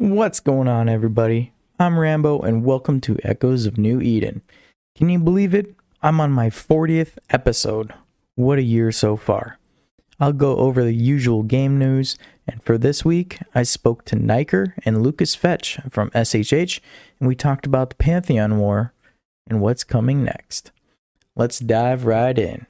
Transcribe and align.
What's 0.00 0.40
going 0.40 0.66
on, 0.66 0.88
everybody? 0.88 1.52
I'm 1.78 1.98
Rambo, 1.98 2.40
and 2.40 2.64
welcome 2.64 3.02
to 3.02 3.18
Echoes 3.22 3.66
of 3.66 3.76
New 3.76 4.00
Eden. 4.00 4.40
Can 4.96 5.10
you 5.10 5.18
believe 5.18 5.52
it? 5.54 5.74
I'm 6.02 6.22
on 6.22 6.32
my 6.32 6.48
40th 6.48 7.18
episode. 7.28 7.92
What 8.34 8.58
a 8.58 8.62
year 8.62 8.92
so 8.92 9.18
far. 9.18 9.58
I'll 10.18 10.32
go 10.32 10.56
over 10.56 10.82
the 10.82 10.94
usual 10.94 11.42
game 11.42 11.78
news, 11.78 12.16
and 12.48 12.62
for 12.62 12.78
this 12.78 13.04
week, 13.04 13.40
I 13.54 13.62
spoke 13.62 14.06
to 14.06 14.16
Niker 14.16 14.74
and 14.86 15.02
Lucas 15.02 15.34
Fetch 15.34 15.78
from 15.90 16.08
SHH, 16.12 16.80
and 17.18 17.28
we 17.28 17.34
talked 17.34 17.66
about 17.66 17.90
the 17.90 17.96
Pantheon 17.96 18.56
War 18.56 18.94
and 19.46 19.60
what's 19.60 19.84
coming 19.84 20.24
next. 20.24 20.72
Let's 21.36 21.58
dive 21.58 22.06
right 22.06 22.38
in. 22.38 22.66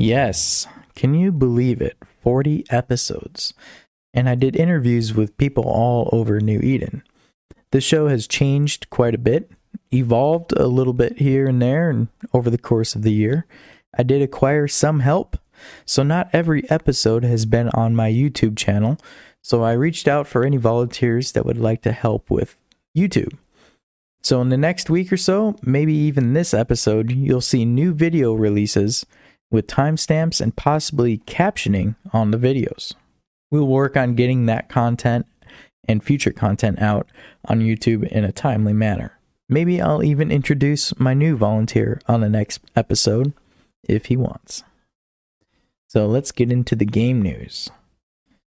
Yes, 0.00 0.66
can 0.94 1.12
you 1.12 1.30
believe 1.30 1.82
it? 1.82 1.98
40 2.22 2.64
episodes. 2.70 3.52
And 4.14 4.30
I 4.30 4.34
did 4.34 4.56
interviews 4.56 5.12
with 5.12 5.36
people 5.36 5.64
all 5.64 6.08
over 6.10 6.40
New 6.40 6.58
Eden. 6.60 7.02
The 7.70 7.82
show 7.82 8.08
has 8.08 8.26
changed 8.26 8.88
quite 8.88 9.14
a 9.14 9.18
bit, 9.18 9.50
evolved 9.92 10.54
a 10.56 10.68
little 10.68 10.94
bit 10.94 11.18
here 11.18 11.46
and 11.46 11.60
there 11.60 11.90
and 11.90 12.08
over 12.32 12.48
the 12.48 12.56
course 12.56 12.94
of 12.94 13.02
the 13.02 13.12
year. 13.12 13.44
I 13.96 14.02
did 14.02 14.22
acquire 14.22 14.66
some 14.66 15.00
help, 15.00 15.36
so 15.84 16.02
not 16.02 16.30
every 16.32 16.68
episode 16.70 17.22
has 17.22 17.44
been 17.44 17.68
on 17.74 17.94
my 17.94 18.10
YouTube 18.10 18.56
channel. 18.56 18.96
So 19.42 19.62
I 19.62 19.72
reached 19.72 20.08
out 20.08 20.26
for 20.26 20.46
any 20.46 20.56
volunteers 20.56 21.32
that 21.32 21.44
would 21.44 21.58
like 21.58 21.82
to 21.82 21.92
help 21.92 22.30
with 22.30 22.56
YouTube. 22.96 23.36
So 24.22 24.40
in 24.40 24.48
the 24.48 24.56
next 24.56 24.88
week 24.88 25.12
or 25.12 25.18
so, 25.18 25.56
maybe 25.62 25.92
even 25.92 26.32
this 26.32 26.54
episode, 26.54 27.12
you'll 27.12 27.42
see 27.42 27.66
new 27.66 27.92
video 27.92 28.32
releases 28.32 29.04
with 29.50 29.66
timestamps 29.66 30.40
and 30.40 30.56
possibly 30.56 31.18
captioning 31.18 31.96
on 32.12 32.30
the 32.30 32.38
videos. 32.38 32.94
We'll 33.50 33.66
work 33.66 33.96
on 33.96 34.14
getting 34.14 34.46
that 34.46 34.68
content 34.68 35.26
and 35.88 36.04
future 36.04 36.30
content 36.30 36.80
out 36.80 37.08
on 37.46 37.60
YouTube 37.60 38.06
in 38.08 38.24
a 38.24 38.32
timely 38.32 38.72
manner. 38.72 39.18
Maybe 39.48 39.80
I'll 39.80 40.04
even 40.04 40.30
introduce 40.30 40.98
my 41.00 41.14
new 41.14 41.36
volunteer 41.36 42.00
on 42.06 42.20
the 42.20 42.28
next 42.28 42.60
episode 42.76 43.32
if 43.88 44.06
he 44.06 44.16
wants. 44.16 44.62
So 45.88 46.06
let's 46.06 46.30
get 46.30 46.52
into 46.52 46.76
the 46.76 46.84
game 46.84 47.20
news. 47.20 47.68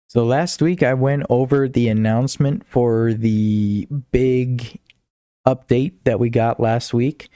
So 0.09 0.25
last 0.25 0.61
week 0.61 0.81
I 0.81 0.95
went 0.95 1.25
over 1.29 1.67
the 1.67 1.89
announcement 1.89 2.65
for 2.65 3.13
the 3.13 3.87
big 4.11 4.79
update 5.45 5.93
that 6.05 6.19
we 6.19 6.29
got 6.29 6.59
last 6.59 6.93
week 6.93 7.29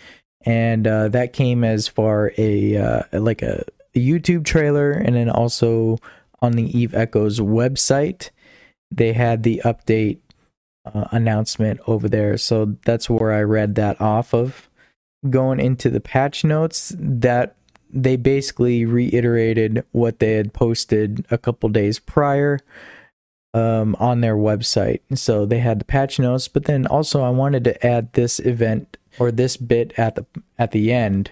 and 0.46 0.88
uh, 0.88 1.10
that 1.10 1.34
came 1.34 1.64
as 1.64 1.88
far 1.88 2.32
a 2.38 2.78
uh, 2.78 3.04
like 3.14 3.42
a, 3.42 3.66
a, 3.96 4.00
YouTube 4.00 4.46
trailer, 4.46 4.92
and 4.92 5.16
then 5.16 5.30
also 5.30 5.98
on 6.42 6.54
the 6.54 6.78
Eve 6.78 6.94
Echoes 6.96 7.40
website, 7.40 8.30
they 8.90 9.14
had 9.14 9.44
the 9.44 9.62
update 9.64 10.20
uh, 10.86 11.06
announcement 11.12 11.80
over 11.88 12.10
there. 12.10 12.38
So 12.38 12.78
that's 12.86 13.10
where 13.10 13.32
I 13.32 13.42
read 13.42 13.76
that 13.76 14.00
off 14.02 14.34
of. 14.34 14.70
Going 15.30 15.60
into 15.60 15.92
the 15.92 16.00
patch 16.00 16.44
notes, 16.44 16.96
that 16.98 17.56
they 17.94 18.16
basically 18.16 18.86
reiterated 18.86 19.84
what 19.92 20.20
they 20.20 20.34
had 20.34 20.54
posted 20.54 21.26
a 21.30 21.38
couple 21.38 21.70
days 21.70 22.00
prior 22.00 22.60
um, 23.54 23.96
on 24.00 24.22
their 24.22 24.36
website. 24.36 25.02
So 25.14 25.46
they 25.46 25.60
had 25.60 25.80
the 25.80 25.86
patch 25.86 26.20
notes, 26.20 26.48
but 26.48 26.66
then 26.66 26.88
also 26.88 27.22
I 27.22 27.30
wanted 27.30 27.64
to 27.66 27.86
add 27.86 28.14
this 28.14 28.40
event 28.40 28.98
or 29.20 29.32
this 29.32 29.58
bit 29.58 29.94
at 29.98 30.16
the 30.16 30.26
at 30.58 30.72
the 30.72 30.92
end. 30.92 31.32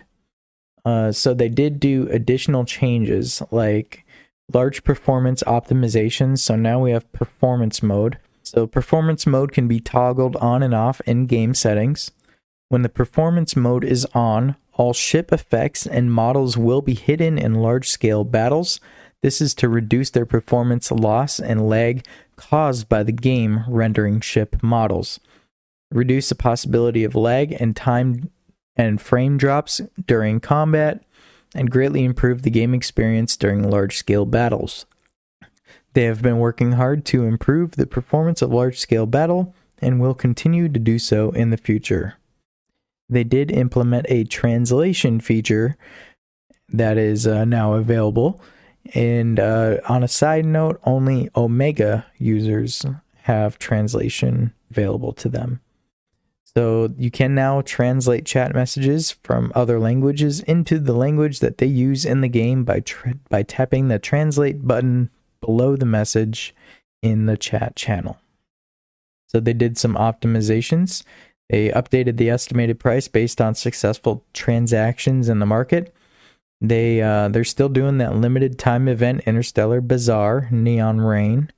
Uh, 0.86 1.12
so 1.12 1.34
they 1.34 1.50
did 1.50 1.80
do 1.80 2.08
additional 2.10 2.66
changes 2.66 3.42
like 3.52 4.06
large 4.52 4.84
performance 4.84 5.44
optimizations. 5.44 6.40
So 6.40 6.56
now 6.56 6.80
we 6.80 6.92
have 6.92 7.12
performance 7.12 7.84
mode. 7.84 8.18
So 8.44 8.66
performance 8.66 9.28
mode 9.28 9.52
can 9.52 9.68
be 9.68 9.80
toggled 9.80 10.36
on 10.38 10.64
and 10.64 10.74
off 10.74 11.02
in 11.02 11.28
game 11.28 11.54
settings. 11.54 12.12
When 12.70 12.82
the 12.82 12.90
performance 12.90 13.56
mode 13.56 13.84
is 13.84 14.06
on, 14.14 14.56
all 14.74 14.94
ship 14.94 15.32
effects 15.32 15.86
and 15.86 16.12
models 16.12 16.58
will 16.58 16.82
be 16.82 16.96
hidden 16.96 17.38
in 17.38 17.56
large 17.56 17.90
scale 17.90 18.24
battles. 18.24 18.80
This 19.22 19.42
is 19.42 19.54
to 19.56 19.68
reduce 19.68 20.10
their 20.10 20.26
performance 20.26 20.90
loss 20.92 21.40
and 21.40 21.68
lag 21.68 22.06
caused 22.38 22.88
by 22.88 23.04
the 23.04 23.12
game 23.12 23.66
rendering 23.68 24.22
ship 24.22 24.64
models 24.64 25.20
reduce 25.92 26.30
the 26.30 26.36
possibility 26.36 27.04
of 27.04 27.16
lag 27.16 27.52
and 27.54 27.76
time 27.76 28.30
and 28.76 29.02
frame 29.02 29.38
drops 29.38 29.82
during 30.06 30.40
combat, 30.40 31.04
and 31.54 31.72
greatly 31.72 32.04
improve 32.04 32.44
the 32.44 32.50
game 32.50 32.74
experience 32.74 33.36
during 33.36 33.70
large 33.70 33.98
scale 33.98 34.26
battles. 34.26 34.86
They 35.94 36.04
have 36.04 36.22
been 36.22 36.38
working 36.38 36.74
hard 36.74 37.06
to 37.06 37.26
improve 37.26 37.72
the 37.72 37.88
performance 37.88 38.42
of 38.42 38.54
large 38.54 38.78
scale 38.78 39.06
battle 39.06 39.56
and 39.82 40.00
will 40.00 40.14
continue 40.14 40.70
to 40.70 40.80
do 40.80 41.00
so 41.00 41.32
in 41.32 41.50
the 41.50 41.58
future. 41.58 42.16
They 43.10 43.24
did 43.24 43.52
implement 43.52 44.06
a 44.10 44.24
translation 44.24 45.20
feature 45.20 45.76
that 46.70 46.98
is 46.98 47.26
uh, 47.26 47.46
now 47.46 47.74
available. 47.74 48.40
And 48.94 49.40
uh, 49.40 49.78
on 49.88 50.04
a 50.04 50.08
side 50.08 50.46
note, 50.46 50.80
only 50.86 51.30
Omega 51.36 52.06
users 52.18 52.86
have 53.24 53.58
translation 53.58 54.54
available 54.70 55.14
to 55.14 55.30
them. 55.30 55.62
So 56.56 56.94
you 56.98 57.12
can 57.12 57.36
now 57.36 57.62
translate 57.62 58.26
chat 58.26 58.56
messages 58.56 59.12
from 59.24 59.52
other 59.54 59.80
languages 59.80 60.40
into 60.42 60.80
the 60.80 60.94
language 60.94 61.40
that 61.40 61.60
they 61.60 61.68
use 61.68 62.06
in 62.06 62.22
the 62.22 62.28
game 62.28 62.64
by 62.64 62.80
tra- 62.80 63.20
by 63.30 63.44
tapping 63.44 63.88
the 63.88 64.00
translate 64.00 64.68
button 64.68 65.12
below 65.42 65.76
the 65.76 65.86
message 65.86 66.56
in 67.04 67.28
the 67.28 67.38
chat 67.38 67.76
channel. 67.76 68.20
So 69.28 69.40
they 69.40 69.54
did 69.54 69.78
some 69.78 69.94
optimizations. 69.96 71.04
They 71.50 71.70
updated 71.70 72.18
the 72.18 72.32
estimated 72.32 72.80
price 72.80 73.08
based 73.08 73.40
on 73.40 73.54
successful 73.54 74.26
transactions 74.34 75.30
in 75.30 75.40
the 75.40 75.46
market. 75.46 75.94
They 76.62 77.02
uh, 77.02 77.30
they're 77.30 77.44
still 77.44 77.70
doing 77.70 78.00
that 78.00 78.16
limited 78.16 78.58
time 78.58 78.88
event 78.88 79.22
Interstellar 79.28 79.82
Bazaar 79.82 80.48
Neon 80.52 81.00
Rain. 81.00 81.52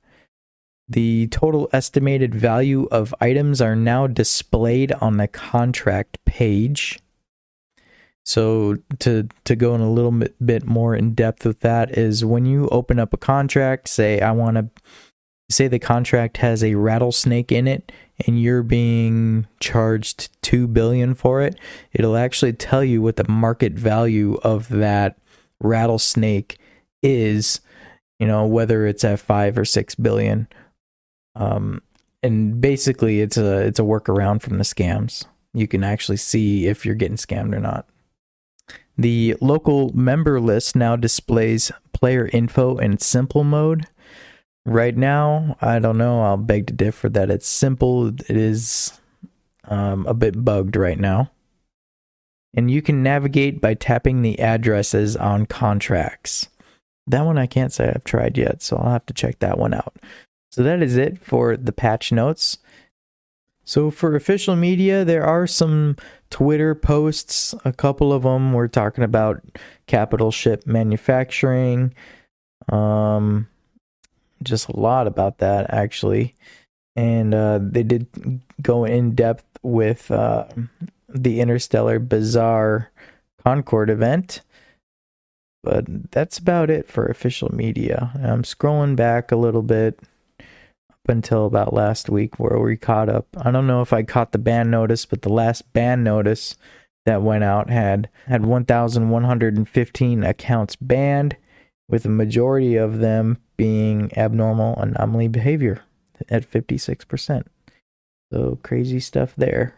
The 0.92 1.28
total 1.28 1.70
estimated 1.72 2.34
value 2.34 2.86
of 2.90 3.14
items 3.18 3.62
are 3.62 3.74
now 3.74 4.06
displayed 4.06 4.92
on 4.92 5.16
the 5.16 5.26
contract 5.26 6.22
page. 6.26 6.98
So 8.24 8.76
to 8.98 9.26
to 9.44 9.56
go 9.56 9.74
in 9.74 9.80
a 9.80 9.90
little 9.90 10.10
bit, 10.10 10.44
bit 10.44 10.66
more 10.66 10.94
in 10.94 11.14
depth 11.14 11.46
with 11.46 11.60
that 11.60 11.96
is 11.96 12.26
when 12.26 12.44
you 12.44 12.68
open 12.68 12.98
up 12.98 13.14
a 13.14 13.16
contract, 13.16 13.88
say 13.88 14.20
I 14.20 14.32
want 14.32 14.56
to 14.58 14.68
say 15.50 15.66
the 15.66 15.78
contract 15.78 16.36
has 16.38 16.62
a 16.62 16.74
rattlesnake 16.74 17.50
in 17.50 17.66
it 17.66 17.90
and 18.26 18.40
you're 18.40 18.62
being 18.62 19.46
charged 19.60 20.30
2 20.42 20.66
billion 20.66 21.14
for 21.14 21.40
it, 21.40 21.58
it'll 21.92 22.16
actually 22.16 22.52
tell 22.52 22.84
you 22.84 23.00
what 23.00 23.16
the 23.16 23.28
market 23.28 23.72
value 23.72 24.34
of 24.42 24.68
that 24.68 25.18
rattlesnake 25.58 26.58
is, 27.02 27.60
you 28.18 28.26
know, 28.26 28.46
whether 28.46 28.86
it's 28.86 29.04
at 29.04 29.20
5 29.20 29.58
or 29.58 29.64
6 29.64 29.94
billion 29.96 30.48
um, 31.34 31.82
and 32.22 32.60
basically, 32.60 33.20
it's 33.20 33.36
a 33.36 33.58
it's 33.58 33.78
a 33.78 33.84
workaround 33.84 34.42
from 34.42 34.58
the 34.58 34.64
scams. 34.64 35.26
You 35.54 35.66
can 35.66 35.84
actually 35.84 36.16
see 36.16 36.66
if 36.66 36.86
you're 36.86 36.94
getting 36.94 37.16
scammed 37.16 37.54
or 37.54 37.60
not. 37.60 37.86
The 38.96 39.36
local 39.40 39.94
member 39.96 40.40
list 40.40 40.76
now 40.76 40.96
displays 40.96 41.72
player 41.92 42.28
info 42.32 42.78
in 42.78 42.98
simple 42.98 43.44
mode. 43.44 43.86
Right 44.64 44.96
now, 44.96 45.56
I 45.60 45.78
don't 45.78 45.98
know. 45.98 46.22
I'll 46.22 46.36
beg 46.36 46.68
to 46.68 46.72
differ 46.72 47.08
that 47.08 47.30
it's 47.30 47.48
simple. 47.48 48.08
It 48.08 48.30
is 48.30 49.00
um, 49.64 50.06
a 50.06 50.14
bit 50.14 50.44
bugged 50.44 50.76
right 50.76 50.98
now. 50.98 51.30
And 52.54 52.70
you 52.70 52.82
can 52.82 53.02
navigate 53.02 53.60
by 53.60 53.74
tapping 53.74 54.22
the 54.22 54.38
addresses 54.38 55.16
on 55.16 55.46
contracts. 55.46 56.48
That 57.06 57.22
one 57.22 57.38
I 57.38 57.46
can't 57.46 57.72
say 57.72 57.88
I've 57.88 58.04
tried 58.04 58.38
yet, 58.38 58.62
so 58.62 58.76
I'll 58.76 58.92
have 58.92 59.06
to 59.06 59.14
check 59.14 59.38
that 59.40 59.58
one 59.58 59.74
out. 59.74 59.96
So 60.52 60.62
that 60.62 60.82
is 60.82 60.96
it 60.96 61.18
for 61.18 61.56
the 61.56 61.72
patch 61.72 62.12
notes. 62.12 62.58
So 63.64 63.90
for 63.90 64.14
official 64.14 64.54
media, 64.54 65.04
there 65.04 65.24
are 65.24 65.46
some 65.46 65.96
Twitter 66.28 66.74
posts. 66.74 67.54
A 67.64 67.72
couple 67.72 68.12
of 68.12 68.24
them 68.24 68.52
were 68.52 68.68
talking 68.68 69.02
about 69.02 69.42
capital 69.86 70.30
ship 70.30 70.66
manufacturing. 70.66 71.94
Um, 72.68 73.48
just 74.42 74.68
a 74.68 74.78
lot 74.78 75.06
about 75.06 75.38
that 75.38 75.72
actually, 75.72 76.34
and 76.96 77.32
uh, 77.32 77.60
they 77.62 77.82
did 77.82 78.40
go 78.60 78.84
in 78.84 79.14
depth 79.14 79.44
with 79.62 80.10
uh, 80.10 80.46
the 81.08 81.40
Interstellar 81.40 81.98
Bazaar 81.98 82.90
Concord 83.42 83.88
event. 83.88 84.42
But 85.62 86.10
that's 86.10 86.38
about 86.38 86.70
it 86.70 86.88
for 86.88 87.06
official 87.06 87.54
media. 87.54 88.10
I'm 88.16 88.42
scrolling 88.42 88.96
back 88.96 89.30
a 89.30 89.36
little 89.36 89.62
bit 89.62 90.00
until 91.08 91.46
about 91.46 91.72
last 91.74 92.08
week 92.08 92.38
where 92.38 92.58
we 92.58 92.76
caught 92.76 93.08
up. 93.08 93.26
I 93.36 93.50
don't 93.50 93.66
know 93.66 93.82
if 93.82 93.92
I 93.92 94.02
caught 94.02 94.32
the 94.32 94.38
ban 94.38 94.70
notice, 94.70 95.04
but 95.04 95.22
the 95.22 95.32
last 95.32 95.72
ban 95.72 96.02
notice 96.04 96.56
that 97.06 97.22
went 97.22 97.44
out 97.44 97.70
had 97.70 98.08
had 98.26 98.46
1115 98.46 100.24
accounts 100.24 100.76
banned 100.76 101.36
with 101.88 102.04
a 102.04 102.10
majority 102.10 102.76
of 102.76 102.98
them 102.98 103.38
being 103.56 104.16
abnormal 104.16 104.76
anomaly 104.76 105.28
behavior 105.28 105.82
at 106.28 106.48
56%. 106.50 107.44
So 108.32 108.58
crazy 108.62 109.00
stuff 109.00 109.34
there. 109.36 109.74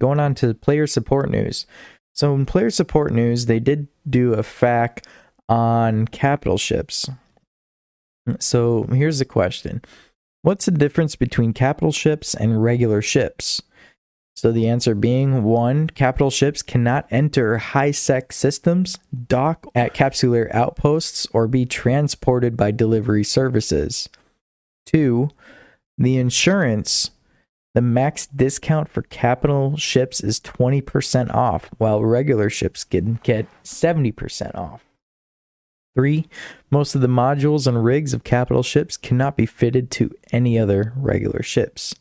Going 0.00 0.18
on 0.18 0.34
to 0.36 0.54
player 0.54 0.86
support 0.86 1.30
news. 1.30 1.66
So 2.14 2.34
in 2.34 2.46
player 2.46 2.70
support 2.70 3.12
news, 3.12 3.46
they 3.46 3.60
did 3.60 3.88
do 4.08 4.32
a 4.34 4.42
FAQ 4.42 5.04
on 5.48 6.06
capital 6.08 6.58
ships. 6.58 7.08
So 8.38 8.84
here's 8.84 9.18
the 9.18 9.24
question. 9.24 9.82
What's 10.42 10.66
the 10.66 10.72
difference 10.72 11.16
between 11.16 11.52
capital 11.52 11.92
ships 11.92 12.34
and 12.34 12.62
regular 12.62 13.00
ships? 13.00 13.62
So 14.36 14.50
the 14.50 14.68
answer 14.68 14.94
being 14.94 15.44
one, 15.44 15.88
capital 15.88 16.30
ships 16.30 16.60
cannot 16.60 17.06
enter 17.10 17.56
high 17.58 17.92
sec 17.92 18.32
systems, 18.32 18.98
dock 19.28 19.66
at 19.74 19.94
capsuleer 19.94 20.52
outposts, 20.52 21.26
or 21.32 21.46
be 21.46 21.64
transported 21.64 22.56
by 22.56 22.72
delivery 22.72 23.24
services. 23.24 24.08
Two, 24.84 25.30
the 25.96 26.16
insurance, 26.16 27.12
the 27.74 27.80
max 27.80 28.26
discount 28.26 28.88
for 28.88 29.02
capital 29.02 29.76
ships 29.76 30.20
is 30.20 30.40
20% 30.40 31.32
off, 31.32 31.70
while 31.78 32.04
regular 32.04 32.50
ships 32.50 32.84
can 32.84 33.20
get 33.22 33.46
70% 33.62 34.54
off. 34.56 34.84
Three, 35.94 36.26
most 36.70 36.94
of 36.94 37.00
the 37.00 37.06
modules 37.06 37.66
and 37.66 37.84
rigs 37.84 38.12
of 38.14 38.24
capital 38.24 38.62
ships 38.62 38.96
cannot 38.96 39.36
be 39.36 39.46
fitted 39.46 39.90
to 39.92 40.10
any 40.32 40.58
other 40.58 40.92
regular 40.96 41.42
ships. 41.42 41.94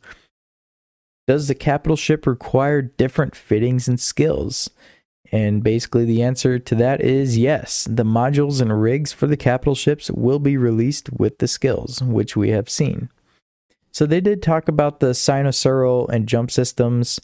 Does 1.28 1.48
the 1.48 1.56
capital 1.56 1.96
ship 1.96 2.26
require 2.26 2.82
different 2.82 3.36
fittings 3.36 3.88
and 3.88 4.00
skills? 4.00 4.70
And 5.32 5.64
basically, 5.64 6.06
the 6.06 6.22
answer 6.22 6.60
to 6.60 6.76
that 6.76 7.02
is 7.02 7.38
yes. 7.38 7.88
The 7.90 8.04
modules 8.04 8.62
and 8.62 8.82
rigs 8.82 9.14
for 9.14 9.26
the 9.26 9.38
capital 9.38 9.74
ships 9.74 10.12
will 10.12 10.40
be 10.40 10.58
released 10.58 11.12
with 11.12 11.38
the 11.40 11.48
skills, 11.48 12.04
which 12.04 12.36
we 12.36 12.50
have 12.50 12.70
seen. 12.70 13.10
So, 13.92 14.06
they 14.06 14.22
did 14.22 14.44
talk 14.44 14.68
about 14.68 15.00
the 15.00 15.12
Cynosural 15.12 16.10
and 16.10 16.28
jump 16.28 16.52
systems. 16.52 17.20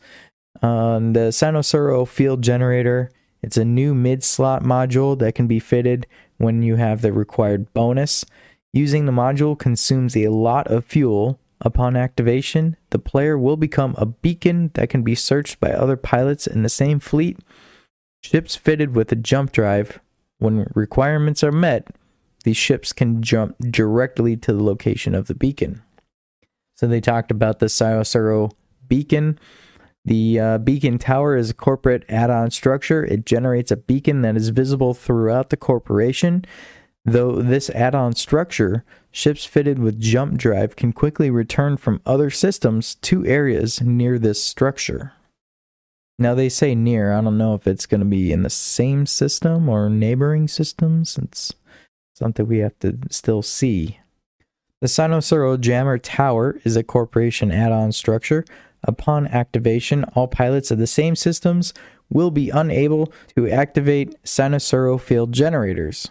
Um, 0.62 1.13
the 1.13 1.30
Cynosural 1.30 2.07
field 2.07 2.42
generator, 2.42 3.12
it's 3.42 3.57
a 3.57 3.66
new 3.66 3.94
mid 3.94 4.24
slot 4.24 4.63
module 4.63 5.18
that 5.19 5.36
can 5.36 5.48
be 5.48 5.60
fitted 5.60 6.07
when 6.40 6.64
you 6.64 6.78
have 6.78 7.02
the 7.02 7.14
required 7.14 7.72
bonus. 7.74 8.26
Using 8.74 9.06
the 9.06 9.12
module 9.12 9.58
consumes 9.58 10.18
a 10.18 10.30
lot 10.30 10.66
of 10.68 10.86
fuel, 10.86 11.40
Upon 11.62 11.98
activation, 11.98 12.78
the 12.92 13.00
player 13.00 13.38
will 13.38 13.58
become 13.58 13.94
a 13.98 14.06
beacon 14.06 14.72
that 14.76 14.90
can 14.90 15.04
be 15.04 15.14
searched 15.14 15.60
by 15.60 15.72
other 15.72 15.98
pilots 15.98 16.48
in 16.48 16.64
the 16.64 16.70
same 16.70 17.00
fleet. 17.00 17.38
Ships 18.24 18.56
fitted 18.56 18.96
with 18.96 19.12
a 19.12 19.16
jump 19.16 19.52
drive, 19.52 20.00
when 20.38 20.72
requirements 20.74 21.44
are 21.44 21.52
met, 21.52 21.88
these 22.46 22.56
ships 22.56 22.94
can 22.94 23.22
jump 23.22 23.58
directly 23.60 24.38
to 24.38 24.54
the 24.54 24.64
location 24.64 25.14
of 25.14 25.28
the 25.28 25.36
beacon. 25.36 25.82
So 26.76 26.88
they 26.88 27.02
talked 27.02 27.30
about 27.30 27.60
the 27.60 27.66
Cynosural 27.66 28.54
beacon. 28.88 29.38
The 30.06 30.40
uh, 30.40 30.57
beacon 30.60 30.98
tower 30.98 31.36
is 31.36 31.50
a 31.50 31.54
corporate 31.54 32.06
add 32.10 32.30
on 32.30 32.51
structure. 32.51 33.04
It 33.04 33.25
generates 33.25 33.72
a 33.72 33.78
beacon 33.78 34.22
that 34.22 34.36
is 34.36 34.50
visible 34.50 34.94
throughout 34.94 35.50
the 35.50 35.57
corporation. 35.57 36.46
Though 37.06 37.42
this 37.42 37.69
add 37.72 37.96
on 37.96 38.13
structure, 38.13 38.84
ships 39.12 39.46
fitted 39.46 39.80
with 39.80 40.00
jump 40.00 40.38
drive 40.38 40.75
can 40.75 40.94
quickly 40.94 41.30
return 41.30 41.78
from 41.78 42.01
other 42.06 42.30
systems 42.30 42.96
to 42.96 43.25
areas 43.25 43.81
near 43.81 44.19
this 44.19 44.44
structure. 44.44 45.13
Now, 46.18 46.36
they 46.36 46.50
say 46.50 46.75
near. 46.75 47.13
I 47.13 47.22
don't 47.22 47.38
know 47.38 47.54
if 47.54 47.66
it's 47.66 47.86
going 47.86 48.02
to 48.02 48.06
be 48.06 48.34
in 48.34 48.44
the 48.44 48.50
same 48.50 49.06
system 49.06 49.69
or 49.69 49.90
neighboring 49.90 50.50
systems. 50.50 51.18
It's 51.18 51.54
something 52.13 52.45
we 52.45 52.57
have 52.57 52.78
to 52.80 52.98
still 53.10 53.42
see. 53.42 54.00
The 54.81 54.88
Cynosural 54.88 55.60
Jammer 55.60 55.98
Tower 55.98 56.60
is 56.66 56.75
a 56.75 56.84
corporation 56.84 57.52
add 57.52 57.72
on 57.72 57.94
structure. 57.94 58.44
Upon 58.84 59.28
activation, 59.28 60.04
all 60.16 60.28
pilots 60.28 60.72
of 60.72 60.78
the 60.78 60.88
same 60.88 61.16
systems 61.16 61.74
will 62.10 62.31
be 62.31 62.50
unable 62.50 63.12
to 63.36 63.50
activate 63.50 64.22
Cynosural 64.24 65.00
field 65.00 65.31
generators. 65.31 66.08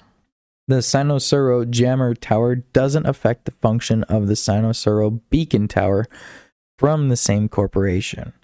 The 0.69 0.77
Cynosural 0.77 1.69
Jammer 1.69 2.15
Tower 2.15 2.57
doesn't 2.57 3.07
affect 3.07 3.47
the 3.47 3.53
function 3.53 4.05
of 4.05 4.27
the 4.27 4.35
Cynosural 4.35 5.21
Beacon 5.31 5.67
Tower 5.67 6.07
from 6.79 7.09
the 7.09 7.17
same 7.17 7.49
corporation. 7.49 8.35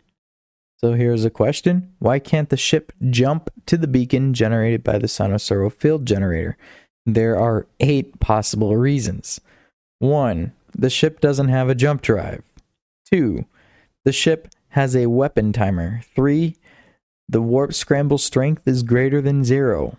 So 0.79 0.95
here's 0.95 1.25
a 1.25 1.31
question 1.31 1.95
Why 1.99 2.19
can't 2.19 2.49
the 2.49 2.57
ship 2.57 2.93
jump 3.11 3.51
to 3.67 3.77
the 3.77 3.87
beacon 3.87 4.35
generated 4.35 4.83
by 4.83 4.99
the 4.99 5.07
Cynosuro 5.07 5.73
field 5.73 6.07
generator? 6.07 6.57
There 7.07 7.39
are 7.39 7.67
eight 7.81 8.21
possible 8.21 8.77
reasons. 8.77 9.41
1. 9.99 10.53
The 10.77 10.91
ship 10.91 11.21
doesn't 11.21 11.49
have 11.49 11.69
a 11.69 11.75
jump 11.75 12.03
drive. 12.03 12.43
2. 13.11 13.45
The 14.05 14.13
ship 14.13 14.49
has 14.71 14.95
a 14.95 15.07
weapon 15.07 15.53
timer. 15.53 16.03
3. 16.15 16.57
The 17.29 17.43
warp 17.43 17.73
scramble 17.73 18.19
strength 18.19 18.63
is 18.67 18.83
greater 18.83 19.21
than 19.21 19.45
0. 19.45 19.97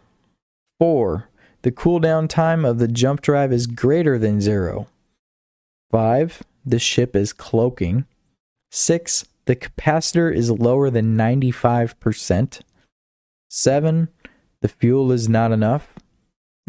4. 0.80 1.30
The 1.66 1.72
cooldown 1.72 2.30
time 2.30 2.64
of 2.64 2.78
the 2.78 2.88
jump 2.88 3.22
drive 3.22 3.52
is 3.52 3.66
greater 3.66 4.20
than 4.20 4.40
zero. 4.40 4.88
5. 5.92 6.44
The 6.64 6.78
ship 6.78 7.16
is 7.16 7.34
cloaking. 7.34 8.06
6. 8.72 9.26
The 9.46 9.56
capacitor 9.56 10.32
is 10.32 10.52
lower 10.52 10.92
than 10.92 11.18
95%. 11.18 12.62
7. 13.50 14.08
The 14.62 14.68
fuel 14.68 15.12
is 15.12 15.28
not 15.28 15.52
enough. 15.52 15.94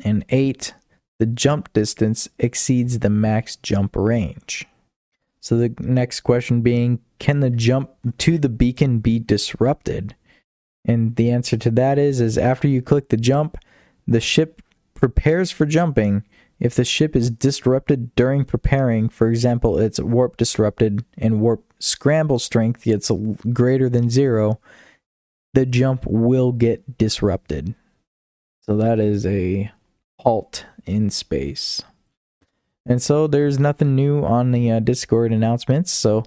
And 0.03 0.25
8. 0.31 0.73
The 1.19 1.27
jump 1.27 1.71
distance 1.75 2.31
exceeds 2.39 3.01
the 3.01 3.11
max 3.11 3.57
jump 3.57 3.97
range. 3.97 4.67
So 5.47 5.57
the 5.57 5.73
next 5.79 6.23
question 6.23 6.61
being 6.61 6.99
can 7.21 7.39
the 7.39 7.51
jump 7.51 7.91
to 8.19 8.37
the 8.37 8.49
beacon 8.49 8.99
be 8.99 9.21
disrupted? 9.21 10.17
And 10.85 11.15
the 11.15 11.31
answer 11.31 11.57
to 11.57 11.71
that 11.71 12.01
is 12.01 12.21
is 12.21 12.37
after 12.37 12.67
you 12.67 12.83
click 12.83 13.11
the 13.11 13.17
jump, 13.17 13.57
the 14.09 14.21
ship 14.21 14.61
prepares 14.95 15.53
for 15.53 15.65
jumping 15.65 16.25
if 16.59 16.75
the 16.75 16.85
ship 16.85 17.15
is 17.15 17.31
disrupted 17.31 18.13
during 18.17 18.45
preparing, 18.45 19.09
for 19.09 19.29
example, 19.29 19.79
it's 19.79 20.01
warp 20.01 20.37
disrupted 20.37 21.05
and 21.17 21.41
warp 21.41 21.63
scramble 21.79 22.41
strength 22.41 22.83
gets 22.83 23.09
greater 23.53 23.89
than 23.89 24.11
zero, 24.11 24.59
the 25.55 25.65
jump 25.65 26.05
will 26.07 26.51
get 26.51 26.99
disrupted. 26.99 27.77
So 28.63 28.77
that 28.79 28.99
is 28.99 29.25
a 29.25 29.71
halt 30.19 30.67
in 30.87 31.09
space. 31.11 31.85
And 32.87 33.03
so 33.03 33.27
there's 33.27 33.59
nothing 33.59 33.97
new 33.97 34.25
on 34.25 34.53
the 34.53 34.71
uh, 34.71 34.81
Discord 34.81 35.33
announcements. 35.33 35.91
So 35.91 36.25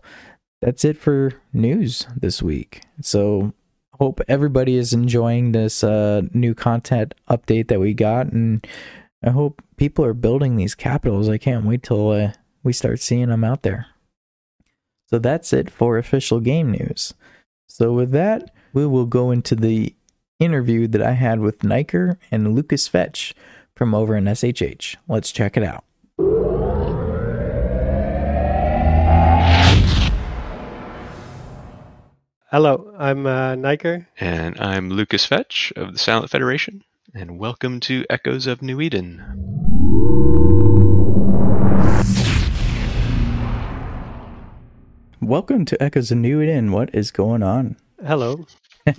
that's 0.61 0.83
it 0.83 0.97
for 0.97 1.33
news 1.53 2.05
this 2.15 2.41
week. 2.41 2.81
So 3.01 3.53
hope 3.99 4.21
everybody 4.27 4.75
is 4.75 4.93
enjoying 4.93 5.51
this 5.51 5.83
uh, 5.83 6.23
new 6.33 6.53
content 6.53 7.13
update 7.29 7.67
that 7.67 7.79
we 7.79 7.93
got, 7.93 8.27
and 8.27 8.65
I 9.23 9.31
hope 9.31 9.61
people 9.77 10.05
are 10.05 10.13
building 10.13 10.55
these 10.55 10.75
capitals. 10.75 11.29
I 11.29 11.37
can't 11.37 11.65
wait 11.65 11.83
till 11.83 12.11
uh, 12.11 12.31
we 12.63 12.73
start 12.73 12.99
seeing 12.99 13.29
them 13.29 13.43
out 13.43 13.63
there. 13.63 13.87
So 15.07 15.19
that's 15.19 15.53
it 15.53 15.69
for 15.69 15.97
official 15.97 16.39
game 16.39 16.71
news. 16.71 17.13
So 17.67 17.93
with 17.93 18.11
that, 18.11 18.51
we 18.73 18.85
will 18.85 19.05
go 19.05 19.31
into 19.31 19.55
the 19.55 19.95
interview 20.39 20.87
that 20.87 21.01
I 21.01 21.13
had 21.13 21.39
with 21.39 21.63
Niker 21.63 22.17
and 22.31 22.55
Lucas 22.55 22.87
Fetch 22.87 23.33
from 23.75 23.93
over 23.93 24.15
in 24.15 24.25
SHH. 24.25 24.95
Let's 25.07 25.31
check 25.31 25.57
it 25.57 25.63
out. 25.63 25.83
Hello, 32.51 32.91
I'm 32.97 33.27
uh, 33.27 33.53
Niker. 33.53 34.07
And 34.19 34.59
I'm 34.59 34.89
Lucas 34.89 35.23
Fetch 35.23 35.71
of 35.75 35.93
the 35.93 35.99
Silent 35.99 36.31
Federation, 36.31 36.83
and 37.13 37.37
welcome 37.37 37.79
to 37.81 38.03
Echoes 38.09 38.47
of 38.47 38.63
New 38.63 38.81
Eden. 38.81 39.23
Welcome 45.21 45.65
to 45.65 45.79
Echoes 45.79 46.09
of 46.09 46.17
New 46.17 46.41
Eden. 46.41 46.71
What 46.71 46.89
is 46.91 47.11
going 47.11 47.43
on? 47.43 47.77
Hello. 48.03 48.47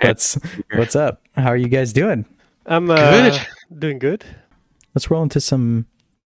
what's 0.00 0.38
what's 0.76 0.94
up? 0.94 1.22
How 1.34 1.48
are 1.48 1.56
you 1.56 1.66
guys 1.66 1.92
doing? 1.92 2.24
I'm 2.66 2.88
uh, 2.88 3.30
good. 3.30 3.46
Doing 3.76 3.98
good. 3.98 4.24
Let's 4.94 5.10
roll 5.10 5.24
into 5.24 5.40
some 5.40 5.86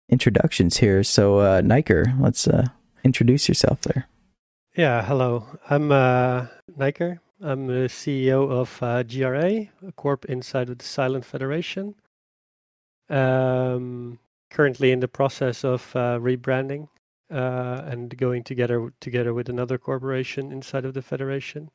introductions 0.07 0.77
here. 0.77 1.03
So, 1.03 1.39
uh, 1.39 1.61
Niker, 1.61 2.13
let's 2.19 2.47
uh, 2.47 2.67
introduce 3.03 3.47
yourself 3.47 3.81
there. 3.81 4.07
Yeah, 4.75 5.03
hello. 5.03 5.45
I'm 5.69 5.91
uh, 5.91 6.47
Niker. 6.77 7.19
I'm 7.41 7.67
the 7.67 7.89
CEO 7.89 8.49
of 8.49 8.81
uh, 8.81 9.03
GRA, 9.03 9.67
a 9.85 9.91
corp 9.97 10.23
inside 10.25 10.69
of 10.69 10.77
the 10.77 10.85
Silent 10.85 11.25
Federation. 11.25 11.93
Um, 13.09 14.17
currently 14.49 14.91
in 14.93 15.01
the 15.01 15.09
process 15.09 15.65
of 15.65 15.93
uh, 15.93 16.19
rebranding 16.19 16.87
uh, 17.29 17.81
and 17.85 18.15
going 18.17 18.43
together 18.45 18.93
together 19.01 19.33
with 19.33 19.49
another 19.49 19.77
corporation 19.77 20.53
inside 20.53 20.85
of 20.85 20.93
the 20.93 21.01
Federation. 21.01 21.69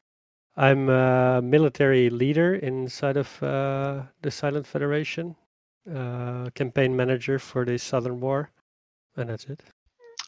I'm 0.56 0.88
a 0.88 1.42
military 1.42 2.08
leader 2.08 2.54
inside 2.54 3.18
of 3.18 3.42
uh, 3.42 4.04
the 4.22 4.30
Silent 4.30 4.66
Federation, 4.66 5.36
uh, 5.94 6.48
campaign 6.54 6.96
manager 6.96 7.38
for 7.38 7.66
the 7.66 7.78
Southern 7.78 8.20
War, 8.20 8.50
and 9.18 9.28
that's 9.28 9.44
it. 9.44 9.60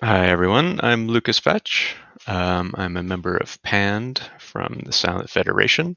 Hi, 0.00 0.28
everyone. 0.28 0.78
I'm 0.80 1.08
Lucas 1.08 1.40
Fetch. 1.40 1.96
Um, 2.28 2.72
I'm 2.78 2.96
a 2.96 3.02
member 3.02 3.36
of 3.36 3.60
PAND 3.62 4.20
from 4.38 4.82
the 4.86 4.92
Silent 4.92 5.28
Federation, 5.28 5.96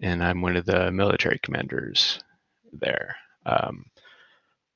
and 0.00 0.22
I'm 0.22 0.40
one 0.40 0.56
of 0.56 0.66
the 0.66 0.92
military 0.92 1.40
commanders 1.42 2.20
there. 2.72 3.16
Um, 3.44 3.86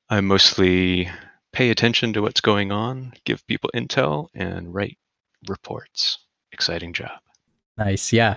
I 0.09 0.19
mostly 0.19 1.09
pay 1.53 1.69
attention 1.69 2.11
to 2.11 2.21
what's 2.21 2.41
going 2.41 2.69
on, 2.73 3.13
give 3.23 3.47
people 3.47 3.69
intel, 3.73 4.27
and 4.35 4.73
write 4.73 4.97
reports. 5.47 6.17
Exciting 6.51 6.91
job. 6.91 7.21
Nice. 7.77 8.11
Yeah. 8.11 8.35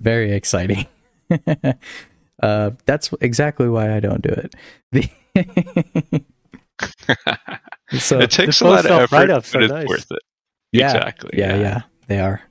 Very 0.00 0.34
exciting. 0.34 0.86
uh, 2.40 2.70
that's 2.86 3.12
exactly 3.20 3.68
why 3.68 3.96
I 3.96 3.98
don't 3.98 4.22
do 4.22 4.30
it. 4.30 4.54
The 4.92 6.24
so 7.98 8.18
it 8.20 8.30
takes 8.30 8.60
a 8.60 8.66
lot 8.66 8.86
of 8.86 9.12
effort, 9.12 9.28
but 9.28 9.30
it's 9.30 9.54
nice. 9.54 9.86
worth 9.86 10.10
it. 10.10 10.22
Yeah, 10.72 10.94
exactly. 10.94 11.30
Yeah, 11.38 11.54
yeah, 11.54 11.60
yeah 11.60 11.82
they 12.08 12.20
are. 12.20 12.42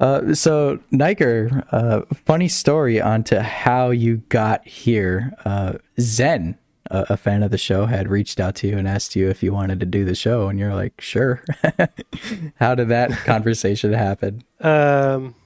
Uh, 0.00 0.34
so 0.34 0.80
Niker, 0.90 1.64
uh, 1.70 2.00
funny 2.26 2.48
story 2.48 3.00
onto 3.00 3.38
how 3.38 3.90
you 3.90 4.16
got 4.28 4.66
here. 4.66 5.32
Uh, 5.44 5.74
Zen, 6.00 6.58
a, 6.90 7.06
a, 7.10 7.16
fan 7.16 7.44
of 7.44 7.52
the 7.52 7.58
show, 7.58 7.86
had 7.86 8.08
reached 8.08 8.40
out 8.40 8.56
to 8.56 8.66
you 8.66 8.76
and 8.76 8.88
asked 8.88 9.14
you 9.14 9.30
if 9.30 9.44
you 9.44 9.52
wanted 9.52 9.78
to 9.78 9.86
do 9.86 10.04
the 10.04 10.16
show, 10.16 10.48
and 10.48 10.58
you're 10.58 10.74
like, 10.74 11.00
"Sure." 11.00 11.44
how 12.56 12.74
did 12.74 12.88
that 12.88 13.10
conversation 13.24 13.92
happen? 13.92 14.42
Um, 14.60 15.36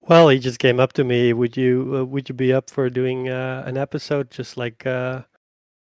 well, 0.00 0.30
he 0.30 0.38
just 0.38 0.58
came 0.58 0.80
up 0.80 0.94
to 0.94 1.04
me. 1.04 1.34
Would 1.34 1.54
you 1.54 1.98
uh, 1.98 2.04
would 2.06 2.30
you 2.30 2.34
be 2.34 2.54
up 2.54 2.70
for 2.70 2.88
doing 2.88 3.28
uh, 3.28 3.64
an 3.66 3.76
episode 3.76 4.30
just 4.30 4.56
like 4.56 4.86
uh, 4.86 5.24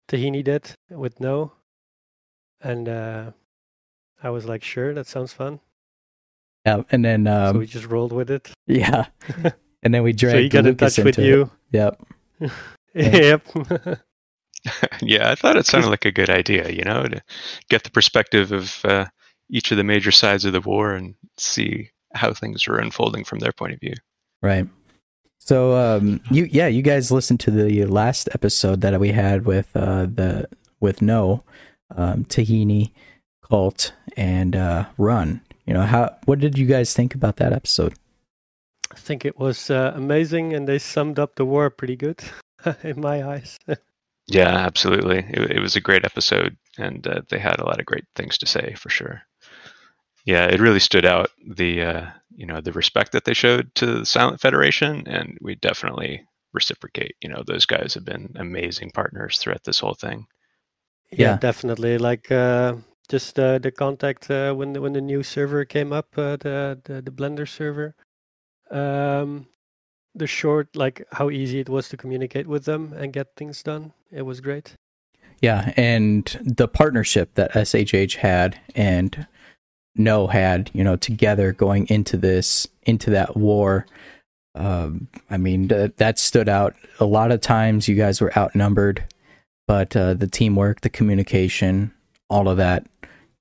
Tahini 0.08 0.42
did 0.42 0.72
with 0.90 1.20
No? 1.20 1.52
And 2.60 2.88
uh, 2.88 3.30
I 4.22 4.30
was 4.30 4.46
like, 4.46 4.64
sure, 4.64 4.94
that 4.94 5.06
sounds 5.06 5.32
fun. 5.32 5.60
Yeah, 6.66 6.82
and 6.90 7.04
then 7.04 7.26
um, 7.26 7.54
so 7.54 7.58
we 7.60 7.66
just 7.66 7.86
rolled 7.86 8.12
with 8.12 8.30
it. 8.30 8.50
Yeah, 8.66 9.06
and 9.82 9.94
then 9.94 10.02
we 10.02 10.12
dragged. 10.12 10.36
so 10.36 10.42
he 10.42 10.48
got 10.50 10.64
Lucas 10.64 10.98
in 10.98 11.04
touch 11.04 11.16
with 11.16 11.24
you. 11.24 11.50
Yep. 11.72 12.02
yep. 12.94 13.46
yeah, 15.00 15.30
I 15.30 15.34
thought 15.34 15.56
it 15.56 15.64
sounded 15.64 15.88
like 15.88 16.04
a 16.04 16.12
good 16.12 16.28
idea. 16.28 16.68
You 16.68 16.82
know, 16.82 17.04
to 17.04 17.22
get 17.70 17.84
the 17.84 17.90
perspective 17.90 18.52
of 18.52 18.84
uh, 18.84 19.06
each 19.48 19.70
of 19.70 19.78
the 19.78 19.84
major 19.84 20.10
sides 20.10 20.44
of 20.44 20.52
the 20.52 20.60
war 20.60 20.92
and 20.92 21.14
see 21.38 21.88
how 22.12 22.34
things 22.34 22.66
were 22.66 22.78
unfolding 22.78 23.24
from 23.24 23.38
their 23.38 23.52
point 23.52 23.72
of 23.72 23.80
view. 23.80 23.94
Right. 24.42 24.68
So 25.48 25.74
um, 25.76 26.20
you 26.30 26.46
yeah, 26.52 26.66
you 26.66 26.82
guys 26.82 27.10
listened 27.10 27.40
to 27.40 27.50
the 27.50 27.86
last 27.86 28.28
episode 28.34 28.82
that 28.82 29.00
we 29.00 29.12
had 29.12 29.46
with 29.46 29.74
uh, 29.74 30.04
the 30.04 30.46
with 30.78 31.00
No 31.00 31.42
um, 31.96 32.26
Tahini, 32.26 32.92
Cult, 33.42 33.94
and 34.14 34.54
uh, 34.54 34.84
Run. 34.98 35.40
You 35.64 35.72
know 35.72 35.84
how 35.84 36.14
what 36.26 36.38
did 36.38 36.58
you 36.58 36.66
guys 36.66 36.92
think 36.92 37.14
about 37.14 37.36
that 37.36 37.54
episode? 37.54 37.94
I 38.92 38.96
think 38.96 39.24
it 39.24 39.38
was 39.38 39.70
uh, 39.70 39.92
amazing, 39.94 40.52
and 40.52 40.68
they 40.68 40.78
summed 40.78 41.18
up 41.18 41.36
the 41.36 41.46
war 41.46 41.70
pretty 41.70 41.96
good 41.96 42.20
in 42.82 43.00
my 43.00 43.26
eyes. 43.26 43.58
yeah, 44.26 44.54
absolutely. 44.54 45.24
It, 45.30 45.52
it, 45.52 45.60
was 45.60 45.76
a 45.76 45.80
great 45.80 46.04
episode, 46.04 46.58
and 46.76 47.06
uh, 47.06 47.22
they 47.30 47.38
had 47.38 47.58
a 47.58 47.64
lot 47.64 47.80
of 47.80 47.86
great 47.86 48.04
things 48.14 48.36
to 48.36 48.46
say 48.46 48.74
for 48.74 48.90
sure 48.90 49.22
yeah, 50.24 50.46
it 50.46 50.60
really 50.60 50.80
stood 50.80 51.04
out 51.04 51.30
the 51.46 51.82
uh, 51.82 52.06
you 52.36 52.46
know 52.46 52.60
the 52.60 52.72
respect 52.72 53.12
that 53.12 53.24
they 53.24 53.34
showed 53.34 53.74
to 53.76 54.00
the 54.00 54.06
Silent 54.06 54.40
Federation, 54.40 55.06
and 55.06 55.38
we 55.40 55.54
definitely 55.56 56.24
reciprocate. 56.52 57.16
You 57.20 57.28
know, 57.28 57.42
those 57.46 57.66
guys 57.66 57.94
have 57.94 58.04
been 58.04 58.34
amazing 58.36 58.90
partners 58.92 59.38
throughout 59.38 59.64
this 59.64 59.78
whole 59.78 59.94
thing. 59.94 60.26
Yeah, 61.10 61.30
yeah. 61.30 61.36
definitely. 61.36 61.98
Like 61.98 62.30
uh, 62.30 62.76
just 63.08 63.38
uh, 63.38 63.58
the 63.58 63.70
contact 63.70 64.30
uh, 64.30 64.52
when 64.54 64.72
the, 64.72 64.80
when 64.80 64.92
the 64.92 65.00
new 65.00 65.22
server 65.22 65.64
came 65.64 65.92
up, 65.92 66.06
uh, 66.16 66.36
the, 66.36 66.80
the, 66.84 67.02
the 67.02 67.10
Blender 67.10 67.48
server. 67.48 67.94
Um, 68.70 69.46
the 70.14 70.26
short, 70.26 70.74
like 70.76 71.06
how 71.12 71.30
easy 71.30 71.60
it 71.60 71.68
was 71.68 71.88
to 71.88 71.96
communicate 71.96 72.46
with 72.46 72.64
them 72.64 72.92
and 72.96 73.12
get 73.12 73.28
things 73.36 73.62
done. 73.62 73.92
It 74.10 74.22
was 74.22 74.40
great. 74.40 74.74
Yeah, 75.40 75.72
and 75.76 76.24
the 76.42 76.66
partnership 76.66 77.34
that 77.34 77.52
SHH 77.52 78.16
had 78.16 78.60
and 78.74 79.26
no 79.96 80.26
had, 80.26 80.70
you 80.72 80.84
know, 80.84 80.96
together 80.96 81.52
going 81.52 81.86
into 81.88 82.16
this, 82.16 82.66
into 82.84 83.10
that 83.10 83.36
war. 83.36 83.86
Um, 84.54 85.08
I 85.30 85.36
mean, 85.36 85.68
th- 85.68 85.92
that 85.96 86.18
stood 86.18 86.48
out. 86.48 86.74
A 87.00 87.04
lot 87.04 87.32
of 87.32 87.40
times 87.40 87.88
you 87.88 87.94
guys 87.94 88.20
were 88.20 88.36
outnumbered, 88.36 89.04
but 89.66 89.96
uh, 89.96 90.14
the 90.14 90.26
teamwork, 90.26 90.80
the 90.80 90.88
communication, 90.88 91.92
all 92.28 92.48
of 92.48 92.56
that 92.56 92.86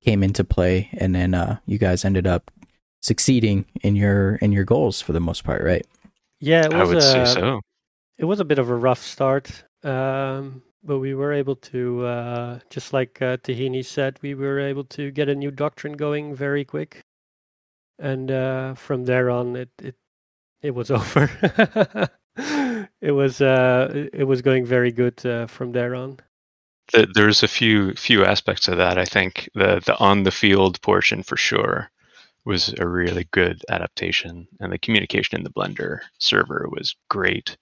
came 0.04 0.24
into 0.24 0.44
play, 0.44 0.90
and 0.94 1.16
then 1.16 1.34
uh, 1.34 1.58
you 1.66 1.78
guys 1.78 2.06
ended 2.06 2.28
up 2.28 2.52
succeeding 3.02 3.66
in 3.82 3.96
your 3.96 4.36
in 4.36 4.52
your 4.52 4.64
goals 4.64 5.02
for 5.02 5.14
the 5.14 5.20
most 5.20 5.44
part, 5.44 5.64
right? 5.64 5.86
Yeah, 6.40 6.66
it 6.66 6.74
was 6.74 6.82
I 6.82 6.84
would 6.84 6.98
a, 6.98 7.02
say 7.02 7.26
so. 7.26 7.62
It 8.18 8.26
was 8.26 8.40
a 8.40 8.46
bit 8.46 8.60
of 8.60 8.70
a 8.70 8.76
rough 8.76 9.02
start. 9.02 9.64
Um, 9.84 10.62
but 10.84 11.00
we 11.00 11.14
were 11.14 11.34
able 11.34 11.56
to, 11.56 12.06
uh, 12.06 12.60
just 12.70 12.94
like 12.94 13.22
uh, 13.22 13.38
Tahini 13.38 13.84
said, 13.84 14.20
we 14.22 14.36
were 14.36 14.60
able 14.60 14.84
to 14.86 15.12
get 15.12 15.30
a 15.30 15.36
new 15.36 15.52
doctrine 15.52 15.94
going 15.94 16.36
very 16.36 16.64
quick, 16.66 17.04
and 18.00 18.32
uh, 18.32 18.74
from 18.76 19.06
there 19.06 19.30
on, 19.30 19.56
it 19.56 19.70
it 19.80 19.96
it 20.62 20.72
was 20.72 20.92
over. 20.92 21.30
it 23.02 23.12
was 23.12 23.42
uh, 23.42 24.08
it 24.14 24.26
was 24.26 24.42
going 24.42 24.66
very 24.66 24.92
good 24.92 25.26
uh, 25.26 25.48
from 25.48 25.72
there 25.72 25.96
on. 25.96 26.20
There's 27.14 27.44
a 27.44 27.48
few 27.48 27.94
few 27.94 28.24
aspects 28.24 28.68
of 28.68 28.78
that. 28.78 28.98
I 28.98 29.06
think 29.06 29.50
the 29.54 29.82
the 29.86 29.98
on 30.00 30.24
the 30.24 30.32
field 30.32 30.82
portion 30.82 31.24
for 31.24 31.36
sure 31.38 31.90
was 32.46 32.74
a 32.80 32.88
really 32.88 33.28
good 33.32 33.62
adaptation, 33.70 34.48
and 34.62 34.72
the 34.72 34.80
communication 34.80 35.38
in 35.38 35.44
the 35.44 35.50
Blender 35.50 36.00
server 36.18 36.68
was 36.72 36.96
great. 37.10 37.58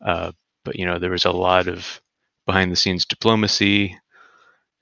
Uh, 0.00 0.30
but 0.64 0.76
you 0.76 0.86
know, 0.86 0.98
there 0.98 1.10
was 1.10 1.24
a 1.24 1.32
lot 1.32 1.66
of 1.66 2.00
behind 2.52 2.70
the 2.70 2.76
scenes 2.76 3.06
diplomacy 3.06 3.98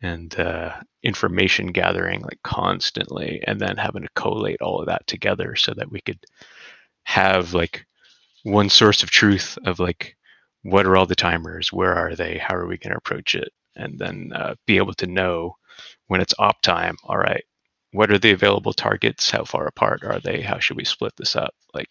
and 0.03 0.41
uh, 0.41 0.73
information 1.05 1.69
gathering 1.69 2.21
like 2.23 2.41
constantly 2.43 3.41
and 3.47 3.61
then 3.61 3.77
having 3.77 4.03
to 4.03 4.09
collate 4.17 4.61
all 4.61 4.81
of 4.81 4.87
that 4.87 5.07
together 5.07 5.55
so 5.55 5.73
that 5.75 5.89
we 5.89 6.01
could 6.01 6.19
have 7.05 7.55
like 7.55 7.87
one 8.43 8.69
source 8.69 9.05
of 9.05 9.11
truth 9.11 9.57
of 9.67 9.79
like 9.79 10.17
what 10.63 10.85
are 10.85 10.97
all 10.97 11.07
the 11.07 11.15
timers 11.15 11.73
where 11.73 11.95
are 11.95 12.17
they 12.17 12.39
how 12.39 12.57
are 12.57 12.67
we 12.67 12.77
going 12.77 12.91
to 12.91 12.99
approach 12.99 13.37
it 13.37 13.53
and 13.77 14.01
then 14.01 14.33
uh, 14.35 14.53
be 14.67 14.77
able 14.77 14.95
to 14.95 15.07
know 15.07 15.55
when 16.09 16.21
it's 16.21 16.35
op 16.41 16.61
time 16.63 16.97
all 17.05 17.19
right 17.19 17.45
what 17.93 18.11
are 18.11 18.19
the 18.19 18.31
available 18.31 18.73
targets? 18.73 19.31
How 19.31 19.45
far 19.45 19.67
apart 19.67 20.05
are 20.05 20.21
they? 20.21 20.41
How 20.43 20.61
should 20.61 20.77
we 20.77 20.85
split 20.85 21.13
this 21.17 21.35
up? 21.35 21.55
Like 21.75 21.91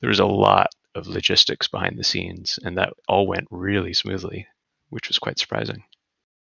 there's 0.00 0.20
a 0.20 0.26
lot 0.26 0.68
of 0.94 1.08
logistics 1.08 1.66
behind 1.66 1.98
the 1.98 2.04
scenes 2.04 2.58
and 2.62 2.78
that 2.78 2.92
all 3.08 3.26
went 3.26 3.48
really 3.50 3.92
smoothly 3.94 4.46
which 4.90 5.08
was 5.08 5.18
quite 5.18 5.38
surprising. 5.38 5.82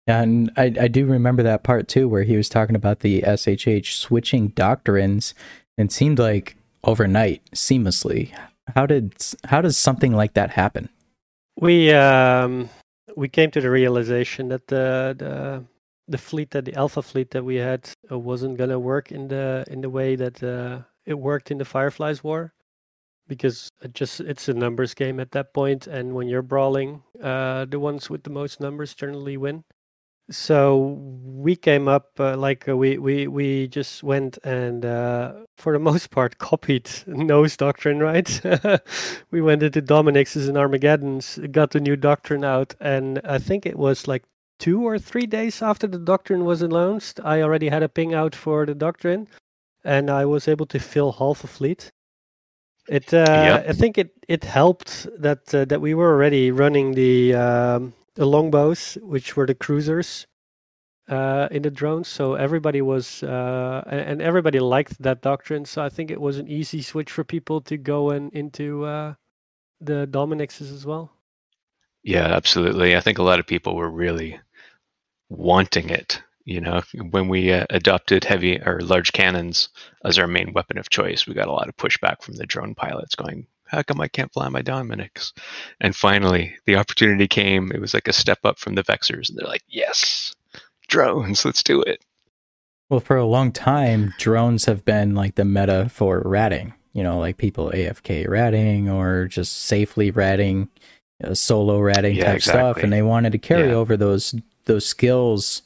And 0.06 0.52
I, 0.56 0.72
I 0.80 0.88
do 0.88 1.04
remember 1.04 1.42
that 1.42 1.64
part 1.64 1.88
too, 1.88 2.08
where 2.08 2.22
he 2.22 2.36
was 2.36 2.48
talking 2.48 2.76
about 2.76 3.00
the 3.00 3.22
SHH 3.22 3.92
switching 3.92 4.48
doctrines, 4.48 5.34
and 5.76 5.90
seemed 5.90 6.18
like 6.18 6.56
overnight, 6.84 7.42
seamlessly. 7.52 8.32
How 8.74 8.86
did 8.86 9.14
how 9.44 9.60
does 9.60 9.76
something 9.76 10.12
like 10.12 10.34
that 10.34 10.50
happen? 10.50 10.88
We 11.60 11.92
um, 11.92 12.70
we 13.16 13.28
came 13.28 13.50
to 13.50 13.60
the 13.60 13.70
realization 13.70 14.48
that 14.48 14.68
the 14.68 15.14
the 15.18 15.64
the 16.08 16.18
fleet 16.18 16.50
that 16.52 16.64
the 16.64 16.74
Alpha 16.74 17.02
fleet 17.02 17.32
that 17.32 17.44
we 17.44 17.56
had 17.56 17.88
uh, 18.10 18.18
wasn't 18.18 18.58
gonna 18.58 18.78
work 18.78 19.10
in 19.10 19.28
the 19.28 19.64
in 19.68 19.80
the 19.80 19.90
way 19.90 20.14
that 20.14 20.42
uh, 20.42 20.82
it 21.04 21.14
worked 21.14 21.50
in 21.50 21.58
the 21.58 21.64
Fireflies 21.64 22.22
War 22.22 22.52
because 23.28 23.70
it 23.82 23.94
just 23.94 24.20
it's 24.20 24.48
a 24.48 24.54
numbers 24.54 24.94
game 24.94 25.20
at 25.20 25.32
that 25.32 25.52
point 25.54 25.86
and 25.86 26.14
when 26.14 26.28
you're 26.28 26.42
brawling 26.42 27.02
uh, 27.22 27.64
the 27.66 27.80
ones 27.80 28.10
with 28.10 28.22
the 28.22 28.30
most 28.30 28.60
numbers 28.60 28.94
generally 28.94 29.36
win. 29.36 29.64
So 30.28 30.98
we 31.24 31.54
came 31.54 31.86
up 31.86 32.18
uh, 32.18 32.36
like 32.36 32.68
uh, 32.68 32.76
we 32.76 32.98
we 32.98 33.28
we 33.28 33.68
just 33.68 34.02
went 34.02 34.38
and 34.44 34.84
uh, 34.84 35.34
for 35.56 35.72
the 35.72 35.78
most 35.90 36.10
part 36.10 36.38
copied 36.38 36.90
No's 37.06 37.56
doctrine 37.56 38.00
right? 38.00 38.40
We 39.30 39.40
went 39.40 39.62
into 39.62 39.82
dominix's 39.82 40.48
and 40.48 40.56
armageddon's 40.58 41.38
got 41.52 41.70
the 41.70 41.80
new 41.80 41.96
doctrine 41.96 42.44
out 42.44 42.74
and 42.80 43.20
i 43.24 43.38
think 43.38 43.66
it 43.66 43.78
was 43.78 44.08
like 44.08 44.24
two 44.58 44.86
or 44.86 44.98
three 44.98 45.26
days 45.26 45.62
after 45.62 45.86
the 45.86 45.98
doctrine 45.98 46.44
was 46.44 46.62
announced 46.62 47.20
i 47.24 47.42
already 47.42 47.68
had 47.68 47.82
a 47.82 47.88
ping 47.88 48.14
out 48.14 48.34
for 48.34 48.64
the 48.64 48.74
doctrine 48.74 49.28
and 49.84 50.10
i 50.10 50.24
was 50.24 50.48
able 50.48 50.66
to 50.66 50.78
fill 50.78 51.12
half 51.12 51.44
a 51.44 51.46
fleet 51.46 51.90
It, 52.88 53.12
uh, 53.12 53.26
Yep. 53.26 53.68
I 53.68 53.72
think 53.72 53.98
it, 53.98 54.10
it 54.28 54.44
helped 54.44 55.08
that 55.18 55.52
uh, 55.54 55.64
that 55.64 55.80
we 55.80 55.94
were 55.94 56.10
already 56.12 56.50
running 56.50 56.92
the 56.92 57.34
um, 57.34 57.94
the 58.14 58.26
longbows, 58.26 58.96
which 59.02 59.36
were 59.36 59.46
the 59.46 59.54
cruisers, 59.54 60.26
uh, 61.08 61.48
in 61.50 61.62
the 61.62 61.70
drones. 61.70 62.08
So 62.08 62.34
everybody 62.34 62.82
was 62.82 63.22
uh, 63.22 63.82
and 63.86 64.20
everybody 64.20 64.60
liked 64.60 65.00
that 65.02 65.22
doctrine. 65.22 65.64
So 65.64 65.82
I 65.82 65.88
think 65.88 66.10
it 66.10 66.20
was 66.20 66.38
an 66.38 66.48
easy 66.48 66.82
switch 66.82 67.10
for 67.10 67.24
people 67.24 67.60
to 67.62 67.76
go 67.76 68.10
and 68.10 68.32
into 68.32 68.84
uh, 68.84 69.14
the 69.80 70.06
Dominixes 70.10 70.72
as 70.72 70.86
well. 70.86 71.12
Yeah, 72.02 72.26
absolutely. 72.26 72.96
I 72.96 73.00
think 73.00 73.18
a 73.18 73.22
lot 73.22 73.40
of 73.40 73.46
people 73.46 73.74
were 73.74 73.90
really 73.90 74.38
wanting 75.28 75.90
it. 75.90 76.22
You 76.46 76.60
know, 76.60 76.80
when 77.10 77.26
we 77.28 77.52
uh, 77.52 77.66
adopted 77.70 78.22
heavy 78.22 78.60
or 78.60 78.80
large 78.80 79.12
cannons 79.12 79.68
as 80.04 80.16
our 80.16 80.28
main 80.28 80.52
weapon 80.52 80.78
of 80.78 80.88
choice, 80.90 81.26
we 81.26 81.34
got 81.34 81.48
a 81.48 81.52
lot 81.52 81.68
of 81.68 81.76
pushback 81.76 82.22
from 82.22 82.34
the 82.36 82.46
drone 82.46 82.74
pilots 82.76 83.16
going, 83.16 83.48
How 83.64 83.82
come 83.82 84.00
I 84.00 84.06
can't 84.06 84.32
fly 84.32 84.48
my 84.48 84.62
Dominix? 84.62 85.32
And 85.80 85.94
finally, 85.94 86.56
the 86.64 86.76
opportunity 86.76 87.26
came. 87.26 87.72
It 87.72 87.80
was 87.80 87.94
like 87.94 88.06
a 88.06 88.12
step 88.12 88.38
up 88.44 88.60
from 88.60 88.76
the 88.76 88.84
Vexors. 88.84 89.28
And 89.28 89.36
they're 89.36 89.48
like, 89.48 89.64
Yes, 89.66 90.32
drones, 90.86 91.44
let's 91.44 91.64
do 91.64 91.82
it. 91.82 92.00
Well, 92.88 93.00
for 93.00 93.16
a 93.16 93.26
long 93.26 93.50
time, 93.50 94.14
drones 94.16 94.66
have 94.66 94.84
been 94.84 95.16
like 95.16 95.34
the 95.34 95.44
meta 95.44 95.88
for 95.88 96.22
ratting. 96.24 96.74
You 96.92 97.02
know, 97.02 97.18
like 97.18 97.38
people 97.38 97.72
AFK 97.74 98.28
ratting 98.28 98.88
or 98.88 99.26
just 99.26 99.62
safely 99.64 100.12
ratting, 100.12 100.68
you 101.20 101.28
know, 101.28 101.34
solo 101.34 101.80
ratting 101.80 102.14
Yeah, 102.14 102.24
type 102.26 102.42
stuff, 102.42 102.76
and 102.76 102.92
they 102.92 103.02
wanted 103.02 103.32
to 103.32 103.38
carry 103.38 103.70
Yeah. 103.70 103.74
over 103.74 103.96
those 103.96 104.34
those 104.66 104.86
skills 104.86 105.62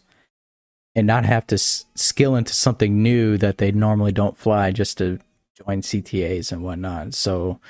and 0.94 1.06
not 1.06 1.24
have 1.24 1.46
to 1.48 1.54
s- 1.54 1.86
skill 1.94 2.36
into 2.36 2.52
something 2.52 3.02
new 3.02 3.36
that 3.38 3.58
they 3.58 3.72
normally 3.72 4.12
don't 4.12 4.36
fly 4.36 4.70
just 4.70 4.98
to 4.98 5.18
join 5.64 5.82
CTAs 5.82 6.52
and 6.52 6.62
whatnot. 6.62 7.14
So 7.14 7.60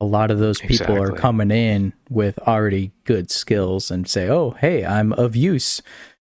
a 0.00 0.04
lot 0.04 0.30
of 0.30 0.38
those 0.38 0.60
people 0.60 1.00
are 1.00 1.12
coming 1.12 1.50
in 1.50 1.92
with 2.08 2.38
already 2.40 2.92
good 3.04 3.30
skills 3.30 3.90
and 3.90 4.08
say, 4.08 4.28
"Oh, 4.28 4.50
hey, 4.52 4.84
I'm 4.84 5.12
of 5.14 5.34
use." 5.34 5.82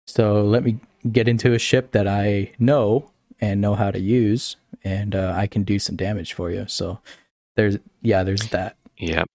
So 0.05 0.43
let 0.43 0.63
me 0.63 0.79
get 1.09 1.27
into 1.27 1.53
a 1.53 1.59
ship 1.59 1.91
that 1.91 2.07
I 2.07 2.51
know 2.59 3.11
and 3.39 3.61
know 3.61 3.75
how 3.75 3.91
to 3.91 3.99
use, 3.99 4.57
and 4.83 5.15
uh, 5.15 5.33
I 5.35 5.47
can 5.47 5.63
do 5.63 5.79
some 5.79 5.95
damage 5.95 6.33
for 6.33 6.51
you. 6.51 6.65
So 6.67 6.99
there's 7.55 7.77
yeah, 8.01 8.23
there's 8.23 8.47
that. 8.49 8.75
Yep. 8.97 9.29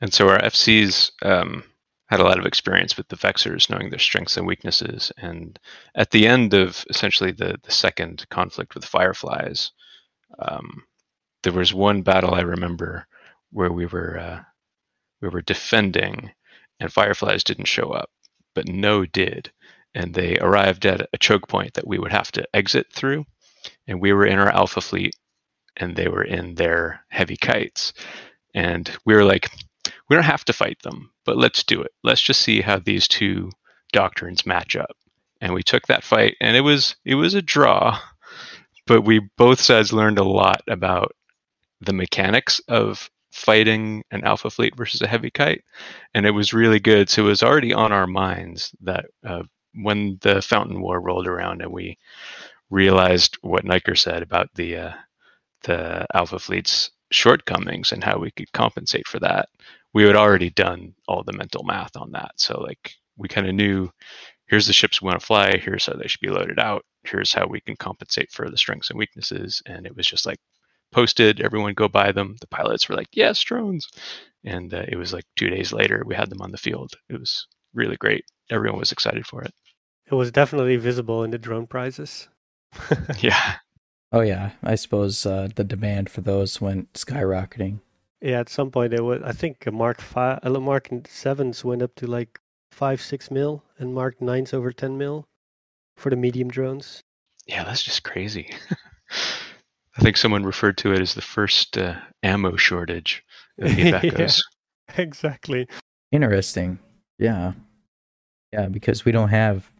And 0.00 0.12
so 0.12 0.28
our 0.28 0.40
FCs 0.40 1.12
um, 1.22 1.62
had 2.12 2.20
a 2.20 2.24
lot 2.24 2.38
of 2.38 2.44
experience 2.44 2.98
with 2.98 3.08
the 3.08 3.16
Vexors, 3.16 3.70
knowing 3.70 3.88
their 3.88 3.98
strengths 3.98 4.36
and 4.36 4.46
weaknesses. 4.46 5.10
And 5.16 5.58
at 5.94 6.10
the 6.10 6.26
end 6.26 6.52
of 6.52 6.84
essentially 6.90 7.32
the, 7.32 7.56
the 7.62 7.70
second 7.70 8.28
conflict 8.28 8.74
with 8.74 8.84
Fireflies, 8.84 9.72
um, 10.38 10.84
there 11.42 11.54
was 11.54 11.72
one 11.72 12.02
battle 12.02 12.34
I 12.34 12.42
remember 12.42 13.06
where 13.50 13.72
we 13.72 13.86
were 13.86 14.18
uh, 14.18 14.40
we 15.22 15.30
were 15.30 15.40
defending, 15.40 16.30
and 16.78 16.92
Fireflies 16.92 17.44
didn't 17.44 17.64
show 17.64 17.92
up, 17.92 18.10
but 18.54 18.68
No 18.68 19.06
did, 19.06 19.50
and 19.94 20.12
they 20.12 20.36
arrived 20.36 20.84
at 20.84 21.08
a 21.14 21.18
choke 21.18 21.48
point 21.48 21.72
that 21.72 21.86
we 21.86 21.98
would 21.98 22.12
have 22.12 22.30
to 22.32 22.46
exit 22.52 22.92
through, 22.92 23.24
and 23.86 24.02
we 24.02 24.12
were 24.12 24.26
in 24.26 24.38
our 24.38 24.50
Alpha 24.50 24.82
fleet, 24.82 25.16
and 25.78 25.96
they 25.96 26.08
were 26.08 26.24
in 26.24 26.56
their 26.56 27.06
heavy 27.08 27.38
kites, 27.38 27.94
and 28.52 28.90
we 29.06 29.14
were 29.14 29.24
like, 29.24 29.48
we 30.08 30.16
don't 30.16 30.24
have 30.24 30.44
to 30.44 30.52
fight 30.52 30.80
them, 30.82 31.10
but 31.24 31.36
let's 31.36 31.64
do 31.64 31.80
it. 31.80 31.92
Let's 32.04 32.20
just 32.20 32.42
see 32.42 32.60
how 32.60 32.78
these 32.78 33.08
two 33.08 33.50
doctrines 33.92 34.46
match 34.46 34.76
up. 34.76 34.96
And 35.40 35.54
we 35.54 35.62
took 35.62 35.86
that 35.86 36.04
fight, 36.04 36.36
and 36.40 36.56
it 36.56 36.60
was 36.60 36.96
it 37.04 37.16
was 37.16 37.34
a 37.34 37.42
draw, 37.42 37.98
but 38.86 39.02
we 39.02 39.20
both 39.36 39.60
sides 39.60 39.92
learned 39.92 40.18
a 40.18 40.24
lot 40.24 40.62
about 40.68 41.14
the 41.80 41.92
mechanics 41.92 42.60
of 42.68 43.10
fighting 43.32 44.04
an 44.10 44.22
alpha 44.24 44.50
fleet 44.50 44.76
versus 44.76 45.02
a 45.02 45.08
heavy 45.08 45.30
kite, 45.30 45.64
and 46.14 46.26
it 46.26 46.30
was 46.30 46.52
really 46.52 46.78
good. 46.78 47.08
So 47.08 47.24
it 47.24 47.28
was 47.28 47.42
already 47.42 47.72
on 47.72 47.90
our 47.90 48.06
minds 48.06 48.72
that 48.82 49.06
uh, 49.26 49.42
when 49.74 50.18
the 50.20 50.42
Fountain 50.42 50.80
War 50.80 51.00
rolled 51.00 51.26
around, 51.26 51.60
and 51.62 51.72
we 51.72 51.98
realized 52.70 53.36
what 53.42 53.64
Niker 53.64 53.96
said 53.96 54.22
about 54.22 54.48
the 54.54 54.76
uh, 54.76 54.92
the 55.64 56.06
alpha 56.14 56.38
fleet's 56.38 56.90
shortcomings 57.10 57.92
and 57.92 58.02
how 58.04 58.18
we 58.18 58.30
could 58.30 58.50
compensate 58.52 59.06
for 59.06 59.18
that 59.20 59.48
we 59.94 60.04
had 60.04 60.16
already 60.16 60.50
done 60.50 60.94
all 61.08 61.22
the 61.22 61.32
mental 61.32 61.64
math 61.64 61.96
on 61.96 62.12
that. 62.12 62.32
So 62.36 62.60
like 62.60 62.94
we 63.16 63.28
kind 63.28 63.46
of 63.46 63.54
knew 63.54 63.90
here's 64.46 64.66
the 64.66 64.72
ships 64.72 65.00
we 65.00 65.06
want 65.06 65.20
to 65.20 65.26
fly 65.26 65.56
here's 65.56 65.86
how 65.86 65.94
they 65.94 66.06
should 66.06 66.20
be 66.20 66.28
loaded 66.28 66.58
out 66.58 66.84
here's 67.04 67.32
how 67.32 67.46
we 67.46 67.60
can 67.60 67.76
compensate 67.76 68.30
for 68.30 68.48
the 68.48 68.56
strengths 68.56 68.90
and 68.90 68.98
weaknesses. 68.98 69.62
And 69.66 69.86
it 69.86 69.96
was 69.96 70.06
just 70.06 70.26
like 70.26 70.38
posted 70.92 71.40
everyone 71.40 71.74
go 71.74 71.88
buy 71.88 72.12
them. 72.12 72.36
The 72.40 72.46
pilots 72.46 72.88
were 72.88 72.94
like 72.94 73.08
yes 73.12 73.40
drones. 73.40 73.88
And 74.44 74.72
uh, 74.72 74.84
it 74.88 74.96
was 74.96 75.12
like 75.12 75.24
two 75.36 75.50
days 75.50 75.72
later 75.72 76.02
we 76.06 76.14
had 76.14 76.30
them 76.30 76.42
on 76.42 76.52
the 76.52 76.58
field. 76.58 76.94
It 77.08 77.18
was 77.18 77.46
really 77.74 77.96
great. 77.96 78.24
Everyone 78.50 78.78
was 78.78 78.92
excited 78.92 79.26
for 79.26 79.42
it. 79.42 79.52
It 80.10 80.14
was 80.14 80.30
definitely 80.30 80.76
visible 80.76 81.24
in 81.24 81.30
the 81.30 81.38
drone 81.38 81.66
prizes. 81.66 82.28
yeah. 83.18 83.56
Oh 84.14 84.20
yeah, 84.20 84.50
I 84.62 84.74
suppose 84.74 85.24
uh, 85.24 85.48
the 85.54 85.64
demand 85.64 86.10
for 86.10 86.20
those 86.20 86.60
went 86.60 86.92
skyrocketing. 86.92 87.80
Yeah, 88.22 88.40
at 88.40 88.48
some 88.48 88.70
point 88.70 88.94
it 88.94 89.02
was. 89.02 89.20
I 89.24 89.32
think 89.32 89.66
a 89.66 89.70
Mark 89.72 90.00
five, 90.00 90.40
Mark 90.44 90.88
sevens 91.08 91.64
went 91.64 91.82
up 91.82 91.94
to 91.96 92.06
like 92.06 92.38
five, 92.70 93.00
six 93.02 93.30
mil, 93.30 93.62
and 93.78 93.92
Mark 93.94 94.20
nines 94.22 94.54
over 94.54 94.72
ten 94.72 94.96
mil 94.96 95.26
for 95.96 96.08
the 96.10 96.16
medium 96.16 96.48
drones. 96.48 97.02
yeah 97.46 97.64
that's 97.64 97.82
just 97.82 98.02
crazy 98.02 98.48
i 99.96 100.00
think 100.00 100.16
someone 100.16 100.42
referred 100.44 100.78
to 100.78 100.92
it 100.92 101.00
as 101.00 101.14
the 101.14 101.20
first 101.20 101.76
uh, 101.76 101.94
ammo 102.22 102.56
shortage 102.56 103.22
of 103.58 103.74
the 103.76 103.82
Yeah. 103.90 104.00
Echoes. 104.02 104.42
Exactly. 104.96 105.66
Interesting. 106.12 106.78
Yeah. 107.18 107.52
Yeah, 108.52 108.68
because 108.68 109.04
we 109.04 109.12
don't 109.12 109.28
have 109.30 109.70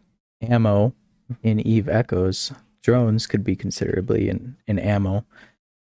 ammo 0.41 0.93
in 1.41 1.59
Eve 1.59 1.89
Echoes. 1.89 2.51
Drones 2.83 3.27
could 3.27 3.43
be 3.43 3.55
considerably 3.55 4.29
in, 4.29 4.55
in 4.67 4.77
ammo. 4.79 5.25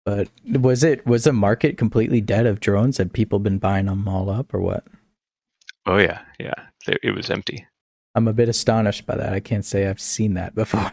But 0.08 0.28
was 0.58 0.84
it 0.84 1.06
was 1.06 1.24
the 1.24 1.34
market 1.34 1.76
completely 1.76 2.22
dead 2.22 2.46
of 2.46 2.60
drones? 2.60 2.96
Had 2.96 3.12
people 3.12 3.40
been 3.40 3.58
buying 3.58 3.84
them 3.84 4.08
all 4.08 4.30
up 4.30 4.54
or 4.54 4.60
what? 4.60 4.86
Oh 5.84 5.98
yeah, 5.98 6.20
yeah. 6.40 6.54
It 7.02 7.14
was 7.14 7.28
empty. 7.28 7.66
I'm 8.14 8.26
a 8.26 8.32
bit 8.32 8.48
astonished 8.48 9.04
by 9.04 9.16
that. 9.16 9.34
I 9.34 9.40
can't 9.40 9.66
say 9.66 9.86
I've 9.86 10.00
seen 10.00 10.32
that 10.32 10.54
before. 10.62 10.90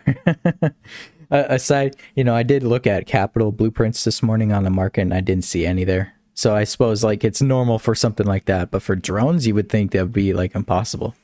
Uh, 1.31 1.43
aside, 1.49 1.95
you 2.13 2.23
know, 2.23 2.35
I 2.35 2.43
did 2.43 2.61
look 2.61 2.85
at 2.85 3.07
capital 3.07 3.51
blueprints 3.51 4.03
this 4.03 4.21
morning 4.21 4.51
on 4.51 4.63
the 4.63 4.69
market 4.69 5.01
and 5.01 5.13
I 5.13 5.21
didn't 5.21 5.45
see 5.45 5.65
any 5.65 5.83
there. 5.83 6.13
So 6.35 6.53
I 6.53 6.65
suppose 6.65 7.03
like 7.03 7.23
it's 7.23 7.41
normal 7.41 7.79
for 7.79 7.95
something 7.95 8.27
like 8.27 8.45
that, 8.45 8.69
but 8.69 8.83
for 8.83 8.95
drones, 8.95 9.47
you 9.47 9.55
would 9.55 9.69
think 9.69 9.91
that 9.91 10.03
would 10.03 10.13
be 10.13 10.33
like 10.33 10.53
impossible. 10.53 11.15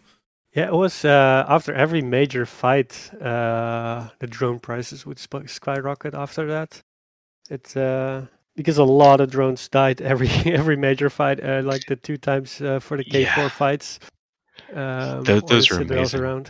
Yeah, 0.55 0.67
it 0.67 0.73
was 0.73 1.05
uh, 1.05 1.45
after 1.47 1.71
every 1.73 2.01
major 2.01 2.47
fight, 2.47 3.13
uh, 3.21 4.09
the 4.19 4.27
drone 4.27 4.59
prices 4.59 5.05
would 5.05 5.19
sp- 5.21 5.45
skyrocket. 5.45 6.15
After 6.15 6.47
that, 6.47 6.81
it's 7.51 7.75
uh, 7.77 8.25
because 8.55 8.77
a 8.79 8.83
lot 8.83 9.21
of 9.21 9.29
drones 9.29 9.67
died 9.69 10.01
every 10.01 10.29
every 10.45 10.75
major 10.77 11.09
fight, 11.09 11.43
uh, 11.43 11.61
like 11.63 11.85
the 11.87 11.95
two 11.95 12.17
times 12.17 12.61
uh, 12.61 12.79
for 12.79 12.97
the 12.97 13.05
K4 13.05 13.21
Yeah. 13.37 13.49
fights. 13.49 13.99
Um, 14.73 15.23
Tho- 15.23 15.41
those 15.41 15.69
were 15.69 15.81
amazing. 15.81 16.19
around. 16.21 16.49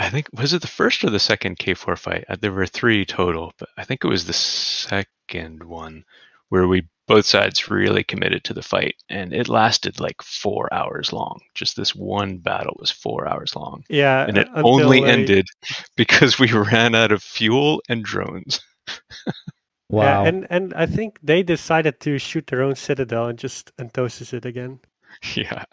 I 0.00 0.10
think 0.10 0.26
was 0.32 0.52
it 0.52 0.62
the 0.62 0.68
first 0.68 1.02
or 1.04 1.10
the 1.10 1.18
second 1.18 1.58
K4 1.58 1.98
fight? 1.98 2.24
Uh, 2.28 2.36
There 2.40 2.52
were 2.52 2.66
three 2.66 3.04
total, 3.04 3.52
but 3.58 3.68
I 3.76 3.84
think 3.84 4.04
it 4.04 4.08
was 4.08 4.24
the 4.26 4.32
second 4.32 5.62
one 5.64 6.04
where 6.50 6.66
we 6.68 6.88
both 7.08 7.26
sides 7.26 7.70
really 7.70 8.04
committed 8.04 8.44
to 8.44 8.54
the 8.54 8.62
fight, 8.62 8.94
and 9.08 9.32
it 9.32 9.48
lasted 9.48 9.98
like 9.98 10.22
four 10.22 10.72
hours 10.72 11.12
long. 11.12 11.40
Just 11.54 11.74
this 11.76 11.94
one 11.94 12.36
battle 12.38 12.76
was 12.78 12.90
four 12.90 13.26
hours 13.28 13.56
long, 13.56 13.82
Yeah, 13.88 14.26
and 14.28 14.38
it 14.38 14.48
only 14.54 15.00
they- 15.00 15.10
ended 15.10 15.46
because 15.96 16.38
we 16.38 16.52
ran 16.52 16.94
out 16.94 17.10
of 17.12 17.22
fuel 17.22 17.82
and 17.88 18.04
drones. 18.04 18.60
Wow. 19.90 20.22
Yeah, 20.22 20.28
and 20.28 20.46
and 20.50 20.74
I 20.74 20.86
think 20.86 21.18
they 21.22 21.42
decided 21.42 22.00
to 22.00 22.18
shoot 22.18 22.46
their 22.48 22.62
own 22.62 22.74
citadel 22.76 23.26
and 23.28 23.38
just 23.38 23.74
entosis 23.78 24.32
it 24.34 24.44
again, 24.44 24.80
yeah, 25.34 25.64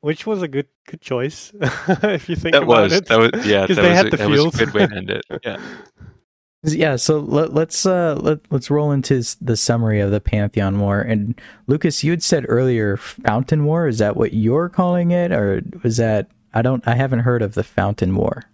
which 0.00 0.26
was 0.26 0.40
a 0.42 0.48
good 0.48 0.68
good 0.88 1.00
choice 1.02 1.52
if 1.60 2.28
you 2.28 2.36
think 2.36 2.54
that 2.54 2.62
about 2.62 2.82
was 2.84 2.92
it. 2.94 3.06
that 3.06 3.18
was 3.18 3.46
yeah 3.46 3.66
'Cause 3.66 3.76
that 3.76 3.82
they 3.82 3.88
was 3.90 3.96
had 3.98 4.06
a, 4.06 4.10
the 4.10 4.16
that 4.16 4.30
was 4.30 4.54
a 4.54 4.58
good 4.64 4.74
way 4.74 4.86
to 4.86 4.96
end 4.96 5.10
it. 5.10 5.24
Yeah. 5.44 5.60
Yeah, 6.66 6.96
so 6.96 7.18
let, 7.18 7.52
let's 7.52 7.84
uh 7.84 8.14
let, 8.22 8.38
let's 8.50 8.70
roll 8.70 8.90
into 8.90 9.22
the 9.42 9.54
summary 9.56 10.00
of 10.00 10.10
the 10.10 10.20
Pantheon 10.20 10.80
War. 10.80 11.02
And 11.02 11.38
Lucas, 11.66 12.02
you 12.02 12.10
had 12.12 12.22
said 12.22 12.46
earlier 12.48 12.96
Fountain 12.96 13.66
War. 13.66 13.86
Is 13.86 13.98
that 13.98 14.16
what 14.16 14.32
you're 14.32 14.70
calling 14.70 15.10
it, 15.10 15.30
or 15.30 15.60
was 15.82 15.98
that 15.98 16.30
I 16.54 16.62
don't 16.62 16.82
I 16.88 16.94
haven't 16.94 17.18
heard 17.20 17.42
of 17.42 17.52
the 17.52 17.64
Fountain 17.64 18.16
War. 18.16 18.44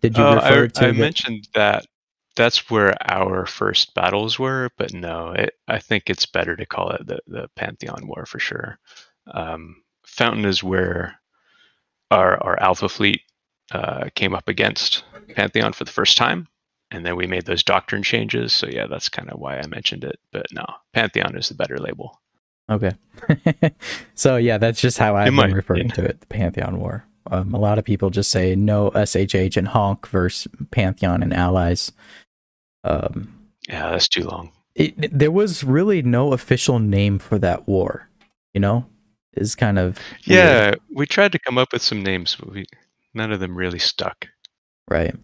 Did 0.00 0.18
you 0.18 0.24
Uh, 0.24 0.34
refer 0.34 0.64
I, 0.64 0.66
to 0.66 0.84
I 0.88 0.90
the- 0.90 0.98
mentioned 0.98 1.48
that 1.54 1.86
that's 2.36 2.70
where 2.70 2.94
our 3.10 3.46
first 3.46 3.94
battles 3.94 4.38
were, 4.38 4.70
but 4.76 4.92
no, 4.92 5.32
it, 5.32 5.54
I 5.66 5.78
think 5.78 6.04
it's 6.06 6.26
better 6.26 6.54
to 6.54 6.66
call 6.66 6.90
it 6.90 7.06
the, 7.06 7.18
the 7.26 7.48
Pantheon 7.56 8.06
War 8.06 8.26
for 8.26 8.38
sure. 8.38 8.78
Um, 9.32 9.82
Fountain 10.06 10.44
is 10.44 10.62
where 10.62 11.18
our, 12.10 12.42
our 12.42 12.60
Alpha 12.60 12.88
fleet 12.88 13.22
uh, 13.72 14.08
came 14.14 14.34
up 14.34 14.48
against 14.48 15.02
Pantheon 15.34 15.72
for 15.72 15.84
the 15.84 15.90
first 15.90 16.16
time, 16.16 16.46
and 16.90 17.04
then 17.04 17.16
we 17.16 17.26
made 17.26 17.46
those 17.46 17.64
doctrine 17.64 18.02
changes. 18.02 18.52
So 18.52 18.68
yeah, 18.68 18.86
that's 18.86 19.08
kind 19.08 19.30
of 19.30 19.40
why 19.40 19.58
I 19.58 19.66
mentioned 19.66 20.04
it. 20.04 20.18
But 20.30 20.46
no, 20.52 20.64
Pantheon 20.92 21.36
is 21.36 21.48
the 21.48 21.54
better 21.54 21.78
label. 21.78 22.20
Okay. 22.70 22.92
so 24.14 24.36
yeah, 24.36 24.58
that's 24.58 24.80
just 24.80 24.98
how 24.98 25.16
I've 25.16 25.34
been 25.34 25.54
referring 25.54 25.90
to 25.90 26.04
it, 26.04 26.20
the 26.20 26.26
Pantheon 26.26 26.78
War. 26.78 27.06
Um, 27.30 27.54
a 27.54 27.58
lot 27.58 27.78
of 27.78 27.84
people 27.84 28.10
just 28.10 28.30
say 28.30 28.54
no 28.54 28.90
SHH 28.90 29.56
and 29.56 29.68
Honk 29.68 30.06
versus 30.08 30.50
Pantheon 30.70 31.22
and 31.22 31.34
allies. 31.34 31.92
Um, 32.86 33.32
Yeah, 33.68 33.90
that's 33.90 34.08
too 34.08 34.24
long. 34.24 34.52
it, 34.74 34.94
there 35.18 35.30
was 35.32 35.64
really 35.64 36.02
no 36.02 36.32
official 36.32 36.78
name 36.78 37.18
for 37.18 37.38
that 37.38 37.66
war. 37.66 38.08
You 38.54 38.60
know, 38.60 38.86
is 39.34 39.54
kind 39.54 39.78
of 39.78 39.98
weird, 40.28 40.38
Yeah, 40.38 40.74
we 40.94 41.06
tried 41.06 41.32
to 41.32 41.38
come 41.38 41.58
up 41.58 41.72
with 41.72 41.82
some 41.82 42.02
names, 42.02 42.36
but 42.38 42.50
we 42.52 42.64
none 43.14 43.32
of 43.32 43.40
them 43.40 43.56
really 43.56 43.78
stuck. 43.78 44.26
right. 44.90 45.14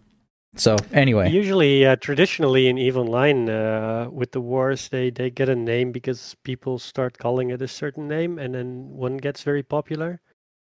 So 0.55 0.75
anyway, 0.91 1.31
Usually, 1.31 1.83
uh, 1.83 1.95
traditionally 1.95 2.67
in 2.67 2.77
Eve 2.77 2.97
Online, 2.97 3.49
uh, 3.49 4.07
with 4.11 4.33
the 4.33 4.41
wars, 4.41 4.87
they, 4.89 5.09
they 5.09 5.31
get 5.31 5.49
a 5.49 5.55
name 5.55 5.91
because 5.91 6.35
people 6.43 6.77
start 6.77 7.17
calling 7.17 7.49
it 7.49 7.61
a 7.63 7.67
certain 7.67 8.07
name, 8.07 8.37
and 8.37 8.53
then 8.53 8.87
one 8.93 9.17
gets 9.17 9.41
very 9.41 9.63
popular. 9.63 10.21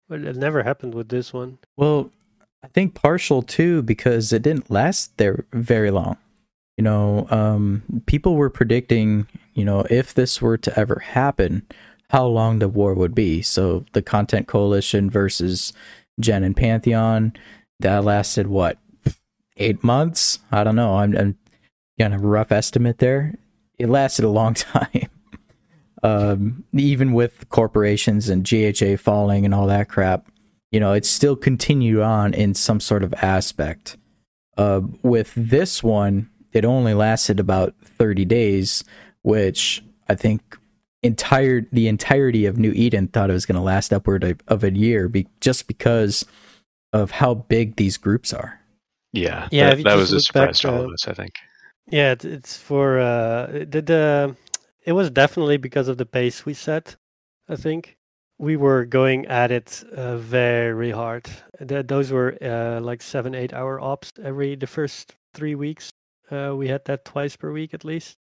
But 0.08 0.22
it 0.22 0.36
never 0.36 0.64
happened 0.64 0.94
with 0.94 1.08
this 1.08 1.32
one. 1.32 1.58
Well, 1.76 2.10
I 2.64 2.68
think 2.74 2.94
partial 2.94 3.42
too 3.42 3.82
because 3.82 4.32
it 4.32 4.42
didn't 4.42 4.70
last 4.70 5.16
there 5.18 5.46
very 5.52 5.92
long. 5.92 6.16
You 6.76 6.84
know, 6.84 7.26
um, 7.30 7.82
people 8.06 8.36
were 8.36 8.50
predicting, 8.50 9.26
you 9.54 9.64
know, 9.64 9.86
if 9.88 10.12
this 10.12 10.42
were 10.42 10.58
to 10.58 10.78
ever 10.78 10.98
happen, 10.98 11.66
how 12.10 12.26
long 12.26 12.58
the 12.58 12.68
war 12.68 12.94
would 12.94 13.14
be. 13.14 13.42
So 13.42 13.84
the 13.92 14.02
Content 14.02 14.46
Coalition 14.46 15.10
versus 15.10 15.72
Gen 16.20 16.44
and 16.44 16.56
Pantheon, 16.56 17.32
that 17.80 18.04
lasted 18.04 18.46
what, 18.46 18.78
eight 19.56 19.82
months? 19.82 20.38
I 20.52 20.64
don't 20.64 20.76
know. 20.76 20.96
I'm, 20.96 21.16
I'm 21.16 21.38
kind 21.98 22.14
of 22.14 22.22
rough 22.22 22.52
estimate 22.52 22.98
there. 22.98 23.34
It 23.78 23.88
lasted 23.88 24.24
a 24.24 24.30
long 24.30 24.54
time. 24.54 25.08
um, 26.02 26.64
even 26.74 27.12
with 27.12 27.48
corporations 27.48 28.28
and 28.28 28.48
GHA 28.48 28.96
falling 28.98 29.44
and 29.44 29.54
all 29.54 29.66
that 29.66 29.88
crap, 29.88 30.30
you 30.70 30.80
know, 30.80 30.92
it 30.92 31.06
still 31.06 31.36
continued 31.36 32.02
on 32.02 32.34
in 32.34 32.54
some 32.54 32.80
sort 32.80 33.02
of 33.02 33.14
aspect. 33.14 33.96
Uh, 34.56 34.80
with 35.02 35.32
this 35.36 35.82
one, 35.82 36.30
it 36.56 36.64
only 36.64 36.94
lasted 36.94 37.38
about 37.38 37.74
30 37.82 38.24
days, 38.24 38.82
which 39.22 39.84
I 40.08 40.14
think 40.14 40.58
entire 41.02 41.66
the 41.72 41.88
entirety 41.88 42.46
of 42.46 42.58
New 42.58 42.72
Eden 42.72 43.08
thought 43.08 43.30
it 43.30 43.34
was 43.34 43.46
going 43.46 43.56
to 43.56 43.62
last 43.62 43.92
upward 43.92 44.24
of, 44.24 44.40
of 44.48 44.64
a 44.64 44.72
year, 44.72 45.08
be, 45.08 45.28
just 45.40 45.68
because 45.68 46.24
of 46.92 47.12
how 47.12 47.34
big 47.34 47.76
these 47.76 47.96
groups 47.96 48.32
are. 48.32 48.60
Yeah, 49.12 49.48
Yeah, 49.50 49.74
that, 49.74 49.84
that 49.84 49.94
was 49.96 50.12
a 50.12 50.20
surprise 50.20 50.60
to 50.60 50.70
all 50.72 50.84
of 50.84 50.90
us. 50.90 51.06
I 51.08 51.14
think. 51.14 51.32
Yeah, 51.90 52.12
it, 52.12 52.24
it's 52.24 52.56
for 52.56 52.98
uh, 52.98 53.46
the, 53.46 53.82
the 53.82 54.36
it 54.84 54.92
was 54.92 55.10
definitely 55.10 55.56
because 55.56 55.88
of 55.88 55.98
the 55.98 56.06
pace 56.06 56.44
we 56.44 56.54
set. 56.54 56.96
I 57.48 57.56
think 57.56 57.96
we 58.38 58.56
were 58.56 58.84
going 58.84 59.26
at 59.26 59.50
it 59.50 59.82
uh, 59.94 60.16
very 60.16 60.90
hard. 60.90 61.28
Th- 61.66 61.86
those 61.86 62.12
were 62.12 62.36
uh, 62.42 62.80
like 62.80 63.00
seven, 63.02 63.34
eight 63.34 63.52
hour 63.52 63.80
ops 63.80 64.12
every 64.22 64.56
the 64.56 64.66
first 64.66 65.14
three 65.34 65.54
weeks. 65.54 65.92
Uh, 66.30 66.54
we 66.56 66.68
had 66.68 66.84
that 66.86 67.04
twice 67.04 67.36
per 67.36 67.52
week 67.52 67.74
at 67.74 67.84
least. 67.84 68.16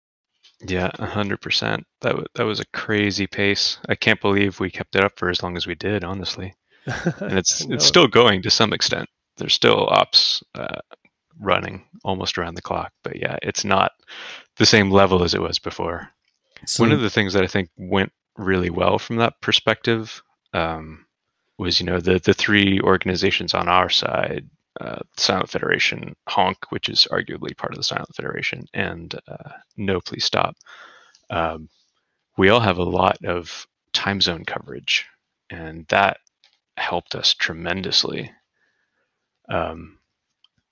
Yeah, 0.61 0.91
a 0.99 1.05
hundred 1.05 1.41
percent. 1.41 1.85
That 2.01 2.17
wa 2.17 2.23
that 2.35 2.45
was 2.45 2.59
a 2.59 2.65
crazy 2.73 3.27
pace. 3.27 3.77
I 3.87 3.95
can't 3.95 4.21
believe 4.21 4.59
we 4.59 4.69
kept 4.69 4.95
it 4.95 5.03
up 5.03 5.17
for 5.17 5.29
as 5.29 5.41
long 5.41 5.57
as 5.57 5.67
we 5.67 5.75
did. 5.75 6.03
Honestly, 6.03 6.53
and 6.85 7.37
it's 7.37 7.65
it's 7.65 7.85
still 7.85 8.07
going 8.07 8.41
to 8.43 8.49
some 8.49 8.73
extent. 8.73 9.09
There's 9.37 9.53
still 9.53 9.87
ops 9.89 10.43
uh, 10.55 10.81
running 11.39 11.85
almost 12.03 12.37
around 12.37 12.55
the 12.55 12.61
clock, 12.61 12.91
but 13.03 13.17
yeah, 13.17 13.37
it's 13.41 13.65
not 13.65 13.91
the 14.57 14.65
same 14.65 14.91
level 14.91 15.23
as 15.23 15.33
it 15.33 15.41
was 15.41 15.59
before. 15.59 16.09
So, 16.65 16.83
One 16.83 16.91
of 16.91 17.01
the 17.01 17.09
things 17.09 17.33
that 17.33 17.43
I 17.43 17.47
think 17.47 17.69
went 17.77 18.11
really 18.37 18.69
well 18.69 18.99
from 18.99 19.17
that 19.17 19.41
perspective 19.41 20.21
um, 20.53 21.05
was, 21.57 21.79
you 21.79 21.85
know, 21.85 21.99
the 21.99 22.19
the 22.19 22.33
three 22.33 22.79
organizations 22.81 23.53
on 23.53 23.67
our 23.67 23.89
side, 23.89 24.49
uh, 24.81 24.99
Silent 25.17 25.49
Federation, 25.49 26.15
Honk, 26.27 26.71
which 26.71 26.89
is 26.89 27.07
arguably 27.11 27.55
part 27.55 27.73
of 27.73 27.77
the 27.77 27.83
Silent 27.83 28.15
Federation, 28.15 28.65
and 28.73 29.13
uh, 29.27 29.51
No 29.77 29.99
Please 30.01 30.25
Stop. 30.25 30.55
Um, 31.29 31.69
we 32.37 32.49
all 32.49 32.59
have 32.59 32.79
a 32.79 32.83
lot 32.83 33.17
of 33.25 33.67
time 33.93 34.21
zone 34.21 34.45
coverage, 34.45 35.05
and 35.49 35.85
that 35.89 36.17
helped 36.77 37.15
us 37.15 37.33
tremendously. 37.33 38.31
Um, 39.49 39.99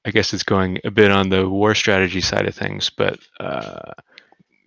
I 0.03 0.11
guess 0.11 0.33
it's 0.33 0.43
going 0.43 0.79
a 0.83 0.91
bit 0.91 1.11
on 1.11 1.29
the 1.29 1.47
war 1.47 1.75
strategy 1.75 2.21
side 2.21 2.47
of 2.47 2.55
things, 2.55 2.89
but 2.89 3.19
uh, 3.39 3.93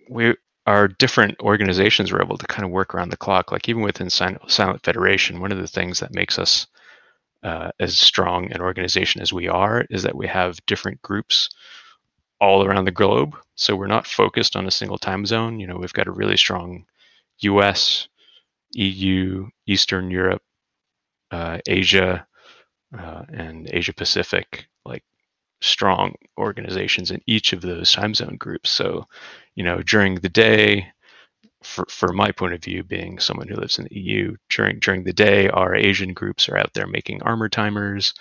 we 0.09 0.35
our 0.67 0.87
different 0.87 1.39
organizations 1.41 2.11
were 2.11 2.21
able 2.21 2.37
to 2.37 2.47
kind 2.47 2.65
of 2.65 2.71
work 2.71 2.95
around 2.95 3.09
the 3.09 3.17
clock. 3.17 3.51
Like 3.51 3.69
even 3.69 3.83
within 3.83 4.09
Silent 4.09 4.83
Federation, 4.83 5.39
one 5.39 5.51
of 5.51 5.59
the 5.59 5.67
things 5.67 5.99
that 5.99 6.15
makes 6.15 6.39
us 6.39 6.65
uh, 7.45 7.69
as 7.79 7.97
strong 7.97 8.51
an 8.51 8.59
organization 8.59 9.21
as 9.21 9.31
we 9.31 9.47
are 9.47 9.85
is 9.91 10.01
that 10.01 10.15
we 10.15 10.25
have 10.27 10.57
different 10.65 10.99
groups 11.03 11.49
all 12.41 12.65
around 12.65 12.85
the 12.85 12.91
globe. 12.91 13.37
So 13.55 13.75
we're 13.75 13.87
not 13.87 14.07
focused 14.07 14.55
on 14.55 14.65
a 14.65 14.71
single 14.71 14.97
time 14.97 15.25
zone. 15.27 15.59
You 15.59 15.67
know, 15.67 15.77
we've 15.77 15.93
got 15.93 16.07
a 16.07 16.11
really 16.11 16.37
strong 16.37 16.85
U.S., 17.39 18.07
EU, 18.73 19.47
Eastern 19.67 20.09
Europe, 20.09 20.41
uh, 21.29 21.59
Asia, 21.67 22.25
uh, 22.97 23.23
and 23.31 23.69
Asia 23.71 23.93
Pacific, 23.93 24.65
like 24.83 25.03
strong 25.61 26.15
organizations 26.39 27.11
in 27.11 27.21
each 27.27 27.53
of 27.53 27.61
those 27.61 27.91
time 27.91 28.15
zone 28.15 28.37
groups. 28.37 28.71
So, 28.71 29.05
you 29.53 29.63
know, 29.63 29.83
during 29.83 30.15
the 30.15 30.29
day, 30.29 30.91
for, 31.65 31.85
for 31.89 32.13
my 32.13 32.31
point 32.31 32.53
of 32.53 32.63
view, 32.63 32.83
being 32.83 33.19
someone 33.19 33.47
who 33.47 33.55
lives 33.55 33.77
in 33.79 33.85
the 33.85 33.99
EU, 33.99 34.35
during 34.49 34.79
during 34.79 35.03
the 35.03 35.13
day, 35.13 35.49
our 35.49 35.75
Asian 35.75 36.13
groups 36.13 36.47
are 36.47 36.57
out 36.57 36.73
there 36.73 36.87
making 36.87 37.21
armor 37.23 37.49
timers, 37.49 38.13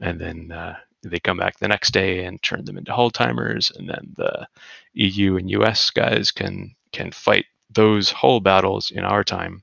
and 0.00 0.20
then 0.20 0.50
uh, 0.52 0.76
they 1.02 1.20
come 1.20 1.36
back 1.36 1.58
the 1.58 1.68
next 1.68 1.92
day 1.92 2.24
and 2.24 2.42
turn 2.42 2.64
them 2.64 2.78
into 2.78 2.92
hull 2.92 3.10
timers, 3.10 3.70
and 3.76 3.88
then 3.88 4.14
the 4.16 4.48
EU 4.94 5.36
and 5.36 5.50
US 5.50 5.90
guys 5.90 6.30
can 6.32 6.74
can 6.92 7.12
fight 7.12 7.46
those 7.70 8.10
hull 8.10 8.40
battles 8.40 8.90
in 8.90 9.04
our 9.04 9.24
time. 9.24 9.62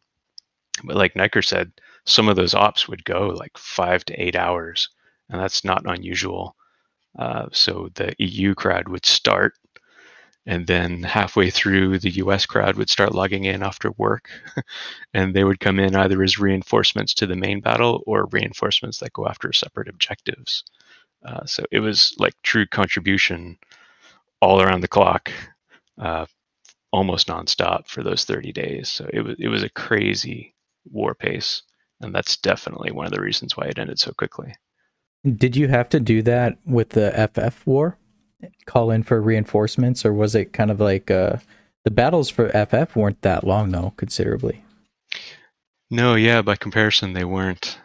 But 0.84 0.96
like 0.96 1.16
Necker 1.16 1.42
said, 1.42 1.72
some 2.06 2.28
of 2.30 2.36
those 2.36 2.54
ops 2.54 2.88
would 2.88 3.06
go 3.06 3.28
like 3.28 3.58
five 3.58 4.06
to 4.06 4.22
eight 4.22 4.36
hours, 4.36 4.90
and 5.30 5.42
that's 5.42 5.64
not 5.64 5.86
unusual. 5.86 6.56
Uh, 7.18 7.48
so 7.52 7.90
the 7.96 8.14
EU 8.20 8.56
crowd 8.56 8.88
would 8.90 9.06
start, 9.06 9.54
and 10.46 10.68
then 10.68 11.04
halfway 11.04 11.50
through, 11.50 12.00
the 12.00 12.10
US 12.12 12.46
crowd 12.46 12.76
would 12.76 12.90
start 12.90 13.16
logging 13.16 13.46
in 13.46 13.64
after 13.64 13.92
work, 13.92 14.30
and 15.14 15.34
they 15.34 15.44
would 15.44 15.60
come 15.60 15.80
in 15.80 15.96
either 15.96 16.22
as 16.22 16.38
reinforcements 16.38 17.14
to 17.16 17.28
the 17.28 17.36
main 17.36 17.62
battle 17.62 18.04
or 18.06 18.28
reinforcements 18.32 19.00
that 19.00 19.14
go 19.14 19.28
after 19.28 19.54
separate 19.54 19.88
objectives. 19.88 20.64
Uh, 21.26 21.46
so 21.46 21.64
it 21.72 21.80
was 21.80 22.14
like 22.20 22.34
true 22.44 22.66
contribution 22.66 23.58
all 24.42 24.62
around 24.62 24.82
the 24.82 24.88
clock, 24.90 25.32
uh, 25.98 26.26
almost 26.92 27.28
nonstop 27.28 27.88
for 27.88 28.04
those 28.04 28.26
30 28.26 28.52
days. 28.52 28.90
So 28.90 29.10
it 29.14 29.22
was 29.22 29.36
it 29.40 29.48
was 29.48 29.64
a 29.64 29.70
crazy 29.70 30.54
war 30.92 31.16
pace, 31.16 31.64
and 32.02 32.14
that's 32.14 32.36
definitely 32.36 32.92
one 32.92 33.06
of 33.06 33.14
the 33.14 33.22
reasons 33.22 33.56
why 33.56 33.68
it 33.68 33.80
ended 33.80 34.00
so 34.00 34.12
quickly. 34.12 34.54
did 35.38 35.56
you 35.56 35.70
have 35.70 35.88
to 35.90 36.02
do 36.02 36.22
that 36.24 36.58
with 36.66 36.90
the 36.90 37.30
FF 37.34 37.66
war? 37.66 37.98
Call 38.66 38.92
in 38.92 39.04
for 39.04 39.22
reinforcements, 39.22 40.06
or 40.06 40.14
was 40.14 40.36
it 40.36 40.54
kind 40.54 40.72
of 40.72 40.80
like 40.80 41.12
uh, 41.12 41.38
the 41.84 41.92
battles 41.92 42.30
for 42.30 42.50
FF 42.50 42.96
weren't 42.96 43.22
that 43.22 43.44
long 43.44 43.72
though, 43.72 43.94
considerably? 43.98 44.64
No, 45.90 46.16
yeah, 46.16 46.42
by 46.42 46.56
comparison, 46.56 47.14
they 47.14 47.26
weren't. 47.26 47.80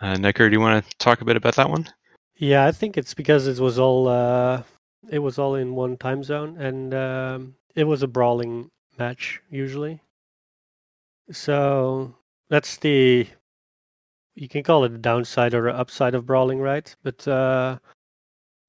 Uh, 0.00 0.14
Necker, 0.14 0.48
do 0.48 0.54
you 0.54 0.60
want 0.60 0.84
to 0.84 0.96
talk 0.98 1.20
a 1.20 1.24
bit 1.24 1.36
about 1.36 1.56
that 1.56 1.68
one? 1.68 1.88
Yeah, 2.36 2.64
I 2.64 2.72
think 2.72 2.96
it's 2.96 3.12
because 3.12 3.46
it 3.46 3.58
was 3.58 3.78
all 3.78 4.08
uh, 4.08 4.62
it 5.10 5.18
was 5.18 5.38
all 5.38 5.56
in 5.56 5.74
one 5.74 5.96
time 5.96 6.24
zone, 6.24 6.56
and 6.56 6.94
um, 6.94 7.54
it 7.74 7.84
was 7.84 8.02
a 8.02 8.08
brawling 8.08 8.70
match 8.98 9.42
usually. 9.50 10.00
So 11.30 12.14
that's 12.48 12.78
the 12.78 13.26
you 14.34 14.48
can 14.48 14.62
call 14.62 14.84
it 14.84 14.92
a 14.92 14.98
downside 14.98 15.52
or 15.52 15.68
a 15.68 15.74
upside 15.74 16.14
of 16.14 16.26
brawling, 16.26 16.60
right? 16.60 16.94
But 17.02 17.26
uh, 17.28 17.78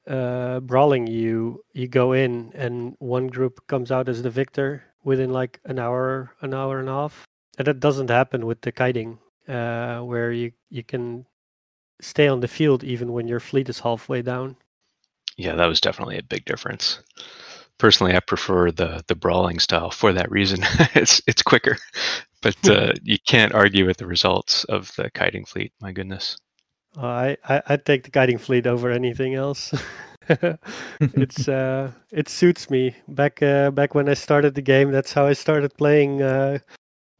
uh, 0.08 0.60
brawling, 0.62 1.08
you 1.08 1.64
you 1.74 1.88
go 1.88 2.14
in 2.14 2.52
and 2.56 2.96
one 3.00 3.28
group 3.28 3.66
comes 3.68 3.92
out 3.92 4.10
as 4.10 4.22
the 4.22 4.30
victor 4.30 4.84
within 5.04 5.32
like 5.32 5.60
an 5.66 5.80
hour, 5.80 6.32
an 6.42 6.54
hour 6.54 6.80
and 6.80 6.90
a 6.90 6.94
half, 6.94 7.28
and 7.58 7.68
that 7.68 7.80
doesn't 7.80 8.10
happen 8.10 8.46
with 8.46 8.62
the 8.62 8.72
kiting, 8.72 9.20
uh, 9.48 10.00
where 10.00 10.32
you 10.32 10.52
you 10.70 10.84
can 10.84 11.26
stay 12.02 12.28
on 12.28 12.40
the 12.40 12.48
field 12.48 12.84
even 12.84 13.14
when 13.14 13.28
your 13.28 13.40
fleet 13.40 13.70
is 13.70 13.80
halfway 13.80 14.22
down. 14.22 14.56
Yeah, 15.38 15.56
that 15.56 15.68
was 15.68 15.82
definitely 15.82 16.18
a 16.18 16.24
big 16.24 16.46
difference. 16.46 17.00
Personally, 17.78 18.16
I 18.16 18.20
prefer 18.20 18.72
the 18.72 19.04
the 19.08 19.16
brawling 19.16 19.60
style 19.60 19.92
for 19.92 20.14
that 20.14 20.32
reason. 20.32 20.60
it's 20.96 21.22
it's 21.28 21.42
quicker, 21.42 21.78
but 22.42 22.58
uh, 22.70 22.94
you 23.04 23.18
can't 23.28 23.54
argue 23.54 23.86
with 23.86 23.98
the 23.98 24.08
results 24.08 24.64
of 24.66 24.94
the 24.96 25.10
kiting 25.12 25.46
fleet. 25.46 25.74
My 25.80 25.92
goodness. 25.92 26.38
Uh, 26.98 27.06
I, 27.06 27.38
I 27.48 27.62
I'd 27.68 27.86
take 27.86 28.04
the 28.04 28.12
kiting 28.12 28.38
fleet 28.38 28.68
over 28.68 28.92
anything 28.92 29.36
else. 29.36 29.74
it's 31.00 31.48
uh, 31.60 31.92
it 32.12 32.30
suits 32.30 32.70
me. 32.70 32.96
Back 33.08 33.42
uh, 33.42 33.72
back 33.72 33.96
when 33.96 34.10
I 34.10 34.14
started 34.14 34.56
the 34.56 34.62
game, 34.62 34.92
that's 34.92 35.14
how 35.14 35.26
I 35.26 35.34
started 35.34 35.74
playing 35.78 36.22
uh, 36.22 36.60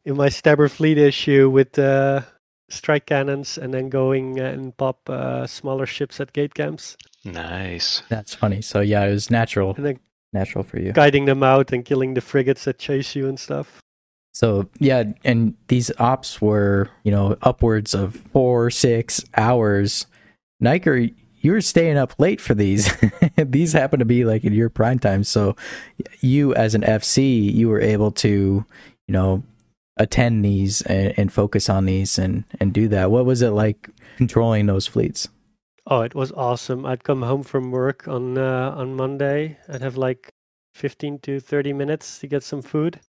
in 0.04 0.16
my 0.16 0.28
Stabber 0.28 0.68
fleet 0.68 0.98
issue 0.98 1.48
with 1.50 1.78
uh, 1.78 2.22
strike 2.68 3.06
cannons, 3.06 3.58
and 3.58 3.72
then 3.72 3.88
going 3.88 4.38
and 4.38 4.76
pop 4.76 5.08
uh, 5.08 5.46
smaller 5.46 5.86
ships 5.86 6.20
at 6.20 6.32
gate 6.32 6.54
camps. 6.54 6.96
Nice. 7.24 8.02
That's 8.08 8.34
funny. 8.34 8.62
So 8.62 8.80
yeah, 8.80 9.04
it 9.04 9.12
was 9.12 9.30
natural, 9.30 9.74
And 9.76 9.86
then 9.86 10.00
natural 10.32 10.64
for 10.64 10.78
you. 10.80 10.92
kiting 10.92 11.24
them 11.26 11.42
out 11.42 11.72
and 11.72 11.84
killing 11.84 12.14
the 12.14 12.20
frigates 12.20 12.64
that 12.64 12.78
chase 12.78 13.14
you 13.14 13.28
and 13.28 13.38
stuff. 13.38 13.80
So 14.32 14.68
yeah, 14.78 15.04
and 15.24 15.54
these 15.68 15.90
ops 15.98 16.40
were, 16.40 16.88
you 17.04 17.12
know, 17.12 17.36
upwards 17.42 17.94
of 17.94 18.16
four, 18.32 18.70
six 18.70 19.24
hours. 19.36 20.06
Niker, 20.58 21.08
you 21.42 21.52
were 21.52 21.60
staying 21.60 21.98
up 21.98 22.18
late 22.18 22.40
for 22.40 22.54
these. 22.54 22.90
these 23.36 23.72
happen 23.72 23.98
to 23.98 24.04
be 24.04 24.24
like 24.24 24.44
in 24.44 24.52
your 24.52 24.70
prime 24.70 24.98
time. 24.98 25.24
So 25.24 25.56
you 26.20 26.54
as 26.54 26.74
an 26.74 26.82
FC, 26.82 27.52
you 27.52 27.68
were 27.68 27.80
able 27.80 28.10
to, 28.12 28.64
you 29.06 29.12
know, 29.12 29.42
attend 29.98 30.44
these 30.44 30.80
and, 30.82 31.12
and 31.18 31.32
focus 31.32 31.68
on 31.68 31.84
these 31.84 32.18
and, 32.18 32.44
and 32.58 32.72
do 32.72 32.88
that. 32.88 33.10
What 33.10 33.26
was 33.26 33.42
it 33.42 33.50
like 33.50 33.90
controlling 34.16 34.66
those 34.66 34.86
fleets? 34.86 35.28
Oh, 35.86 36.02
it 36.02 36.14
was 36.14 36.32
awesome. 36.32 36.86
I'd 36.86 37.04
come 37.04 37.22
home 37.22 37.42
from 37.42 37.72
work 37.72 38.06
on 38.06 38.38
uh, 38.38 38.72
on 38.76 38.94
Monday. 38.94 39.58
I'd 39.68 39.82
have 39.82 39.96
like 39.96 40.30
15 40.74 41.18
to 41.20 41.40
30 41.40 41.72
minutes 41.72 42.20
to 42.20 42.26
get 42.28 42.42
some 42.44 42.62
food. 42.62 43.00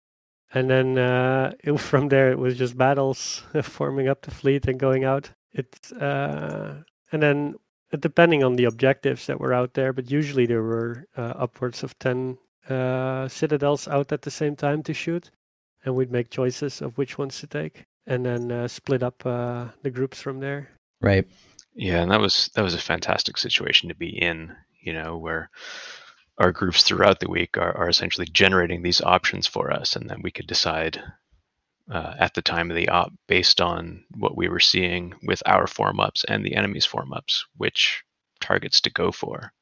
And 0.54 0.68
then 0.68 0.98
uh, 0.98 1.52
it, 1.64 1.78
from 1.78 2.08
there, 2.08 2.30
it 2.30 2.38
was 2.38 2.56
just 2.56 2.76
battles, 2.76 3.42
forming 3.62 4.08
up 4.08 4.22
the 4.22 4.30
fleet 4.30 4.66
and 4.66 4.78
going 4.78 5.04
out. 5.04 5.30
It's 5.52 5.92
uh, 5.92 6.82
and 7.10 7.22
then 7.22 7.54
uh, 7.92 7.96
depending 7.98 8.42
on 8.42 8.56
the 8.56 8.64
objectives 8.64 9.26
that 9.26 9.40
were 9.40 9.52
out 9.52 9.74
there, 9.74 9.92
but 9.92 10.10
usually 10.10 10.46
there 10.46 10.62
were 10.62 11.06
uh, 11.16 11.34
upwards 11.36 11.82
of 11.82 11.98
10 11.98 12.38
uh, 12.68 13.28
citadels 13.28 13.88
out 13.88 14.12
at 14.12 14.22
the 14.22 14.30
same 14.30 14.56
time 14.56 14.82
to 14.84 14.94
shoot, 14.94 15.30
and 15.84 15.94
we'd 15.94 16.12
make 16.12 16.30
choices 16.30 16.80
of 16.80 16.96
which 16.96 17.18
ones 17.18 17.38
to 17.40 17.46
take, 17.46 17.84
and 18.06 18.24
then 18.24 18.50
uh, 18.50 18.68
split 18.68 19.02
up 19.02 19.24
uh, 19.26 19.66
the 19.82 19.90
groups 19.90 20.20
from 20.20 20.40
there. 20.40 20.70
Right. 21.00 21.26
Yeah, 21.74 22.02
and 22.02 22.10
that 22.10 22.20
was 22.20 22.50
that 22.54 22.62
was 22.62 22.74
a 22.74 22.78
fantastic 22.78 23.36
situation 23.36 23.88
to 23.88 23.94
be 23.94 24.08
in, 24.08 24.54
you 24.80 24.92
know, 24.92 25.16
where 25.16 25.50
our 26.42 26.50
groups 26.50 26.82
throughout 26.82 27.20
the 27.20 27.30
week 27.30 27.56
are, 27.56 27.76
are 27.76 27.88
essentially 27.88 28.26
generating 28.26 28.82
these 28.82 29.00
options 29.00 29.46
for 29.46 29.72
us, 29.72 29.94
and 29.94 30.10
then 30.10 30.20
we 30.22 30.32
could 30.32 30.48
decide 30.48 31.00
uh, 31.90 32.14
at 32.18 32.34
the 32.34 32.42
time 32.42 32.68
of 32.68 32.76
the 32.76 32.88
op 32.88 33.12
based 33.28 33.60
on 33.60 34.04
what 34.16 34.36
we 34.36 34.48
were 34.48 34.60
seeing 34.60 35.14
with 35.22 35.40
our 35.46 35.68
form 35.68 36.00
ups 36.00 36.24
and 36.24 36.44
the 36.44 36.56
enemy's 36.56 36.84
form 36.84 37.12
ups, 37.12 37.46
which 37.56 38.02
targets 38.40 38.80
to 38.80 38.90
go 38.90 39.12
for. 39.12 39.52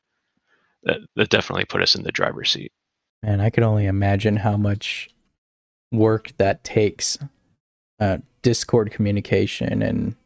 That 0.85 1.01
that 1.17 1.29
definitely 1.29 1.67
put 1.67 1.83
us 1.83 1.95
in 1.95 2.03
the 2.03 2.13
driver's 2.13 2.51
seat. 2.51 2.73
And 3.23 3.43
I 3.43 3.51
could 3.51 3.63
only 3.63 3.85
imagine 3.85 4.37
how 4.37 4.57
much 4.57 5.11
work 5.93 6.33
that 6.39 6.65
takes. 6.65 7.19
Uh, 7.99 8.19
Discord 8.41 8.91
communication 8.91 9.83
and 9.83 10.17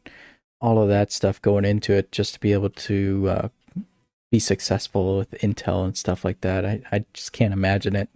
all 0.61 0.81
of 0.81 0.89
that 0.89 1.11
stuff 1.11 1.43
going 1.43 1.65
into 1.65 1.93
it 1.93 2.13
just 2.13 2.35
to 2.35 2.41
be 2.41 2.53
able 2.53 2.71
to 2.71 3.29
uh, 3.29 3.49
be 4.35 4.41
successful 4.41 5.19
with 5.19 5.31
intel 5.43 5.85
and 5.85 5.97
stuff 5.97 6.25
like 6.25 6.41
that. 6.41 6.67
I, 6.67 6.83
I 6.91 7.05
just 7.13 7.33
can't 7.33 7.53
imagine 7.53 7.95
it. 7.95 8.09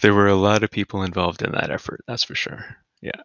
There 0.00 0.14
were 0.14 0.28
a 0.28 0.34
lot 0.34 0.62
of 0.62 0.70
people 0.70 1.02
involved 1.02 1.42
in 1.42 1.50
that 1.52 1.70
effort, 1.70 2.00
that's 2.06 2.22
for 2.22 2.36
sure. 2.36 2.64
Yeah. 3.00 3.20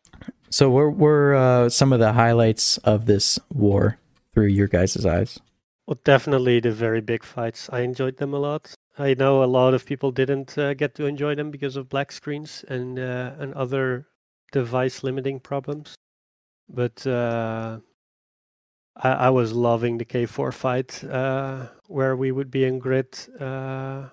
So, 0.49 0.71
what 0.71 0.95
were 0.95 1.36
uh, 1.36 1.69
some 1.69 1.93
of 1.93 1.99
the 1.99 2.13
highlights 2.13 2.77
of 2.79 3.06
this 3.06 3.39
war 3.53 3.99
through 4.34 4.47
your 4.47 4.67
guys' 4.67 5.06
eyes? 5.06 5.39
Well, 5.86 5.99
definitely 6.03 6.60
the 6.60 6.71
very 6.71 7.01
big 7.01 7.23
fights. 7.23 7.69
I 7.71 7.82
enjoyed 7.82 8.17
them 8.17 8.34
a 8.34 8.39
lot. 8.39 8.73
I 8.97 9.13
know 9.13 9.43
a 9.43 9.45
lot 9.60 9.75
of 9.75 9.86
people 9.86 10.12
didn't 10.12 10.58
uh, 10.58 10.73
get 10.73 10.95
to 10.95 11.06
enjoy 11.06 11.36
them 11.36 11.51
because 11.51 11.75
of 11.75 11.89
black 11.89 12.12
screens 12.12 12.65
and 12.69 12.97
uh, 12.97 13.34
and 13.39 13.53
other 13.53 14.08
device 14.51 15.03
limiting 15.03 15.39
problems. 15.39 15.95
But 16.69 17.06
uh, 17.06 17.79
I, 18.95 19.10
I 19.12 19.29
was 19.29 19.53
loving 19.53 19.97
the 19.97 20.06
K4 20.06 20.53
fight 20.53 21.03
uh, 21.03 21.67
where 21.88 22.15
we 22.15 22.32
would 22.32 22.51
be 22.51 22.65
in 22.65 22.79
grid 22.79 23.17
uh, 23.39 24.10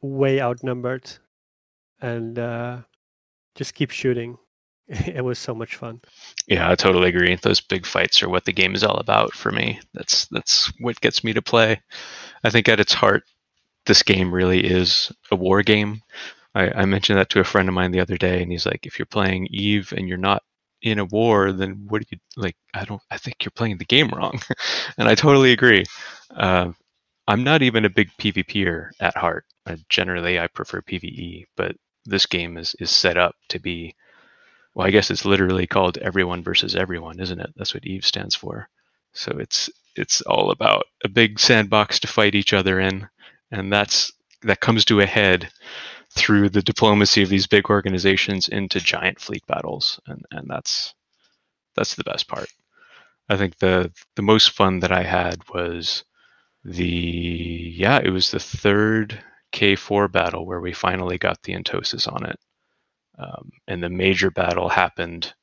way 0.00 0.40
outnumbered 0.40 1.10
and 2.00 2.38
uh, 2.38 2.78
just 3.54 3.74
keep 3.74 3.90
shooting. 3.90 4.38
it 4.88 5.24
was 5.24 5.38
so 5.38 5.54
much 5.54 5.76
fun. 5.76 6.00
Yeah, 6.48 6.70
I 6.70 6.74
totally 6.74 7.08
agree. 7.08 7.36
Those 7.36 7.60
big 7.60 7.86
fights 7.86 8.22
are 8.22 8.28
what 8.28 8.44
the 8.44 8.52
game 8.52 8.74
is 8.74 8.82
all 8.82 8.96
about 8.96 9.32
for 9.32 9.52
me. 9.52 9.80
That's 9.94 10.26
that's 10.26 10.72
what 10.80 11.00
gets 11.00 11.22
me 11.22 11.32
to 11.32 11.42
play. 11.42 11.80
I 12.42 12.50
think 12.50 12.68
at 12.68 12.80
its 12.80 12.92
heart, 12.92 13.22
this 13.86 14.02
game 14.02 14.34
really 14.34 14.64
is 14.64 15.12
a 15.30 15.36
war 15.36 15.62
game. 15.62 16.02
I, 16.56 16.70
I 16.70 16.84
mentioned 16.86 17.18
that 17.18 17.30
to 17.30 17.40
a 17.40 17.44
friend 17.44 17.68
of 17.68 17.74
mine 17.74 17.92
the 17.92 18.00
other 18.00 18.16
day, 18.16 18.42
and 18.42 18.50
he's 18.50 18.66
like, 18.66 18.84
"If 18.84 18.98
you're 18.98 19.06
playing 19.06 19.46
Eve 19.50 19.94
and 19.96 20.08
you're 20.08 20.18
not 20.18 20.42
in 20.82 20.98
a 20.98 21.04
war, 21.04 21.52
then 21.52 21.86
what 21.88 22.02
do 22.02 22.08
you 22.10 22.18
like? 22.36 22.56
I 22.74 22.84
don't. 22.84 23.02
I 23.10 23.18
think 23.18 23.36
you're 23.44 23.52
playing 23.52 23.78
the 23.78 23.84
game 23.84 24.08
wrong." 24.08 24.40
and 24.98 25.08
I 25.08 25.14
totally 25.14 25.52
agree. 25.52 25.84
Uh, 26.34 26.72
I'm 27.28 27.44
not 27.44 27.62
even 27.62 27.84
a 27.84 27.90
big 27.90 28.10
PvPer 28.18 28.90
at 29.00 29.16
heart. 29.16 29.44
Generally, 29.88 30.40
I 30.40 30.48
prefer 30.48 30.82
PVE, 30.82 31.44
but 31.56 31.76
this 32.06 32.26
game 32.26 32.56
is 32.58 32.74
is 32.80 32.90
set 32.90 33.16
up 33.16 33.36
to 33.50 33.60
be 33.60 33.94
well, 34.74 34.86
I 34.86 34.90
guess 34.90 35.10
it's 35.10 35.24
literally 35.24 35.66
called 35.66 35.98
everyone 35.98 36.42
versus 36.42 36.76
everyone, 36.76 37.20
isn't 37.20 37.40
it? 37.40 37.52
That's 37.56 37.74
what 37.74 37.86
Eve 37.86 38.04
stands 38.04 38.34
for. 38.34 38.68
So 39.12 39.32
it's 39.38 39.68
it's 39.96 40.22
all 40.22 40.50
about 40.50 40.84
a 41.04 41.08
big 41.08 41.40
sandbox 41.40 41.98
to 42.00 42.06
fight 42.08 42.34
each 42.34 42.52
other 42.52 42.80
in, 42.80 43.08
and 43.50 43.72
that's 43.72 44.12
that 44.42 44.60
comes 44.60 44.84
to 44.86 45.00
a 45.00 45.06
head 45.06 45.50
through 46.10 46.48
the 46.48 46.62
diplomacy 46.62 47.22
of 47.22 47.28
these 47.28 47.46
big 47.46 47.70
organizations 47.70 48.48
into 48.48 48.80
giant 48.80 49.20
fleet 49.20 49.46
battles, 49.46 50.00
and 50.06 50.24
and 50.30 50.48
that's 50.48 50.94
that's 51.76 51.94
the 51.94 52.04
best 52.04 52.28
part. 52.28 52.48
I 53.28 53.36
think 53.36 53.58
the 53.58 53.92
the 54.16 54.22
most 54.22 54.50
fun 54.50 54.80
that 54.80 54.92
I 54.92 55.02
had 55.02 55.38
was 55.54 56.04
the 56.64 56.84
yeah, 56.84 58.00
it 58.02 58.10
was 58.10 58.30
the 58.30 58.40
third 58.40 59.22
K4 59.52 60.10
battle 60.10 60.46
where 60.46 60.60
we 60.60 60.72
finally 60.72 61.18
got 61.18 61.42
the 61.42 61.54
Entosis 61.54 62.10
on 62.12 62.26
it. 62.26 62.38
Um, 63.18 63.50
and 63.68 63.82
the 63.82 63.90
major 63.90 64.30
battle 64.30 64.68
happened 64.68 65.34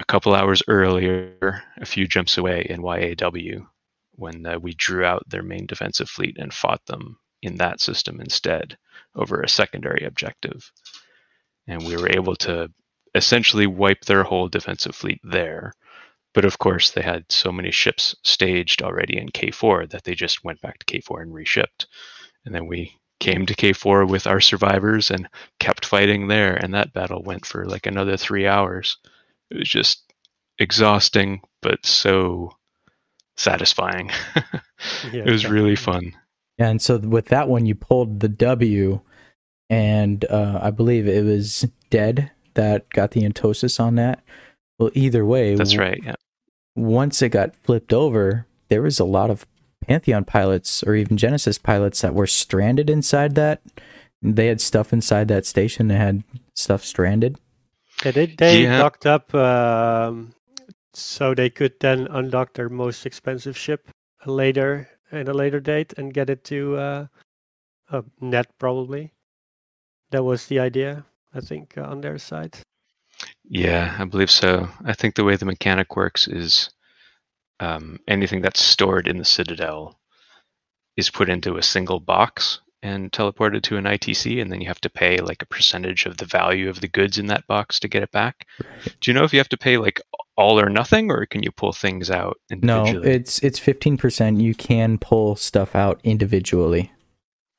a 0.00 0.04
couple 0.04 0.34
hours 0.34 0.62
earlier, 0.68 1.62
a 1.78 1.86
few 1.86 2.06
jumps 2.06 2.38
away 2.38 2.66
in 2.68 2.82
YAW, 2.82 3.66
when 4.12 4.46
uh, 4.46 4.58
we 4.58 4.74
drew 4.74 5.04
out 5.04 5.28
their 5.28 5.42
main 5.42 5.66
defensive 5.66 6.08
fleet 6.08 6.36
and 6.38 6.52
fought 6.52 6.84
them 6.86 7.18
in 7.44 7.56
that 7.56 7.80
system 7.80 8.20
instead 8.20 8.76
over 9.14 9.40
a 9.40 9.48
secondary 9.48 10.04
objective. 10.04 10.70
And 11.66 11.86
we 11.86 11.96
were 11.96 12.10
able 12.10 12.36
to 12.36 12.70
essentially 13.14 13.66
wipe 13.66 14.04
their 14.04 14.24
whole 14.24 14.48
defensive 14.48 14.94
fleet 14.94 15.20
there. 15.22 15.72
But 16.34 16.44
of 16.44 16.58
course, 16.58 16.90
they 16.90 17.02
had 17.02 17.30
so 17.30 17.52
many 17.52 17.70
ships 17.70 18.14
staged 18.24 18.82
already 18.82 19.16
in 19.18 19.28
K4 19.28 19.90
that 19.90 20.04
they 20.04 20.14
just 20.14 20.44
went 20.44 20.60
back 20.60 20.78
to 20.80 20.86
K4 20.86 21.22
and 21.22 21.32
reshipped. 21.32 21.86
And 22.44 22.54
then 22.54 22.66
we 22.66 22.98
came 23.20 23.46
to 23.46 23.54
K4 23.54 24.08
with 24.08 24.26
our 24.26 24.40
survivors 24.40 25.10
and 25.10 25.28
kept 25.60 25.86
fighting 25.86 26.26
there. 26.26 26.56
And 26.56 26.74
that 26.74 26.92
battle 26.92 27.22
went 27.22 27.46
for 27.46 27.64
like 27.66 27.86
another 27.86 28.16
three 28.16 28.46
hours. 28.46 28.98
It 29.50 29.58
was 29.58 29.68
just 29.68 30.12
exhausting, 30.58 31.40
but 31.62 31.86
so 31.86 32.50
satisfying. 33.36 34.10
Yeah, 35.12 35.22
it 35.24 35.30
was 35.30 35.46
really 35.46 35.76
fun. 35.76 36.12
Yeah, 36.58 36.68
and 36.68 36.80
so 36.80 36.98
with 36.98 37.26
that 37.26 37.48
one, 37.48 37.66
you 37.66 37.74
pulled 37.74 38.20
the 38.20 38.28
W, 38.28 39.00
and 39.68 40.24
uh, 40.26 40.60
I 40.62 40.70
believe 40.70 41.08
it 41.08 41.24
was 41.24 41.66
Dead 41.90 42.30
that 42.54 42.88
got 42.90 43.10
the 43.12 43.22
Entosis 43.22 43.80
on 43.80 43.96
that. 43.96 44.22
Well, 44.78 44.90
either 44.94 45.24
way, 45.24 45.54
That's 45.56 45.76
right. 45.76 46.00
Yeah. 46.04 46.14
once 46.76 47.22
it 47.22 47.30
got 47.30 47.56
flipped 47.56 47.92
over, 47.92 48.46
there 48.68 48.82
was 48.82 48.98
a 49.00 49.04
lot 49.04 49.30
of 49.30 49.46
Pantheon 49.86 50.24
pilots 50.24 50.82
or 50.84 50.94
even 50.94 51.16
Genesis 51.16 51.58
pilots 51.58 52.00
that 52.02 52.14
were 52.14 52.26
stranded 52.26 52.88
inside 52.88 53.34
that. 53.34 53.60
They 54.22 54.46
had 54.46 54.60
stuff 54.60 54.92
inside 54.92 55.28
that 55.28 55.44
station 55.46 55.88
They 55.88 55.96
had 55.96 56.24
stuff 56.54 56.84
stranded. 56.84 57.38
Yeah, 58.04 58.10
they 58.12 58.26
they 58.26 58.62
Yeah. 58.62 58.78
docked 58.78 59.06
up 59.06 59.34
um, 59.34 60.32
so 60.94 61.34
they 61.34 61.50
could 61.50 61.74
then 61.80 62.06
undock 62.08 62.54
their 62.54 62.68
most 62.68 63.04
expensive 63.06 63.56
ship 63.58 63.88
later 64.26 64.88
at 65.16 65.28
a 65.28 65.34
later 65.34 65.60
date 65.60 65.94
and 65.96 66.14
get 66.14 66.30
it 66.30 66.44
to 66.44 66.76
uh, 66.76 67.06
a 67.90 68.04
net 68.20 68.46
probably. 68.58 69.12
That 70.10 70.24
was 70.24 70.46
the 70.46 70.60
idea, 70.60 71.04
I 71.34 71.40
think, 71.40 71.76
uh, 71.76 71.82
on 71.82 72.00
their 72.00 72.18
side. 72.18 72.58
Yeah, 73.44 73.96
I 73.98 74.04
believe 74.04 74.30
so. 74.30 74.68
I 74.84 74.92
think 74.92 75.14
the 75.14 75.24
way 75.24 75.36
the 75.36 75.44
mechanic 75.44 75.96
works 75.96 76.26
is 76.26 76.70
um, 77.60 77.98
anything 78.08 78.40
that's 78.40 78.62
stored 78.62 79.06
in 79.06 79.18
the 79.18 79.24
Citadel 79.24 79.98
is 80.96 81.10
put 81.10 81.28
into 81.28 81.56
a 81.56 81.62
single 81.62 82.00
box, 82.00 82.60
and 82.84 83.10
teleported 83.10 83.62
to 83.62 83.78
an 83.78 83.84
ITC, 83.84 84.40
and 84.40 84.52
then 84.52 84.60
you 84.60 84.68
have 84.68 84.80
to 84.82 84.90
pay 84.90 85.16
like 85.16 85.42
a 85.42 85.46
percentage 85.46 86.04
of 86.04 86.18
the 86.18 86.26
value 86.26 86.68
of 86.68 86.82
the 86.82 86.86
goods 86.86 87.16
in 87.16 87.26
that 87.28 87.46
box 87.46 87.80
to 87.80 87.88
get 87.88 88.02
it 88.02 88.12
back. 88.12 88.46
Do 89.00 89.10
you 89.10 89.14
know 89.14 89.24
if 89.24 89.32
you 89.32 89.40
have 89.40 89.48
to 89.48 89.56
pay 89.56 89.78
like 89.78 90.02
all 90.36 90.60
or 90.60 90.68
nothing, 90.68 91.10
or 91.10 91.24
can 91.24 91.42
you 91.42 91.50
pull 91.50 91.72
things 91.72 92.10
out 92.10 92.36
No, 92.50 92.84
it's 92.86 93.38
it's 93.38 93.58
fifteen 93.58 93.96
percent. 93.96 94.40
You 94.40 94.54
can 94.54 94.98
pull 94.98 95.34
stuff 95.34 95.74
out 95.74 95.98
individually. 96.04 96.92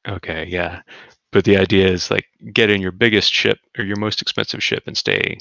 Okay, 0.08 0.46
yeah. 0.48 0.84
But 1.32 1.44
the 1.44 1.58
idea 1.58 1.88
is 1.90 2.12
like 2.12 2.28
get 2.54 2.70
in 2.70 2.80
your 2.80 2.92
biggest 2.92 3.34
ship 3.34 3.58
or 3.78 3.84
your 3.84 3.98
most 3.98 4.22
expensive 4.22 4.64
ship 4.64 4.84
and 4.86 4.96
stay 4.96 5.40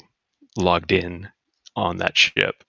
logged 0.57 0.91
in 0.91 1.29
on 1.75 1.97
that 1.97 2.17
ship. 2.17 2.63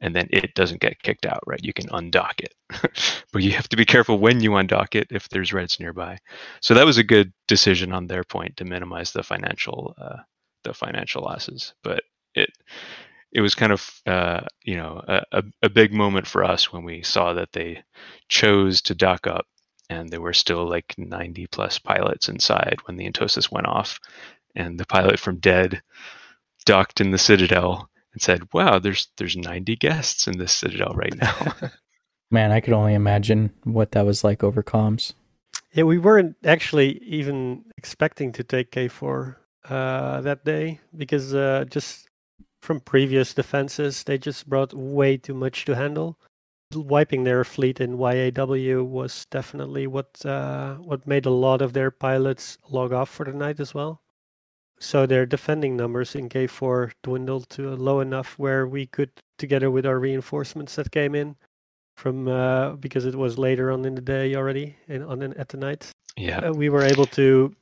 And 0.00 0.14
then 0.14 0.28
it 0.30 0.54
doesn't 0.54 0.80
get 0.80 1.02
kicked 1.02 1.26
out, 1.26 1.40
right? 1.46 1.62
You 1.62 1.72
can 1.72 1.88
undock 1.88 2.40
it. 2.40 2.54
but 3.32 3.42
you 3.42 3.52
have 3.52 3.68
to 3.68 3.76
be 3.76 3.84
careful 3.84 4.18
when 4.18 4.40
you 4.40 4.50
undock 4.50 4.94
it 4.94 5.08
if 5.10 5.28
there's 5.28 5.52
reds 5.52 5.80
nearby. 5.80 6.18
So 6.60 6.74
that 6.74 6.86
was 6.86 6.98
a 6.98 7.04
good 7.04 7.32
decision 7.48 7.92
on 7.92 8.06
their 8.06 8.24
point 8.24 8.56
to 8.58 8.64
minimize 8.64 9.12
the 9.12 9.22
financial 9.22 9.94
uh, 10.00 10.18
the 10.64 10.74
financial 10.74 11.22
losses. 11.22 11.74
But 11.82 12.02
it 12.34 12.50
it 13.32 13.40
was 13.40 13.54
kind 13.54 13.72
of 13.72 13.90
uh, 14.06 14.40
you 14.62 14.76
know 14.76 15.02
a, 15.08 15.42
a, 15.62 15.68
big 15.68 15.92
moment 15.92 16.26
for 16.26 16.44
us 16.44 16.72
when 16.72 16.84
we 16.84 17.02
saw 17.02 17.34
that 17.34 17.52
they 17.52 17.82
chose 18.28 18.80
to 18.82 18.94
dock 18.94 19.26
up 19.26 19.46
and 19.90 20.10
there 20.10 20.20
were 20.20 20.32
still 20.32 20.68
like 20.68 20.94
90 20.98 21.46
plus 21.48 21.78
pilots 21.78 22.28
inside 22.28 22.76
when 22.84 22.96
the 22.96 23.10
Entosis 23.10 23.50
went 23.50 23.66
off. 23.66 23.98
And 24.54 24.78
the 24.78 24.86
pilot 24.86 25.18
from 25.18 25.38
Dead 25.38 25.82
docked 26.66 27.00
in 27.00 27.10
the 27.10 27.18
Citadel 27.18 27.88
and 28.18 28.22
said, 28.22 28.52
"Wow, 28.52 28.80
there's 28.80 29.08
there's 29.16 29.36
90 29.36 29.76
guests 29.76 30.26
in 30.26 30.38
this 30.38 30.52
Citadel 30.52 30.92
right 30.94 31.14
now." 31.16 31.54
Man, 32.30 32.50
I 32.50 32.60
could 32.60 32.74
only 32.74 32.94
imagine 32.94 33.50
what 33.62 33.92
that 33.92 34.04
was 34.04 34.24
like 34.24 34.42
over 34.42 34.62
comms. 34.62 35.12
Yeah, 35.72 35.84
we 35.84 35.98
weren't 35.98 36.34
actually 36.44 36.98
even 37.04 37.64
expecting 37.76 38.32
to 38.32 38.42
take 38.42 38.72
K4 38.72 39.36
uh, 39.68 40.20
that 40.22 40.44
day 40.44 40.80
because 40.96 41.32
uh, 41.32 41.64
just 41.70 42.08
from 42.60 42.80
previous 42.80 43.34
defenses, 43.34 44.02
they 44.02 44.18
just 44.18 44.48
brought 44.48 44.74
way 44.74 45.16
too 45.16 45.34
much 45.34 45.64
to 45.66 45.76
handle. 45.76 46.18
Wiping 46.74 47.24
their 47.24 47.44
fleet 47.44 47.80
in 47.80 47.96
YAW 47.96 48.82
was 48.84 49.26
definitely 49.30 49.86
what 49.86 50.26
uh, 50.26 50.74
what 50.74 51.06
made 51.06 51.24
a 51.24 51.30
lot 51.30 51.62
of 51.62 51.72
their 51.72 51.90
pilots 51.90 52.58
log 52.68 52.92
off 52.92 53.08
for 53.08 53.24
the 53.24 53.32
night 53.32 53.60
as 53.60 53.72
well. 53.72 54.02
So 54.80 55.06
their 55.06 55.26
defending 55.26 55.76
numbers 55.76 56.14
in 56.14 56.28
K4 56.28 56.92
dwindled 57.02 57.48
to 57.50 57.74
low 57.76 58.00
enough 58.00 58.38
where 58.38 58.66
we 58.66 58.86
could, 58.86 59.10
together 59.38 59.70
with 59.70 59.86
our 59.86 59.98
reinforcements 59.98 60.76
that 60.76 60.90
came 60.92 61.14
in, 61.14 61.36
from 61.96 62.28
uh, 62.28 62.72
because 62.76 63.04
it 63.06 63.14
was 63.16 63.38
later 63.38 63.72
on 63.72 63.84
in 63.84 63.94
the 63.96 64.00
day 64.00 64.34
already 64.36 64.76
in, 64.86 65.02
on 65.02 65.22
in, 65.22 65.34
at 65.34 65.48
the 65.48 65.56
night. 65.56 65.90
yeah, 66.16 66.38
Uh, 66.38 66.52
we 66.52 66.68
were 66.68 66.84
able 66.84 67.06
to 67.06 67.54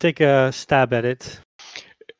take 0.00 0.20
a 0.20 0.52
stab 0.52 0.92
at 0.92 1.04
it. 1.06 1.40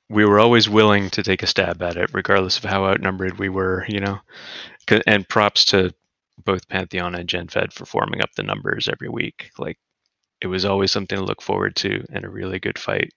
we 0.09 0.25
were 0.25 0.38
always 0.40 0.68
willing 0.68 1.11
to 1.11 1.23
take 1.23 1.42
a 1.42 1.47
stab 1.47 1.83
at 1.83 1.97
it, 1.97 2.11
regardless 2.14 2.59
of 2.59 2.64
how 2.64 2.85
outnumbered 2.87 3.38
we 3.38 3.49
were. 3.51 3.85
You 3.88 4.01
know, 4.01 4.18
and 5.07 5.29
props 5.29 5.64
to 5.66 5.92
both 6.45 6.68
Pantheon 6.68 7.14
and 7.14 7.29
GenFed 7.29 7.73
for 7.73 7.85
forming 7.87 8.23
up 8.23 8.33
the 8.35 8.42
numbers 8.42 8.88
every 8.88 9.09
week. 9.09 9.51
Like 9.59 9.79
it 10.40 10.47
was 10.49 10.64
always 10.64 10.90
something 10.92 11.18
to 11.18 11.25
look 11.25 11.42
forward 11.42 11.77
to 11.77 12.05
and 12.12 12.25
a 12.25 12.31
really 12.31 12.59
good 12.59 12.79
fight. 12.79 13.12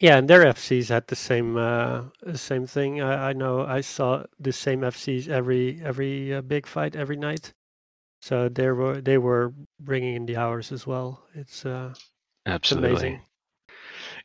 Yeah, 0.00 0.18
and 0.18 0.28
their 0.28 0.44
FCs 0.44 0.88
had 0.88 1.08
the 1.08 1.16
same 1.16 1.56
uh, 1.56 2.04
same 2.34 2.66
thing. 2.66 3.00
I, 3.00 3.30
I 3.30 3.32
know 3.32 3.62
I 3.62 3.80
saw 3.80 4.24
the 4.38 4.52
same 4.52 4.80
FCs 4.82 5.28
every 5.28 5.80
every 5.82 6.34
uh, 6.34 6.42
big 6.42 6.66
fight 6.66 6.94
every 6.94 7.16
night. 7.16 7.52
So 8.20 8.48
they 8.48 8.70
were 8.70 9.00
they 9.00 9.18
were 9.18 9.52
bringing 9.80 10.14
in 10.14 10.26
the 10.26 10.36
hours 10.36 10.72
as 10.72 10.86
well. 10.86 11.24
It's 11.34 11.66
uh, 11.66 11.94
it's 11.94 12.04
Absolutely. 12.46 12.90
amazing. 12.90 13.22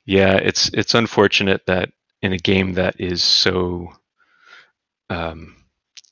Yeah, 0.05 0.35
it's 0.35 0.69
it's 0.73 0.93
unfortunate 0.93 1.65
that 1.65 1.91
in 2.21 2.33
a 2.33 2.37
game 2.37 2.73
that 2.73 2.99
is 2.99 3.23
so 3.23 3.89
um, 5.09 5.55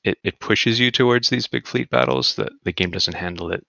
it, 0.04 0.18
it 0.24 0.40
pushes 0.40 0.80
you 0.80 0.90
towards 0.90 1.30
these 1.30 1.46
big 1.46 1.66
fleet 1.66 1.90
battles 1.90 2.36
that 2.36 2.52
the 2.64 2.72
game 2.72 2.90
doesn't 2.90 3.14
handle 3.14 3.52
it 3.52 3.64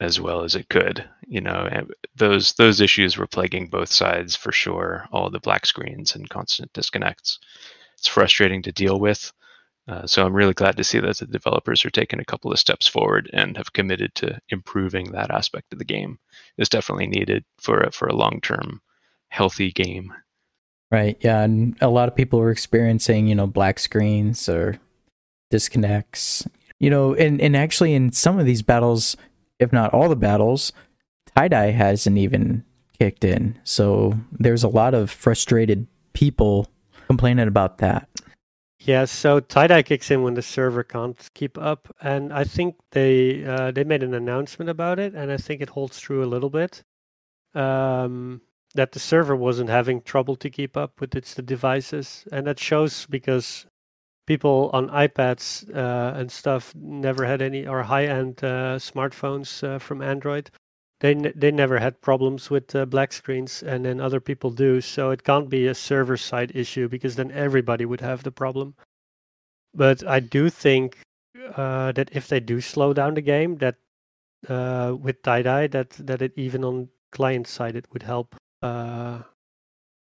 as 0.00 0.20
well 0.20 0.42
as 0.42 0.54
it 0.54 0.68
could. 0.68 1.08
You 1.26 1.40
know, 1.40 1.68
those 2.16 2.54
those 2.54 2.80
issues 2.80 3.16
were 3.16 3.26
plaguing 3.26 3.68
both 3.68 3.90
sides 3.90 4.36
for 4.36 4.52
sure. 4.52 5.06
All 5.12 5.30
the 5.30 5.40
black 5.40 5.66
screens 5.66 6.14
and 6.14 6.28
constant 6.28 6.72
disconnects. 6.72 7.38
It's 7.98 8.08
frustrating 8.08 8.62
to 8.62 8.72
deal 8.72 8.98
with. 9.00 9.32
Uh, 9.86 10.06
so 10.06 10.24
I'm 10.24 10.34
really 10.34 10.54
glad 10.54 10.76
to 10.78 10.84
see 10.84 10.98
that 11.00 11.18
the 11.18 11.26
developers 11.26 11.84
are 11.84 11.90
taking 11.90 12.18
a 12.18 12.24
couple 12.24 12.50
of 12.50 12.58
steps 12.58 12.86
forward 12.86 13.28
and 13.34 13.56
have 13.56 13.74
committed 13.74 14.14
to 14.16 14.40
improving 14.48 15.12
that 15.12 15.30
aspect 15.30 15.72
of 15.72 15.78
the 15.78 15.84
game. 15.84 16.18
It's 16.56 16.70
definitely 16.70 17.06
needed 17.06 17.44
for 17.58 17.80
a, 17.80 17.92
for 17.92 18.08
a 18.08 18.14
long 18.14 18.40
term 18.42 18.80
healthy 19.28 19.72
game. 19.72 20.12
Right. 20.90 21.18
Yeah. 21.20 21.42
And 21.42 21.76
a 21.80 21.88
lot 21.88 22.08
of 22.08 22.14
people 22.14 22.38
were 22.38 22.50
experiencing, 22.50 23.26
you 23.26 23.34
know, 23.34 23.46
black 23.46 23.78
screens 23.78 24.48
or 24.48 24.78
disconnects. 25.50 26.46
You 26.80 26.90
know, 26.90 27.14
and, 27.14 27.40
and 27.40 27.56
actually 27.56 27.94
in 27.94 28.12
some 28.12 28.38
of 28.38 28.46
these 28.46 28.62
battles, 28.62 29.16
if 29.58 29.72
not 29.72 29.92
all 29.92 30.08
the 30.08 30.16
battles, 30.16 30.72
TiDi 31.36 31.72
hasn't 31.72 32.18
even 32.18 32.64
kicked 32.98 33.24
in. 33.24 33.58
So 33.64 34.14
there's 34.32 34.64
a 34.64 34.68
lot 34.68 34.94
of 34.94 35.10
frustrated 35.10 35.86
people 36.12 36.68
complaining 37.06 37.48
about 37.48 37.78
that. 37.78 38.08
Yeah, 38.80 39.06
so 39.06 39.40
TiDi 39.40 39.84
kicks 39.84 40.10
in 40.10 40.22
when 40.22 40.34
the 40.34 40.42
server 40.42 40.84
can't 40.84 41.18
keep 41.34 41.56
up, 41.56 41.88
and 42.02 42.32
I 42.32 42.44
think 42.44 42.76
they 42.90 43.44
uh, 43.44 43.70
they 43.70 43.82
made 43.82 44.02
an 44.02 44.12
announcement 44.12 44.68
about 44.68 44.98
it, 44.98 45.14
and 45.14 45.32
I 45.32 45.38
think 45.38 45.62
it 45.62 45.70
holds 45.70 45.98
true 45.98 46.22
a 46.22 46.26
little 46.28 46.50
bit. 46.50 46.82
Um, 47.54 48.42
that 48.74 48.92
the 48.92 48.98
server 48.98 49.36
wasn't 49.36 49.70
having 49.70 50.02
trouble 50.02 50.36
to 50.36 50.50
keep 50.50 50.76
up 50.76 51.00
with 51.00 51.14
its 51.14 51.34
devices, 51.34 52.26
and 52.30 52.46
that 52.46 52.58
shows 52.58 53.06
because 53.06 53.64
people 54.26 54.70
on 54.72 54.88
iPads 54.88 55.64
uh, 55.74 56.18
and 56.18 56.30
stuff 56.30 56.74
never 56.74 57.24
had 57.24 57.40
any 57.40 57.66
or 57.66 57.82
high-end 57.82 58.42
uh, 58.42 58.76
smartphones 58.78 59.62
uh, 59.62 59.78
from 59.78 60.02
Android. 60.02 60.50
They 61.04 61.10
n- 61.10 61.34
they 61.36 61.50
never 61.50 61.80
had 61.80 62.00
problems 62.00 62.48
with 62.48 62.74
uh, 62.74 62.86
black 62.86 63.12
screens, 63.12 63.62
and 63.62 63.84
then 63.84 64.00
other 64.00 64.20
people 64.20 64.50
do. 64.50 64.80
So 64.80 65.10
it 65.10 65.22
can't 65.22 65.50
be 65.50 65.66
a 65.66 65.74
server-side 65.74 66.52
issue 66.54 66.88
because 66.88 67.14
then 67.16 67.30
everybody 67.30 67.84
would 67.84 68.00
have 68.00 68.22
the 68.22 68.30
problem. 68.30 68.74
But 69.74 70.02
I 70.08 70.20
do 70.20 70.48
think 70.48 70.96
uh, 71.56 71.92
that 71.92 72.08
if 72.16 72.28
they 72.28 72.40
do 72.40 72.62
slow 72.62 72.94
down 72.94 73.12
the 73.12 73.20
game, 73.20 73.58
that 73.58 73.74
uh, 74.48 74.96
with 74.98 75.20
TiDi, 75.20 75.70
that 75.72 75.90
that 76.06 76.22
it 76.22 76.32
even 76.36 76.64
on 76.64 76.88
client 77.10 77.48
side 77.48 77.76
it 77.76 77.84
would 77.92 78.02
help 78.02 78.34
uh, 78.62 79.18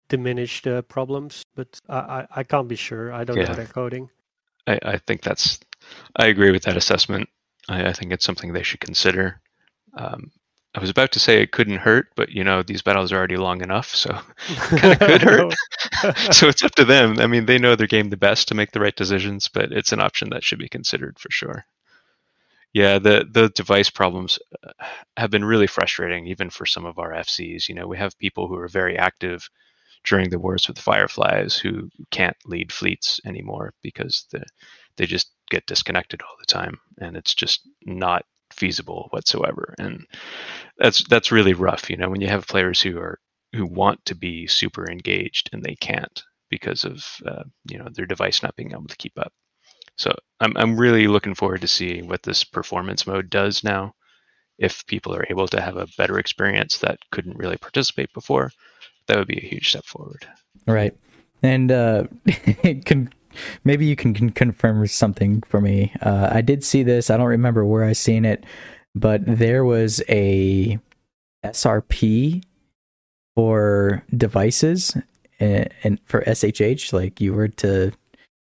diminish 0.06 0.62
the 0.62 0.84
problems. 0.84 1.42
But 1.56 1.80
I, 1.88 1.98
I, 1.98 2.26
I 2.36 2.42
can't 2.44 2.68
be 2.68 2.76
sure. 2.76 3.12
I 3.12 3.24
don't 3.24 3.38
Yeah. 3.38 3.48
know 3.48 3.56
their 3.56 3.66
coding. 3.66 4.08
I, 4.68 4.78
I 4.84 4.98
think 4.98 5.22
that's 5.22 5.58
I 6.14 6.28
agree 6.28 6.52
with 6.52 6.62
that 6.62 6.76
assessment. 6.76 7.28
I, 7.68 7.88
I 7.88 7.92
think 7.92 8.12
it's 8.12 8.24
something 8.24 8.52
they 8.52 8.62
should 8.62 8.78
consider. 8.78 9.40
Um, 9.94 10.30
I 10.74 10.80
was 10.80 10.90
about 10.90 11.12
to 11.12 11.18
say 11.18 11.42
it 11.42 11.52
couldn't 11.52 11.78
hurt, 11.78 12.08
but 12.16 12.30
you 12.30 12.44
know 12.44 12.62
these 12.62 12.82
battles 12.82 13.12
are 13.12 13.16
already 13.18 13.36
long 13.36 13.62
enough, 13.62 13.94
so 13.94 14.10
kind 14.76 14.92
of 14.94 15.00
could 15.00 15.22
hurt. 15.22 15.54
so 16.34 16.48
it's 16.48 16.62
up 16.62 16.74
to 16.76 16.84
them. 16.84 17.18
I 17.20 17.26
mean, 17.26 17.46
they 17.46 17.58
know 17.58 17.76
their 17.76 17.86
game 17.86 18.10
the 18.10 18.16
best 18.16 18.48
to 18.48 18.54
make 18.54 18.72
the 18.72 18.80
right 18.80 18.96
decisions, 18.96 19.48
but 19.48 19.72
it's 19.72 19.92
an 19.92 20.00
option 20.00 20.30
that 20.30 20.44
should 20.44 20.58
be 20.58 20.68
considered 20.68 21.18
for 21.18 21.30
sure. 21.30 21.66
Yeah, 22.72 22.98
the 22.98 23.26
the 23.30 23.50
device 23.50 23.90
problems 23.90 24.38
uh, 24.66 24.72
have 25.16 25.30
been 25.30 25.44
really 25.44 25.66
frustrating, 25.66 26.26
even 26.26 26.48
for 26.50 26.64
some 26.66 26.86
of 26.86 26.98
our 26.98 27.12
FCs. 27.12 27.68
You 27.68 27.74
know, 27.74 27.86
we 27.86 27.98
have 27.98 28.18
people 28.18 28.48
who 28.48 28.56
are 28.56 28.68
very 28.68 28.96
active 28.96 29.48
during 30.04 30.30
the 30.30 30.38
wars 30.38 30.68
with 30.68 30.78
Fireflies 30.78 31.56
who 31.56 31.90
can't 32.10 32.36
lead 32.46 32.72
fleets 32.72 33.20
anymore 33.26 33.74
because 33.82 34.26
the, 34.32 34.44
they 34.96 35.06
just 35.06 35.32
get 35.50 35.66
disconnected 35.66 36.22
all 36.22 36.36
the 36.40 36.46
time, 36.46 36.80
and 36.98 37.16
it's 37.16 37.34
just 37.34 37.68
not 37.84 38.24
feasible 38.52 39.08
whatsoever. 39.10 39.74
And 39.78 40.06
that's 40.78 41.04
that's 41.08 41.32
really 41.32 41.54
rough. 41.54 41.90
You 41.90 41.96
know, 41.96 42.08
when 42.08 42.20
you 42.20 42.28
have 42.28 42.46
players 42.46 42.80
who 42.80 42.98
are 42.98 43.18
who 43.52 43.66
want 43.66 44.04
to 44.06 44.14
be 44.14 44.46
super 44.46 44.90
engaged 44.90 45.50
and 45.52 45.62
they 45.62 45.74
can't 45.76 46.22
because 46.50 46.84
of 46.84 47.04
uh, 47.26 47.44
you 47.68 47.78
know 47.78 47.88
their 47.92 48.06
device 48.06 48.42
not 48.42 48.56
being 48.56 48.72
able 48.72 48.86
to 48.86 48.96
keep 48.96 49.18
up. 49.18 49.32
So 49.96 50.14
I'm 50.40 50.56
I'm 50.56 50.78
really 50.78 51.06
looking 51.06 51.34
forward 51.34 51.60
to 51.62 51.68
seeing 51.68 52.08
what 52.08 52.22
this 52.22 52.44
performance 52.44 53.06
mode 53.06 53.30
does 53.30 53.64
now. 53.64 53.94
If 54.58 54.86
people 54.86 55.14
are 55.14 55.26
able 55.30 55.48
to 55.48 55.60
have 55.60 55.76
a 55.76 55.88
better 55.98 56.18
experience 56.18 56.78
that 56.78 56.98
couldn't 57.10 57.38
really 57.38 57.56
participate 57.56 58.12
before, 58.12 58.52
that 59.06 59.16
would 59.16 59.28
be 59.28 59.38
a 59.38 59.48
huge 59.48 59.70
step 59.70 59.84
forward. 59.84 60.26
Right. 60.66 60.94
And 61.42 61.72
uh, 61.72 62.04
can, 62.84 63.12
maybe 63.64 63.86
you 63.86 63.96
can, 63.96 64.14
can 64.14 64.30
confirm 64.30 64.86
something 64.86 65.42
for 65.42 65.60
me. 65.60 65.92
Uh, 66.00 66.28
I 66.32 66.40
did 66.40 66.64
see 66.64 66.82
this. 66.82 67.10
I 67.10 67.16
don't 67.16 67.26
remember 67.26 67.64
where 67.64 67.84
I 67.84 67.92
seen 67.92 68.24
it, 68.24 68.44
but 68.94 69.22
there 69.24 69.64
was 69.64 70.02
a 70.08 70.78
SRP 71.44 72.44
for 73.34 74.04
devices 74.16 74.96
and, 75.40 75.68
and 75.82 75.98
for 76.04 76.22
SHH. 76.22 76.92
Like 76.92 77.20
you 77.20 77.32
were 77.34 77.48
to 77.48 77.92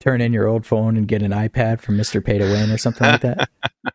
turn 0.01 0.21
in 0.21 0.33
your 0.33 0.47
old 0.47 0.65
phone 0.65 0.97
and 0.97 1.07
get 1.07 1.21
an 1.21 1.31
iPad 1.31 1.81
from 1.81 1.97
Mr. 1.97 2.23
Pay 2.23 2.37
to 2.37 2.45
Win 2.45 2.71
or 2.71 2.77
something 2.77 3.07
like 3.07 3.21
that. 3.21 3.49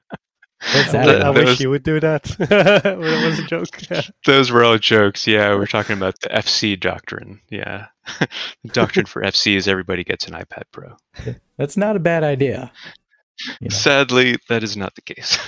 What's 0.74 0.92
that? 0.92 1.22
I, 1.22 1.28
I 1.28 1.30
wish 1.30 1.58
you 1.58 1.70
would 1.70 1.82
do 1.82 2.00
that. 2.00 2.36
it 2.38 2.98
was 2.98 3.38
a 3.38 3.44
joke. 3.44 3.68
Yeah. 3.90 4.02
Those 4.26 4.50
were 4.50 4.62
all 4.62 4.76
jokes. 4.76 5.26
Yeah, 5.26 5.54
we're 5.54 5.66
talking 5.66 5.96
about 5.96 6.20
the 6.20 6.28
FC 6.28 6.78
doctrine. 6.78 7.40
Yeah. 7.48 7.86
The 8.18 8.68
doctrine 8.72 9.06
for 9.06 9.22
FC 9.22 9.56
is 9.56 9.68
everybody 9.68 10.04
gets 10.04 10.26
an 10.26 10.34
iPad 10.34 10.64
Pro. 10.72 10.96
That's 11.58 11.76
not 11.76 11.96
a 11.96 12.00
bad 12.00 12.24
idea. 12.24 12.72
You 13.60 13.68
know. 13.68 13.76
Sadly, 13.76 14.36
that 14.48 14.62
is 14.62 14.76
not 14.76 14.94
the 14.94 15.02
case. 15.02 15.38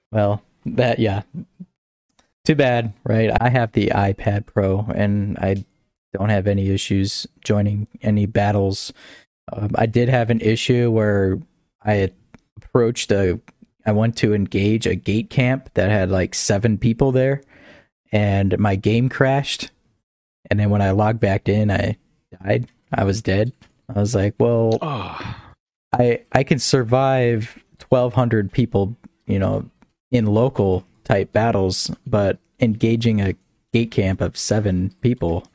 Well, 0.12 0.42
that 0.66 0.98
yeah. 0.98 1.22
Too 2.44 2.54
bad, 2.54 2.92
right? 3.04 3.30
I 3.40 3.48
have 3.48 3.72
the 3.72 3.88
iPad 3.88 4.46
Pro 4.46 4.86
and 4.94 5.38
I 5.38 5.64
don't 6.12 6.28
have 6.28 6.46
any 6.46 6.70
issues 6.70 7.26
joining 7.44 7.86
any 8.02 8.26
battles. 8.26 8.92
Um, 9.52 9.70
I 9.74 9.86
did 9.86 10.08
have 10.08 10.30
an 10.30 10.40
issue 10.40 10.90
where 10.90 11.38
I 11.82 11.94
had 11.94 12.14
approached 12.56 13.10
a 13.10 13.40
I 13.86 13.92
went 13.92 14.16
to 14.18 14.32
engage 14.32 14.86
a 14.86 14.94
gate 14.94 15.30
camp 15.30 15.70
that 15.74 15.90
had 15.90 16.10
like 16.10 16.34
7 16.34 16.78
people 16.78 17.12
there 17.12 17.42
and 18.14 18.56
my 18.58 18.76
game 18.76 19.08
crashed. 19.08 19.70
And 20.50 20.60
then 20.60 20.70
when 20.70 20.82
I 20.82 20.90
logged 20.90 21.20
back 21.20 21.48
in, 21.48 21.70
I 21.70 21.96
died. 22.42 22.68
I 22.92 23.04
was 23.04 23.22
dead. 23.22 23.52
I 23.94 23.98
was 23.98 24.14
like, 24.14 24.34
well, 24.38 24.78
oh, 24.82 25.36
I 25.92 26.22
I 26.32 26.42
can 26.44 26.58
survive 26.58 27.62
1200 27.88 28.52
people, 28.52 28.96
you 29.26 29.38
know, 29.38 29.68
in 30.10 30.26
local 30.26 30.84
type 31.04 31.32
battles, 31.32 31.90
but 32.06 32.38
engaging 32.60 33.20
a 33.20 33.34
gate 33.72 33.90
camp 33.90 34.20
of 34.20 34.36
7 34.36 34.94
people 35.00 35.46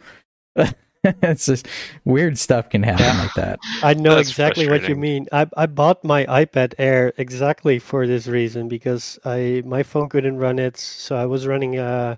it's 1.04 1.46
just 1.46 1.68
weird 2.06 2.38
stuff 2.38 2.70
can 2.70 2.84
happen 2.84 3.18
like 3.18 3.34
that. 3.36 3.60
I 3.84 3.94
know 3.94 4.16
That's 4.16 4.30
exactly 4.30 4.68
what 4.68 4.90
you 4.90 4.96
mean. 4.96 5.28
I 5.32 5.48
I 5.56 5.66
bought 5.66 6.04
my 6.04 6.26
iPad 6.26 6.74
Air 6.78 7.14
exactly 7.18 7.80
for 7.80 8.06
this 8.06 8.28
reason 8.28 8.68
because 8.68 9.18
I 9.24 9.64
my 9.66 9.84
phone 9.84 10.10
couldn't 10.10 10.38
run 10.38 10.60
it, 10.60 10.78
so 10.78 11.16
I 11.16 11.26
was 11.26 11.48
running 11.48 11.80
uh 11.80 12.18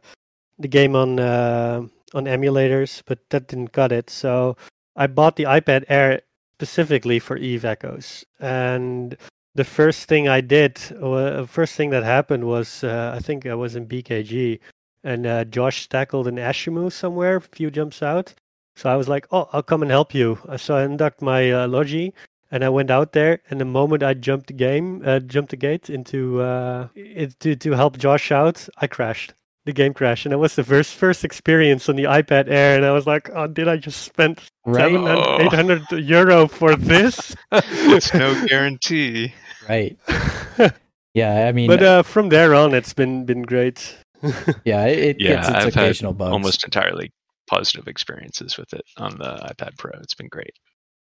the 0.60 0.68
game 0.68 0.96
on 0.96 1.20
uh, 1.20 1.84
on 2.14 2.26
emulators, 2.26 3.02
but 3.06 3.20
that 3.30 3.48
didn't 3.48 3.74
cut 3.74 3.92
it. 3.92 4.10
So 4.10 4.58
I 4.96 5.08
bought 5.08 5.36
the 5.36 5.44
iPad 5.46 5.86
Air 5.90 6.22
specifically 6.54 7.20
for 7.20 7.38
Eve 7.38 7.66
Echoes, 7.66 8.26
and 8.40 9.18
the 9.56 9.64
first 9.64 10.08
thing 10.08 10.28
I 10.30 10.42
did, 10.42 10.80
uh, 11.02 11.46
first 11.46 11.76
thing 11.76 11.90
that 11.90 12.04
happened 12.04 12.46
was 12.46 12.84
uh, 12.84 13.14
I 13.16 13.20
think 13.20 13.46
I 13.46 13.56
was 13.56 13.76
in 13.76 13.88
BKG, 13.88 14.60
and 15.04 15.26
uh, 15.26 15.44
Josh 15.46 15.90
tackled 15.90 16.28
an 16.28 16.38
Ashimmu 16.38 16.92
somewhere, 16.92 17.38
a 17.38 17.42
few 17.42 17.70
jumps 17.72 18.02
out. 18.02 18.34
So 18.76 18.90
I 18.90 18.96
was 18.96 19.10
like, 19.10 19.28
"Oh, 19.32 19.50
I'll 19.52 19.64
come 19.64 19.82
and 19.82 19.92
help 19.92 20.14
you." 20.14 20.40
Uh, 20.48 20.58
So 20.58 20.76
I 20.76 20.84
undocked 20.84 21.22
my 21.22 21.52
uh, 21.52 21.68
Logi, 21.68 22.14
and 22.52 22.64
I 22.64 22.70
went 22.70 22.90
out 22.92 23.12
there. 23.12 23.42
And 23.50 23.60
the 23.60 23.66
moment 23.66 24.04
I 24.04 24.14
jumped 24.14 24.48
the 24.48 24.54
game, 24.54 25.02
uh, 25.06 25.20
jumped 25.20 25.52
the 25.52 25.58
gate 25.58 25.90
into 25.90 26.42
uh, 26.42 26.88
it, 26.96 27.38
to 27.42 27.56
to 27.56 27.72
help 27.72 27.98
Josh 27.98 28.32
out, 28.32 28.68
I 28.78 28.88
crashed. 28.88 29.34
The 29.66 29.74
game 29.74 29.94
crashed, 29.94 30.26
and 30.26 30.34
it 30.34 30.38
was 30.38 30.56
the 30.56 30.64
first 30.64 30.96
first 30.96 31.24
experience 31.24 31.88
on 31.88 31.96
the 31.96 32.06
iPad 32.06 32.50
Air. 32.50 32.76
And 32.78 32.86
I 32.86 32.92
was 32.92 33.06
like, 33.06 33.30
"Oh, 33.36 33.46
did 33.46 33.68
I 33.68 33.78
just 33.78 34.02
spend 34.02 34.40
Right? 34.66 34.92
700, 34.92 35.24
Oh. 35.24 35.42
800 35.42 35.92
euro 36.04 36.48
for 36.48 36.76
this?" 36.76 37.36
it's 37.52 38.14
no 38.14 38.34
guarantee. 38.48 39.34
Right. 39.70 39.98
Yeah, 41.14 41.46
I 41.48 41.52
mean 41.52 41.68
but 41.68 41.84
uh, 41.84 42.04
from 42.04 42.30
there 42.30 42.56
on, 42.56 42.74
it's 42.74 42.94
been 42.94 43.26
been 43.26 43.42
great. 43.42 43.98
yeah, 44.64 44.86
it, 44.86 45.00
it 45.00 45.18
Yeah, 45.20 45.36
gets 45.36 45.50
its 45.50 45.58
I've 45.58 45.74
had 45.74 45.84
occasional 45.84 46.14
bugs. 46.14 46.32
almost 46.32 46.64
entirely 46.64 47.12
positive 47.50 47.90
experiences 47.90 48.58
with 48.58 48.72
it 48.74 48.86
on 48.96 49.18
the 49.18 49.36
iPad 49.52 49.78
Pro. 49.78 49.92
It's 50.02 50.14
been 50.14 50.30
great. 50.30 50.54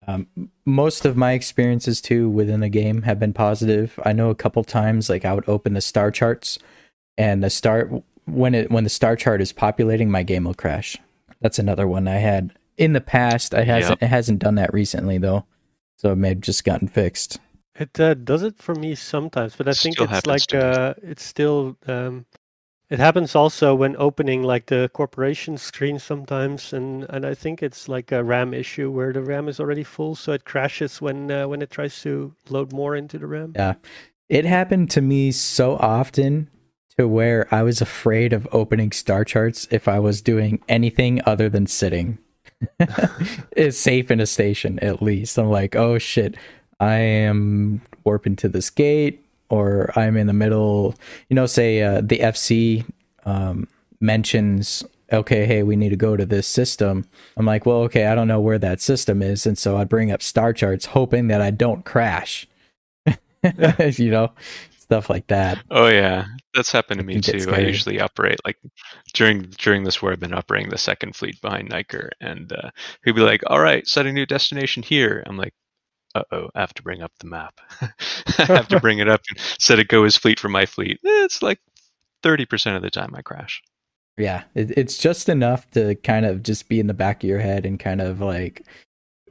Um, 0.08 0.28
most 0.66 1.04
of 1.04 1.18
my 1.18 1.34
experiences 1.34 2.00
too 2.00 2.30
within 2.30 2.62
the 2.62 2.70
game 2.70 3.02
have 3.02 3.20
been 3.20 3.34
positive. 3.34 4.00
I 4.06 4.14
know 4.14 4.30
a 4.30 4.36
couple 4.36 4.64
times 4.64 5.10
like 5.10 5.26
I 5.26 5.34
would 5.34 5.50
open 5.50 5.74
the 5.74 5.82
star 5.82 6.10
charts 6.10 6.58
and 7.18 7.44
the 7.44 7.50
star 7.50 7.90
when 8.28 8.54
it 8.54 8.70
when 8.70 8.84
the 8.84 8.90
star 8.90 9.16
chart 9.16 9.42
is 9.42 9.52
populating, 9.52 10.12
my 10.12 10.24
game 10.24 10.44
will 10.44 10.54
crash. 10.54 10.98
That's 11.42 11.60
another 11.60 11.88
one 11.88 12.08
I 12.08 12.18
had 12.18 12.54
in 12.78 12.94
the 12.94 13.02
past. 13.02 13.54
I 13.54 13.64
hasn't 13.64 14.02
it 14.02 14.08
hasn't 14.08 14.40
done 14.40 14.56
that 14.56 14.74
recently 14.74 15.18
though, 15.18 15.46
so 15.98 16.12
it 16.12 16.18
may 16.18 16.30
have 16.30 16.42
just 16.42 16.64
gotten 16.64 16.88
fixed. 16.88 17.40
It 17.76 18.00
uh, 18.00 18.16
does 18.16 18.44
it 18.44 18.58
for 18.58 18.76
me 18.76 18.96
sometimes, 18.96 19.56
but 19.56 19.68
I 19.68 19.74
think 19.74 19.96
Still 19.96 20.08
it's 20.12 20.26
like 20.26 20.54
uh, 20.54 20.94
it's 21.02 21.24
still. 21.24 21.78
Um, 21.88 22.26
it 22.90 23.00
happens 23.00 23.36
also 23.36 23.76
when 23.76 23.98
opening 23.98 24.44
like 24.44 24.68
the 24.68 24.90
corporation 24.94 25.58
screen 25.58 26.00
sometimes, 26.00 26.74
and 26.74 27.06
and 27.10 27.26
I 27.26 27.34
think 27.34 27.62
it's 27.62 27.90
like 27.90 28.12
a 28.12 28.24
RAM 28.24 28.54
issue 28.54 28.90
where 28.90 29.12
the 29.12 29.22
RAM 29.22 29.48
is 29.50 29.60
already 29.60 29.84
full, 29.84 30.16
so 30.16 30.32
it 30.32 30.46
crashes 30.46 31.02
when 31.02 31.30
uh, 31.30 31.48
when 31.48 31.62
it 31.62 31.70
tries 31.70 32.02
to 32.04 32.34
load 32.50 32.72
more 32.72 32.96
into 32.96 33.20
the 33.20 33.28
RAM. 33.28 33.54
Yeah. 33.56 33.76
It 34.30 34.44
happened 34.44 34.92
to 34.92 35.02
me 35.02 35.32
so 35.32 35.78
often 35.78 36.50
to 36.98 37.08
where 37.08 37.48
I 37.54 37.64
was 37.64 37.82
afraid 37.82 38.34
of 38.34 38.48
opening 38.52 38.92
star 38.92 39.24
charts 39.24 39.68
if 39.72 39.88
I 39.88 40.00
was 40.00 40.22
doing 40.22 40.62
anything 40.68 41.22
other 41.26 41.50
than 41.50 41.68
sitting. 41.68 42.18
it's 43.52 43.78
safe 43.78 44.10
in 44.10 44.20
a 44.20 44.26
station 44.26 44.80
at 44.80 45.02
least. 45.02 45.38
I'm 45.38 45.50
like, 45.50 45.76
oh 45.76 45.98
shit, 46.00 46.36
I 46.80 46.96
am 46.96 47.82
warping 48.04 48.36
to 48.38 48.50
this 48.50 48.70
gate, 48.70 49.24
or 49.50 49.92
I'm 49.98 50.18
in 50.18 50.28
the 50.28 50.34
middle. 50.34 50.96
You 51.30 51.36
know, 51.36 51.46
say 51.46 51.82
uh, 51.82 52.02
the 52.02 52.20
FC 52.20 52.86
um, 53.26 53.68
mentions, 54.00 54.84
okay, 55.12 55.46
hey, 55.46 55.64
we 55.64 55.76
need 55.76 55.90
to 55.90 55.96
go 55.96 56.18
to 56.18 56.26
this 56.26 56.48
system. 56.48 57.08
I'm 57.36 57.46
like, 57.46 57.66
well, 57.66 57.78
okay, 57.84 58.08
I 58.08 58.16
don't 58.16 58.28
know 58.28 58.42
where 58.42 58.60
that 58.60 58.82
system 58.82 59.22
is, 59.22 59.46
and 59.46 59.58
so 59.58 59.78
I 59.78 59.84
bring 59.84 60.12
up 60.12 60.22
star 60.22 60.54
charts, 60.54 60.88
hoping 60.88 61.28
that 61.28 61.42
I 61.42 61.52
don't 61.52 61.86
crash. 61.86 62.48
you 63.98 64.12
know, 64.12 64.32
stuff 64.90 65.10
like 65.10 65.28
that. 65.28 65.60
Oh 65.72 65.88
yeah, 65.88 66.26
that's 66.54 66.72
happened 66.72 67.00
to 67.00 67.06
me 67.06 67.18
too. 67.20 67.52
I 67.52 67.60
usually 67.60 68.00
operate 68.00 68.40
like 68.46 68.58
during 69.14 69.44
during 69.58 69.84
this 69.84 70.02
war. 70.02 70.12
I've 70.12 70.20
been 70.20 70.34
operating 70.34 70.70
the 70.70 70.78
second 70.78 71.16
fleet 71.16 71.40
behind 71.42 71.70
Niker, 71.70 72.12
and 72.22 72.52
uh, 72.54 72.70
he'd 73.04 73.16
be 73.16 73.22
like, 73.22 73.42
"All 73.48 73.60
right, 73.60 73.88
set 73.88 74.06
a 74.06 74.14
new 74.14 74.26
destination 74.26 74.84
here." 74.84 75.24
I'm 75.28 75.38
like, 75.38 75.54
"Uh 76.16 76.24
oh, 76.32 76.50
I 76.56 76.62
have 76.62 76.74
to 76.76 76.84
bring 76.84 77.02
up 77.02 77.12
the 77.20 77.28
map. 77.28 77.60
I 78.40 78.44
have 78.46 78.68
to 78.70 78.80
bring 78.80 79.00
it 79.00 79.10
up 79.10 79.22
and 79.30 79.40
set 79.60 79.80
it 79.80 79.88
go 79.90 80.04
as 80.06 80.18
fleet 80.18 80.40
for 80.40 80.50
my 80.50 80.66
fleet." 80.66 81.00
Eh, 81.06 81.24
It's 81.26 81.42
like 81.44 81.60
thirty 82.24 82.46
percent 82.46 82.76
of 82.78 82.82
the 82.82 82.90
time 82.90 83.14
I 83.16 83.22
crash. 83.22 83.62
Yeah, 84.18 84.44
it, 84.56 84.72
it's 84.72 84.98
just 84.98 85.30
enough 85.30 85.70
to 85.72 85.96
kind 85.96 86.26
of 86.26 86.42
just 86.44 86.70
be 86.70 86.80
in 86.80 86.88
the 86.88 86.94
back 86.96 87.24
of 87.24 87.30
your 87.30 87.40
head 87.40 87.66
and 87.68 87.80
kind 87.80 88.02
of 88.02 88.20
like, 88.20 88.66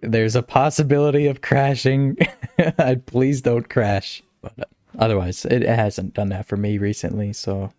there's 0.01 0.37
a 0.37 0.43
possibility 0.45 1.27
of 1.27 1.41
crashing. 1.41 2.17
Please 3.07 3.41
don't 3.43 3.69
crash. 3.69 4.23
But 4.43 4.69
otherwise, 4.99 5.45
it 5.45 5.63
hasn't 5.63 6.15
done 6.15 6.29
that 6.31 6.47
for 6.47 6.57
me 6.57 6.79
recently. 6.79 7.33
So, 7.33 7.73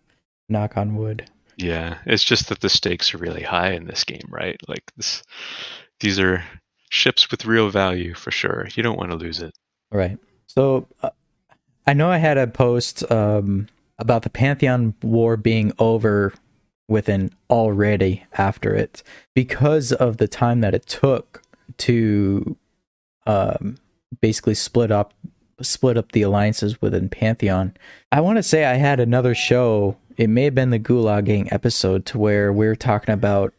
knock 0.48 0.76
on 0.76 0.96
wood. 0.96 1.28
Yeah, 1.56 1.98
it's 2.06 2.24
just 2.24 2.48
that 2.48 2.60
the 2.60 2.68
stakes 2.68 3.14
are 3.14 3.18
really 3.18 3.42
high 3.42 3.72
in 3.72 3.86
this 3.86 4.04
game, 4.04 4.28
right? 4.28 4.60
Like 4.68 4.92
this, 4.96 5.22
these 6.00 6.20
are 6.20 6.44
ships 6.90 7.30
with 7.30 7.44
real 7.44 7.70
value 7.70 8.14
for 8.14 8.30
sure. 8.30 8.68
You 8.74 8.82
don't 8.82 8.98
want 8.98 9.10
to 9.10 9.16
lose 9.16 9.40
it. 9.40 9.52
Right. 9.90 10.18
So, 10.46 10.86
uh, 11.02 11.10
I 11.86 11.94
know 11.94 12.10
I 12.10 12.18
had 12.18 12.38
a 12.38 12.46
post 12.46 13.10
um, 13.10 13.68
about 13.98 14.22
the 14.22 14.30
Pantheon 14.30 14.94
War 15.02 15.36
being 15.36 15.72
over 15.78 16.34
within 16.86 17.30
already 17.50 18.24
after 18.36 18.74
it 18.74 19.02
because 19.34 19.92
of 19.92 20.16
the 20.18 20.28
time 20.28 20.60
that 20.60 20.74
it 20.74 20.86
took 20.86 21.42
to 21.78 22.56
um, 23.26 23.76
basically 24.20 24.54
split 24.54 24.90
up 24.90 25.14
split 25.60 25.96
up 25.96 26.12
the 26.12 26.22
alliances 26.22 26.80
within 26.80 27.08
Pantheon. 27.08 27.74
I 28.12 28.20
want 28.20 28.36
to 28.36 28.42
say 28.42 28.64
I 28.64 28.74
had 28.74 29.00
another 29.00 29.34
show. 29.34 29.96
It 30.16 30.28
may 30.28 30.44
have 30.44 30.54
been 30.54 30.70
the 30.70 30.78
Gulag 30.78 31.26
Gang 31.26 31.52
episode 31.52 32.06
to 32.06 32.18
where 32.18 32.52
we 32.52 32.66
are 32.66 32.76
talking 32.76 33.12
about 33.12 33.54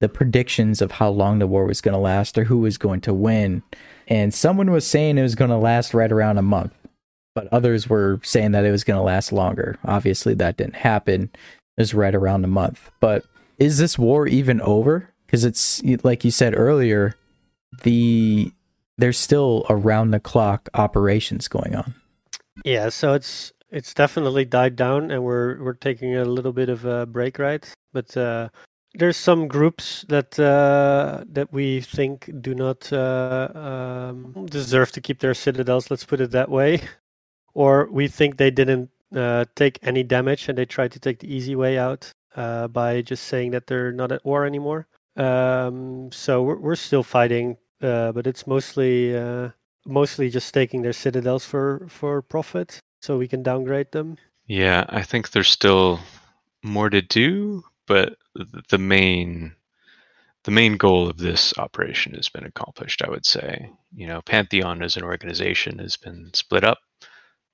the 0.00 0.08
predictions 0.08 0.80
of 0.80 0.92
how 0.92 1.10
long 1.10 1.38
the 1.38 1.46
war 1.46 1.66
was 1.66 1.80
going 1.80 1.92
to 1.92 1.98
last 1.98 2.38
or 2.38 2.44
who 2.44 2.58
was 2.58 2.78
going 2.78 3.00
to 3.02 3.12
win. 3.12 3.62
And 4.08 4.32
someone 4.32 4.70
was 4.70 4.86
saying 4.86 5.18
it 5.18 5.22
was 5.22 5.34
going 5.34 5.50
to 5.50 5.56
last 5.56 5.92
right 5.92 6.10
around 6.10 6.38
a 6.38 6.42
month, 6.42 6.72
but 7.34 7.46
others 7.52 7.88
were 7.88 8.18
saying 8.22 8.52
that 8.52 8.64
it 8.64 8.70
was 8.70 8.82
going 8.82 8.96
to 8.96 9.02
last 9.04 9.30
longer. 9.30 9.78
Obviously, 9.84 10.34
that 10.34 10.56
didn't 10.56 10.76
happen. 10.76 11.30
It 11.76 11.82
was 11.82 11.94
right 11.94 12.14
around 12.14 12.44
a 12.44 12.48
month. 12.48 12.90
But 13.00 13.24
is 13.58 13.78
this 13.78 13.98
war 13.98 14.26
even 14.26 14.60
over? 14.62 15.10
Because 15.26 15.44
it's 15.44 15.82
like 16.02 16.24
you 16.24 16.30
said 16.30 16.54
earlier, 16.56 17.14
the 17.82 18.52
there's 19.00 19.18
still 19.18 19.66
around 19.68 20.10
the 20.10 20.20
clock 20.20 20.68
operations 20.74 21.48
going 21.48 21.74
on. 21.74 21.94
Yeah, 22.64 22.88
so 22.88 23.14
it's 23.14 23.52
it's 23.70 23.94
definitely 23.94 24.44
died 24.44 24.76
down, 24.76 25.10
and 25.10 25.24
we're 25.24 25.62
we're 25.62 25.74
taking 25.74 26.16
a 26.16 26.24
little 26.24 26.52
bit 26.52 26.68
of 26.68 26.84
a 26.84 27.06
break, 27.06 27.38
right? 27.38 27.64
But 27.92 28.16
uh, 28.16 28.48
there's 28.94 29.16
some 29.16 29.48
groups 29.48 30.04
that 30.08 30.38
uh, 30.38 31.24
that 31.32 31.52
we 31.52 31.80
think 31.80 32.30
do 32.40 32.54
not 32.54 32.92
uh, 32.92 33.48
um, 33.54 34.46
deserve 34.46 34.92
to 34.92 35.00
keep 35.00 35.20
their 35.20 35.34
citadels. 35.34 35.90
Let's 35.90 36.04
put 36.04 36.20
it 36.20 36.32
that 36.32 36.50
way, 36.50 36.82
or 37.54 37.88
we 37.90 38.08
think 38.08 38.36
they 38.36 38.50
didn't 38.50 38.90
uh, 39.14 39.44
take 39.54 39.78
any 39.82 40.02
damage 40.02 40.48
and 40.48 40.56
they 40.58 40.66
tried 40.66 40.92
to 40.92 41.00
take 41.00 41.20
the 41.20 41.32
easy 41.32 41.56
way 41.56 41.78
out 41.78 42.12
uh, 42.36 42.68
by 42.68 43.02
just 43.02 43.24
saying 43.24 43.52
that 43.52 43.66
they're 43.66 43.92
not 43.92 44.12
at 44.12 44.24
war 44.24 44.46
anymore. 44.46 44.86
Um, 45.16 46.10
so 46.12 46.42
we're 46.42 46.58
we're 46.58 46.76
still 46.76 47.02
fighting, 47.02 47.56
uh, 47.82 48.12
but 48.12 48.26
it's 48.26 48.46
mostly 48.46 49.16
uh, 49.16 49.50
mostly 49.86 50.30
just 50.30 50.52
taking 50.54 50.82
their 50.82 50.92
citadels 50.92 51.44
for 51.44 51.86
for 51.88 52.22
profit. 52.22 52.80
so 53.00 53.16
we 53.18 53.28
can 53.28 53.42
downgrade 53.42 53.92
them? 53.92 54.16
Yeah, 54.46 54.84
I 54.88 55.02
think 55.02 55.30
there's 55.30 55.48
still 55.48 56.00
more 56.62 56.90
to 56.90 57.00
do, 57.02 57.64
but 57.86 58.16
the 58.68 58.78
main 58.78 59.54
the 60.44 60.50
main 60.50 60.76
goal 60.76 61.08
of 61.08 61.18
this 61.18 61.56
operation 61.58 62.14
has 62.14 62.28
been 62.28 62.44
accomplished. 62.44 63.02
I 63.02 63.10
would 63.10 63.26
say, 63.26 63.70
you 63.94 64.06
know, 64.06 64.22
Pantheon 64.22 64.82
as 64.82 64.96
an 64.96 65.04
organization 65.04 65.78
has 65.78 65.96
been 65.96 66.30
split 66.34 66.64
up. 66.64 66.78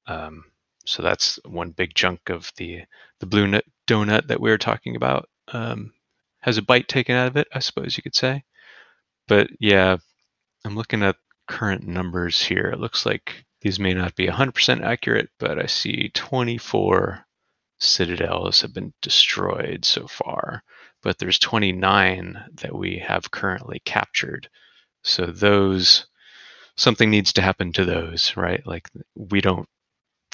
Um, 0.07 0.45
so 0.85 1.03
that's 1.03 1.39
one 1.45 1.70
big 1.70 1.95
chunk 1.95 2.31
of 2.31 2.53
the 2.57 2.83
the 3.20 3.27
blue 3.27 3.47
nut 3.47 3.64
donut 3.87 4.29
that 4.29 4.41
we 4.41 4.51
were 4.51 4.59
talking 4.59 4.97
about. 4.97 5.29
Um, 5.49 5.93
has 6.41 6.59
a 6.59 6.62
bite 6.62 6.87
taken 6.89 7.16
out 7.16 7.27
of 7.29 7.37
it, 7.37 7.49
I 7.53 7.59
suppose 7.59 7.97
you 7.97 8.03
could 8.03 8.14
say. 8.14 8.45
But 9.27 9.49
yeah, 9.59 9.97
I'm 10.67 10.75
looking 10.75 11.05
at 11.05 11.14
current 11.47 11.87
numbers 11.87 12.43
here. 12.43 12.67
It 12.73 12.81
looks 12.81 13.07
like 13.07 13.45
these 13.61 13.79
may 13.79 13.95
not 13.95 14.17
be 14.17 14.27
100% 14.27 14.83
accurate, 14.83 15.31
but 15.39 15.61
I 15.61 15.67
see 15.67 16.11
24 16.12 17.25
citadels 17.79 18.62
have 18.62 18.75
been 18.75 18.93
destroyed 19.01 19.85
so 19.85 20.09
far, 20.09 20.64
but 21.05 21.19
there's 21.19 21.39
29 21.39 22.47
that 22.55 22.75
we 22.75 22.99
have 22.99 23.31
currently 23.31 23.81
captured. 23.85 24.49
So 25.05 25.27
those 25.27 26.07
something 26.75 27.11
needs 27.11 27.33
to 27.35 27.43
happen 27.43 27.73
to 27.75 27.85
those, 27.85 28.37
right? 28.37 28.67
Like 28.67 28.89
we 29.14 29.41
don't 29.41 29.69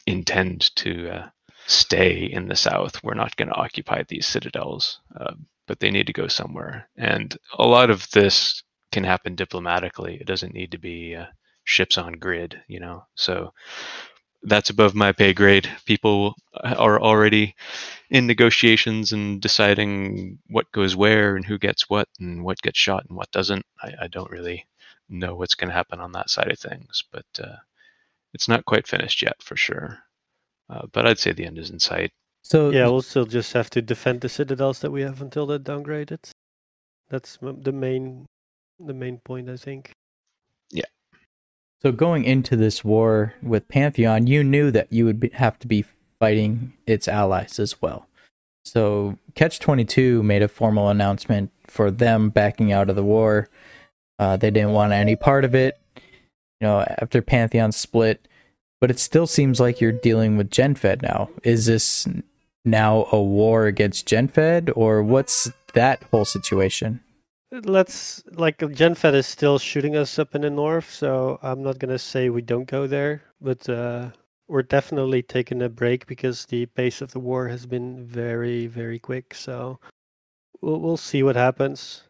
intend 0.07 0.75
to 0.77 1.11
uh, 1.11 1.29
stay 1.67 2.25
in 2.25 2.49
the 2.49 2.57
south. 2.57 3.05
We're 3.05 3.13
not 3.13 3.37
going 3.37 3.49
to 3.49 3.55
occupy 3.55 4.05
these 4.09 4.27
citadels, 4.27 4.99
uh, 5.15 5.35
but 5.67 5.81
they 5.81 5.91
need 5.91 6.07
to 6.07 6.15
go 6.15 6.27
somewhere. 6.27 6.89
And 6.97 7.37
a 7.59 7.67
lot 7.67 7.91
of 7.91 8.11
this 8.13 8.63
can 8.93 9.05
happen 9.05 9.35
diplomatically. 9.35 10.17
It 10.17 10.27
doesn't 10.27 10.55
need 10.55 10.71
to 10.73 10.79
be 10.79 11.17
uh, 11.17 11.27
ships 11.65 11.99
on 11.99 12.13
grid, 12.13 12.61
you 12.69 12.81
know. 12.81 13.07
So 13.15 13.53
that's 14.43 14.71
above 14.71 14.95
my 14.95 15.13
pay 15.13 15.33
grade. 15.33 15.69
People 15.87 16.35
are 16.63 17.01
already 17.01 17.55
in 18.11 18.27
negotiations 18.27 19.13
and 19.13 19.41
deciding 19.41 20.39
what 20.49 20.71
goes 20.73 20.95
where 20.95 21.37
and 21.37 21.45
who 21.45 21.59
gets 21.59 21.89
what 21.89 22.09
and 22.21 22.45
what 22.45 22.61
gets 22.63 22.79
shot 22.79 23.05
and 23.09 23.17
what 23.17 23.31
doesn't. 23.31 23.65
I, 23.83 23.93
I 24.03 24.09
don't 24.09 24.31
really 24.31 24.67
know 25.09 25.35
what's 25.35 25.55
going 25.55 25.69
to 25.69 25.75
happen 25.75 26.01
on 26.01 26.13
that 26.13 26.31
side 26.31 26.51
of 26.51 26.59
things, 26.59 27.05
but 27.13 27.27
uh, 27.43 27.57
it's 28.35 28.49
not 28.49 28.65
quite 28.65 28.87
finished 28.87 29.23
yet 29.23 29.43
for 29.43 29.57
sure. 29.57 29.99
Uh, 30.69 30.87
but 30.93 31.07
I'd 31.07 31.19
say 31.19 31.33
the 31.33 31.47
end 31.47 31.59
is 31.59 31.71
in 31.71 31.79
sight. 31.79 32.13
So 32.43 32.71
yeah, 32.71 32.87
we'll 32.89 33.03
still 33.03 33.27
just 33.27 33.53
have 33.53 33.71
to 33.71 33.83
defend 33.83 34.21
the 34.21 34.29
citadels 34.29 34.81
that 34.81 34.91
we 34.91 35.03
have 35.03 35.23
until 35.23 35.47
they're 35.47 35.59
downgraded. 35.59 36.31
That's 37.09 37.39
the 37.41 37.73
main, 37.73 38.27
the 38.87 38.95
main 38.95 39.19
point, 39.19 39.49
I 39.49 39.57
think. 39.57 39.93
Yeah. 40.71 40.85
So 41.81 41.93
going 41.93 42.25
into 42.25 42.57
this 42.57 42.85
war 42.85 43.35
with 43.43 43.69
Pantheon, 43.69 44.27
you 44.27 44.45
knew 44.45 44.71
that 44.71 44.93
you 44.93 45.05
would 45.05 45.21
be, 45.21 45.31
have 45.31 45.59
to 45.61 45.67
be 45.67 45.85
fighting 46.21 46.75
its 46.87 47.09
allies 47.09 47.59
as 47.59 47.83
well. 47.83 48.07
So 48.65 49.19
Catch 49.35 49.59
Twenty 49.59 49.85
Two 49.85 50.23
made 50.23 50.43
a 50.43 50.49
formal 50.49 50.89
announcement 50.89 51.51
for 51.67 51.91
them 51.91 52.31
backing 52.31 52.71
out 52.71 52.89
of 52.89 52.97
the 52.97 53.03
war. 53.03 53.49
Uh, 54.19 54.37
they 54.37 54.51
didn't 54.51 54.73
want 54.73 54.93
any 54.93 55.17
part 55.17 55.45
of 55.45 55.55
it. 55.55 55.79
You 55.97 56.69
know, 56.69 56.81
after 56.99 57.21
Pantheon 57.21 57.73
split, 57.73 58.29
but 58.81 58.89
it 58.89 59.01
still 59.01 59.27
seems 59.27 59.59
like 59.59 59.81
you're 59.81 59.91
dealing 59.91 60.37
with 60.37 60.49
GenFed 60.49 61.03
now. 61.03 61.29
Is 61.43 61.67
this 61.67 62.07
now 62.65 63.09
a 63.11 63.21
war 63.21 63.67
against 63.67 64.07
GenFed, 64.07 64.73
or 64.77 65.03
what's 65.03 65.51
that 65.75 66.05
whole 66.13 66.25
situation? 66.25 67.01
Let's 67.53 68.23
like 68.33 68.59
GenFed 68.59 69.13
is 69.13 69.27
still 69.27 69.59
shooting 69.59 69.95
us 69.95 70.19
up 70.19 70.35
in 70.35 70.41
the 70.41 70.49
north, 70.49 70.91
so 70.91 71.39
I'm 71.43 71.63
not 71.63 71.79
gonna 71.79 71.99
say 71.99 72.31
we 72.31 72.41
don't 72.41 72.65
go 72.65 72.87
there, 72.87 73.25
but 73.43 73.69
uh, 73.69 74.09
we're 74.49 74.63
definitely 74.63 75.23
taking 75.23 75.61
a 75.61 75.69
break 75.69 76.07
because 76.07 76.47
the 76.47 76.65
pace 76.65 77.03
of 77.03 77.13
the 77.13 77.21
war 77.21 77.49
has 77.49 77.67
been 77.67 78.07
very, 78.07 78.69
very 78.69 78.99
quick. 78.99 79.35
So 79.35 79.79
we'll 80.63 80.81
we'll 80.81 80.97
see 80.97 81.23
what 81.23 81.37
happens 81.37 82.05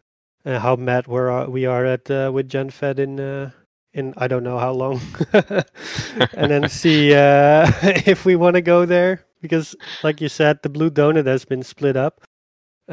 and 0.45 0.61
how 0.61 0.77
mad 0.77 1.07
we're 1.07 1.45
we 1.49 1.65
are 1.65 1.85
at 1.85 2.09
uh, 2.09 2.31
with 2.33 2.47
GenFed 2.47 2.99
in 2.99 3.19
uh, 3.19 3.51
in 3.93 4.13
I 4.15 4.29
don't 4.29 4.45
know 4.45 4.59
how 4.59 4.71
long, 4.71 5.01
and 5.33 6.51
then 6.51 6.69
see 6.69 7.13
uh, 7.13 7.69
if 8.05 8.23
we 8.23 8.37
want 8.37 8.55
to 8.55 8.61
go 8.61 8.85
there 8.85 9.25
because, 9.41 9.75
like 10.03 10.21
you 10.21 10.29
said, 10.29 10.63
the 10.63 10.69
Blue 10.69 10.89
Donut 10.89 11.27
has 11.27 11.43
been 11.43 11.63
split 11.63 11.97
up. 11.97 12.21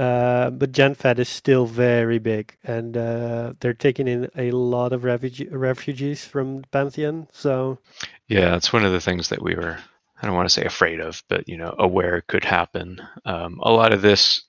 Uh, 0.01 0.48
but 0.48 0.72
GenFed 0.72 1.18
is 1.18 1.28
still 1.28 1.66
very 1.66 2.18
big, 2.18 2.57
and 2.64 2.96
uh, 2.96 3.53
they're 3.61 3.74
taking 3.74 4.09
in 4.09 4.30
a 4.34 4.51
lot 4.51 4.94
of 4.94 5.05
refugee, 5.05 5.46
refugees 5.48 6.24
from 6.24 6.64
Pantheon. 6.70 7.28
So, 7.32 7.76
yeah, 8.26 8.57
it's 8.57 8.72
one 8.72 8.86
of 8.86 8.92
the 8.92 9.01
things 9.03 9.28
that 9.28 9.42
we 9.42 9.55
were, 9.55 9.76
I 10.22 10.26
don't 10.26 10.34
want 10.34 10.48
to 10.48 10.55
say 10.55 10.64
afraid 10.64 11.01
of, 11.01 11.22
but 11.28 11.46
you 11.46 11.59
know, 11.59 11.74
aware 11.78 12.22
could 12.28 12.44
happen. 12.44 13.03
Um, 13.26 13.61
a 13.62 13.70
lot 13.70 13.92
of 13.92 14.01
this 14.01 14.44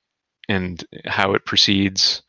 and 0.47 0.81
how 1.03 1.33
it 1.33 1.43
proceeds 1.43 2.21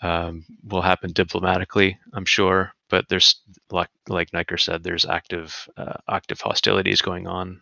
um, 0.00 0.44
will 0.62 0.82
happen 0.82 1.10
diplomatically, 1.10 1.98
I'm 2.12 2.26
sure. 2.26 2.72
But 2.88 3.08
there's 3.08 3.40
like 3.72 3.90
like 4.06 4.32
Niker 4.32 4.56
said, 4.56 4.84
there's 4.84 5.04
active 5.04 5.68
uh, 5.76 5.94
active 6.08 6.40
hostilities 6.40 7.02
going 7.02 7.26
on 7.26 7.60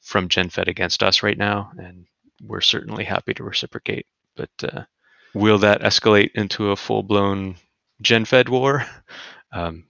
from 0.00 0.28
GenFed 0.28 0.66
against 0.66 1.04
us 1.04 1.22
right 1.22 1.38
now, 1.38 1.70
and 1.78 2.06
we're 2.42 2.60
certainly 2.60 3.04
happy 3.04 3.34
to 3.34 3.44
reciprocate. 3.44 4.06
But 4.36 4.50
uh, 4.62 4.84
will 5.34 5.58
that 5.58 5.82
escalate 5.82 6.30
into 6.34 6.70
a 6.70 6.76
full 6.76 7.02
blown 7.02 7.56
GenFed 8.02 8.48
war? 8.48 8.86
Um, 9.54 9.84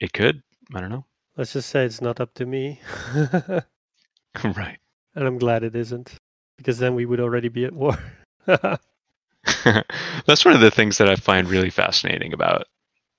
it 0.00 0.12
could. 0.12 0.42
I 0.74 0.82
don't 0.82 0.90
know. 0.90 1.06
Let's 1.34 1.54
just 1.54 1.70
say 1.70 1.86
it's 1.86 2.02
not 2.02 2.20
up 2.20 2.34
to 2.34 2.44
me. 2.44 2.78
right. 4.44 4.76
And 5.14 5.26
I'm 5.26 5.38
glad 5.38 5.64
it 5.64 5.74
isn't, 5.74 6.14
because 6.58 6.78
then 6.78 6.94
we 6.94 7.06
would 7.06 7.20
already 7.20 7.48
be 7.48 7.64
at 7.64 7.72
war. 7.72 7.98
That's 8.44 10.44
one 10.44 10.54
of 10.54 10.60
the 10.60 10.70
things 10.70 10.98
that 10.98 11.08
I 11.08 11.16
find 11.16 11.48
really 11.48 11.70
fascinating 11.70 12.34
about 12.34 12.66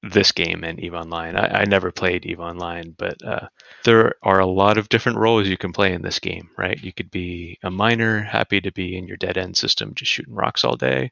this 0.01 0.31
game 0.31 0.63
and 0.63 0.79
Eve 0.79 0.93
Online. 0.93 1.35
I, 1.35 1.61
I 1.61 1.65
never 1.65 1.91
played 1.91 2.25
Eve 2.25 2.39
Online, 2.39 2.95
but 2.97 3.23
uh, 3.23 3.47
there 3.83 4.15
are 4.23 4.39
a 4.39 4.45
lot 4.45 4.77
of 4.77 4.89
different 4.89 5.17
roles 5.17 5.47
you 5.47 5.57
can 5.57 5.73
play 5.73 5.93
in 5.93 6.01
this 6.01 6.19
game, 6.19 6.49
right? 6.57 6.81
You 6.81 6.93
could 6.93 7.11
be 7.11 7.59
a 7.63 7.69
miner, 7.69 8.21
happy 8.21 8.61
to 8.61 8.71
be 8.71 8.97
in 8.97 9.07
your 9.07 9.17
dead 9.17 9.37
end 9.37 9.57
system, 9.57 9.93
just 9.93 10.11
shooting 10.11 10.35
rocks 10.35 10.63
all 10.63 10.75
day, 10.77 11.11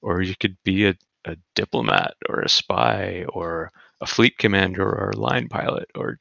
or 0.00 0.22
you 0.22 0.34
could 0.34 0.56
be 0.64 0.86
a, 0.86 0.94
a 1.26 1.36
diplomat 1.54 2.14
or 2.28 2.40
a 2.40 2.48
spy 2.48 3.24
or 3.28 3.70
a 4.00 4.06
fleet 4.06 4.38
commander 4.38 4.88
or 4.88 5.10
a 5.10 5.18
line 5.18 5.48
pilot 5.48 5.90
or 5.94 6.18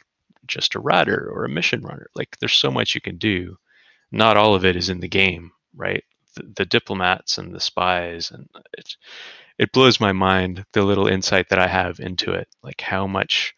just 0.48 0.76
a 0.76 0.80
ratter 0.80 1.30
or 1.34 1.46
a 1.46 1.50
mission 1.50 1.82
runner. 1.82 2.08
Like 2.14 2.38
there's 2.40 2.54
so 2.54 2.72
much 2.72 2.94
you 2.94 3.02
can 3.02 3.18
do. 3.18 3.58
Not 4.12 4.36
all 4.36 4.54
of 4.54 4.66
it 4.66 4.76
is 4.76 4.90
in 4.90 5.00
the 5.00 5.08
game, 5.08 5.52
right? 5.76 6.04
The, 6.36 6.44
the 6.58 6.66
diplomats 6.66 7.38
and 7.38 7.54
the 7.54 7.60
spies 7.60 8.32
and 8.32 8.50
it's 8.78 8.98
it 9.62 9.72
blows 9.72 10.00
my 10.00 10.12
mind 10.12 10.66
the 10.74 10.82
little 10.82 11.06
insight 11.06 11.50
that 11.50 11.60
I 11.60 11.68
have 11.68 12.00
into 12.00 12.32
it, 12.32 12.48
like 12.64 12.82
how 12.82 13.06
much 13.06 13.54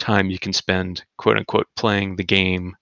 time 0.00 0.28
you 0.28 0.38
can 0.38 0.52
spend 0.52 1.04
quote 1.16 1.36
unquote 1.36 1.68
playing 1.76 2.16
the 2.16 2.24
game 2.24 2.76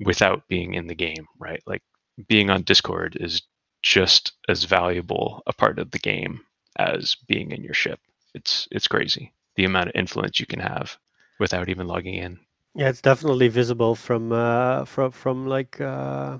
without 0.00 0.42
being 0.48 0.74
in 0.74 0.88
the 0.88 0.94
game, 0.96 1.28
right? 1.38 1.62
Like 1.68 1.82
being 2.26 2.50
on 2.50 2.62
Discord 2.62 3.16
is 3.20 3.42
just 3.84 4.32
as 4.48 4.64
valuable 4.64 5.40
a 5.46 5.52
part 5.52 5.78
of 5.78 5.92
the 5.92 6.00
game 6.00 6.40
as 6.80 7.16
being 7.28 7.52
in 7.52 7.62
your 7.62 7.74
ship. 7.74 8.00
It's 8.34 8.66
it's 8.72 8.88
crazy 8.88 9.32
the 9.54 9.64
amount 9.64 9.90
of 9.90 9.94
influence 9.94 10.40
you 10.40 10.46
can 10.46 10.60
have 10.60 10.98
without 11.38 11.68
even 11.68 11.86
logging 11.86 12.14
in. 12.14 12.40
Yeah, 12.74 12.88
it's 12.88 13.02
definitely 13.02 13.46
visible 13.46 13.94
from 13.94 14.32
uh, 14.32 14.84
from 14.84 15.12
from 15.12 15.46
like 15.46 15.80
uh, 15.80 16.38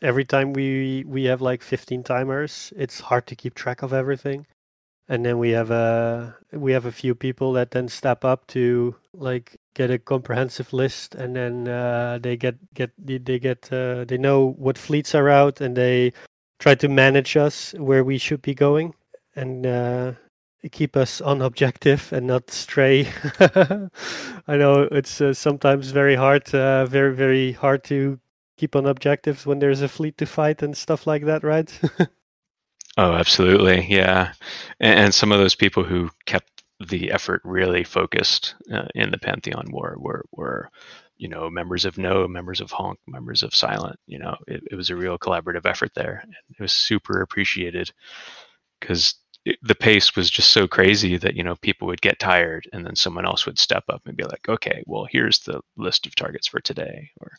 every 0.00 0.24
time 0.24 0.54
we 0.54 1.04
we 1.06 1.24
have 1.24 1.42
like 1.42 1.62
15 1.62 2.04
timers. 2.04 2.72
It's 2.74 3.00
hard 3.00 3.26
to 3.26 3.36
keep 3.36 3.54
track 3.54 3.82
of 3.82 3.92
everything 3.92 4.46
and 5.08 5.24
then 5.24 5.38
we 5.38 5.50
have 5.50 5.70
a 5.70 6.36
we 6.52 6.72
have 6.72 6.84
a 6.84 6.92
few 6.92 7.14
people 7.14 7.52
that 7.54 7.70
then 7.70 7.88
step 7.88 8.24
up 8.24 8.46
to 8.48 8.94
like 9.14 9.56
get 9.74 9.90
a 9.90 9.98
comprehensive 9.98 10.72
list. 10.72 11.14
And 11.14 11.34
then 11.34 11.68
uh, 11.68 12.18
they 12.20 12.36
get 12.36 12.56
get 12.74 12.90
they 12.98 13.38
get 13.38 13.72
uh, 13.72 14.04
they 14.04 14.18
know 14.18 14.54
what 14.58 14.76
fleets 14.76 15.14
are 15.14 15.30
out 15.30 15.60
and 15.60 15.76
they 15.76 16.12
try 16.58 16.74
to 16.74 16.88
manage 16.88 17.36
us 17.36 17.72
where 17.78 18.04
we 18.04 18.18
should 18.18 18.42
be 18.42 18.54
going 18.54 18.94
and 19.34 19.66
uh, 19.66 20.12
keep 20.72 20.96
us 20.96 21.20
on 21.20 21.40
objective 21.40 22.12
and 22.12 22.26
not 22.26 22.50
stray. 22.50 23.08
I 24.46 24.56
know 24.56 24.88
it's 24.90 25.20
uh, 25.20 25.32
sometimes 25.32 25.90
very 25.90 26.16
hard 26.16 26.54
uh, 26.54 26.84
very 26.84 27.14
very 27.14 27.52
hard 27.52 27.82
to 27.84 28.18
keep 28.58 28.76
on 28.76 28.84
objectives 28.86 29.46
when 29.46 29.60
there's 29.60 29.80
a 29.82 29.88
fleet 29.88 30.18
to 30.18 30.26
fight 30.26 30.62
and 30.62 30.76
stuff 30.76 31.06
like 31.06 31.24
that 31.24 31.44
right 31.44 31.80
Oh, 32.98 33.14
absolutely. 33.14 33.86
Yeah. 33.88 34.34
And, 34.80 35.00
and 35.00 35.14
some 35.14 35.32
of 35.32 35.40
those 35.40 35.56
people 35.56 35.84
who 35.84 36.10
kept 36.26 36.64
the 36.88 37.12
effort 37.12 37.42
really 37.44 37.84
focused 37.84 38.56
uh, 38.72 38.88
in 38.94 39.12
the 39.12 39.18
Pantheon 39.18 39.66
War 39.70 39.96
were, 39.98 40.26
were, 40.32 40.70
you 41.18 41.28
know, 41.28 41.50
members 41.50 41.86
of 41.86 41.98
No, 41.98 42.28
members 42.28 42.60
of 42.60 42.72
Honk, 42.72 42.98
members 43.08 43.42
of 43.44 43.54
Silent. 43.54 43.98
You 44.06 44.20
know, 44.20 44.36
it, 44.48 44.64
it 44.72 44.76
was 44.76 44.90
a 44.90 44.96
real 44.96 45.18
collaborative 45.18 45.66
effort 45.66 45.92
there. 45.96 46.24
It 46.50 46.62
was 46.62 46.74
super 46.74 47.22
appreciated 47.22 47.92
because 48.80 49.16
the 49.62 49.74
pace 49.74 50.14
was 50.16 50.30
just 50.30 50.50
so 50.50 50.66
crazy 50.66 51.16
that 51.16 51.34
you 51.34 51.42
know 51.42 51.56
people 51.56 51.86
would 51.86 52.00
get 52.00 52.18
tired 52.18 52.68
and 52.72 52.84
then 52.84 52.96
someone 52.96 53.24
else 53.24 53.46
would 53.46 53.58
step 53.58 53.84
up 53.88 54.02
and 54.06 54.16
be 54.16 54.24
like 54.24 54.48
okay 54.48 54.82
well 54.86 55.06
here's 55.10 55.40
the 55.40 55.60
list 55.76 56.06
of 56.06 56.14
targets 56.14 56.46
for 56.46 56.60
today 56.60 57.10
or 57.20 57.32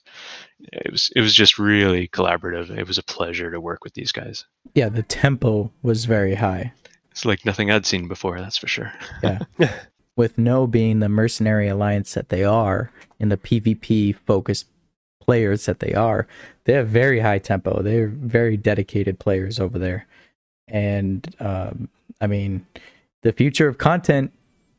it 0.60 0.92
was 0.92 1.12
it 1.16 1.22
was 1.22 1.34
just 1.34 1.60
really 1.60 2.08
collaborative. 2.08 2.70
It 2.70 2.88
was 2.88 2.98
a 2.98 3.04
pleasure 3.04 3.52
to 3.52 3.62
work 3.62 3.84
with 3.84 3.94
these 3.94 4.12
guys. 4.12 4.46
Yeah 4.74 4.90
the 4.90 5.04
tempo 5.04 5.72
was 5.82 6.06
very 6.06 6.36
high. 6.36 6.74
It's 7.12 7.26
like 7.26 7.46
nothing 7.46 7.72
i'd 7.72 7.86
seen 7.86 8.08
before 8.08 8.40
that's 8.40 8.58
for 8.58 8.68
sure. 8.68 8.92
Yeah. 9.24 9.40
With 10.16 10.38
no 10.38 10.68
being 10.68 11.00
the 11.00 11.08
mercenary 11.08 11.70
alliance 11.70 12.14
that 12.14 12.28
they 12.28 12.44
are 12.44 12.92
in 13.20 13.30
the 13.30 13.38
pvp 13.38 14.16
focused 14.26 14.68
players 15.22 15.66
that 15.66 15.80
they 15.80 15.94
are 15.94 16.28
they 16.66 16.74
have 16.74 16.88
very 16.88 17.20
high 17.20 17.40
tempo. 17.40 17.82
They're 17.82 18.08
very 18.08 18.58
dedicated 18.58 19.20
players 19.20 19.60
over 19.60 19.80
there 19.80 20.08
and 20.70 21.36
um, 21.40 21.90
I 22.22 22.28
mean, 22.28 22.66
the 23.22 23.34
future 23.34 23.68
of 23.68 23.78
content 23.78 24.32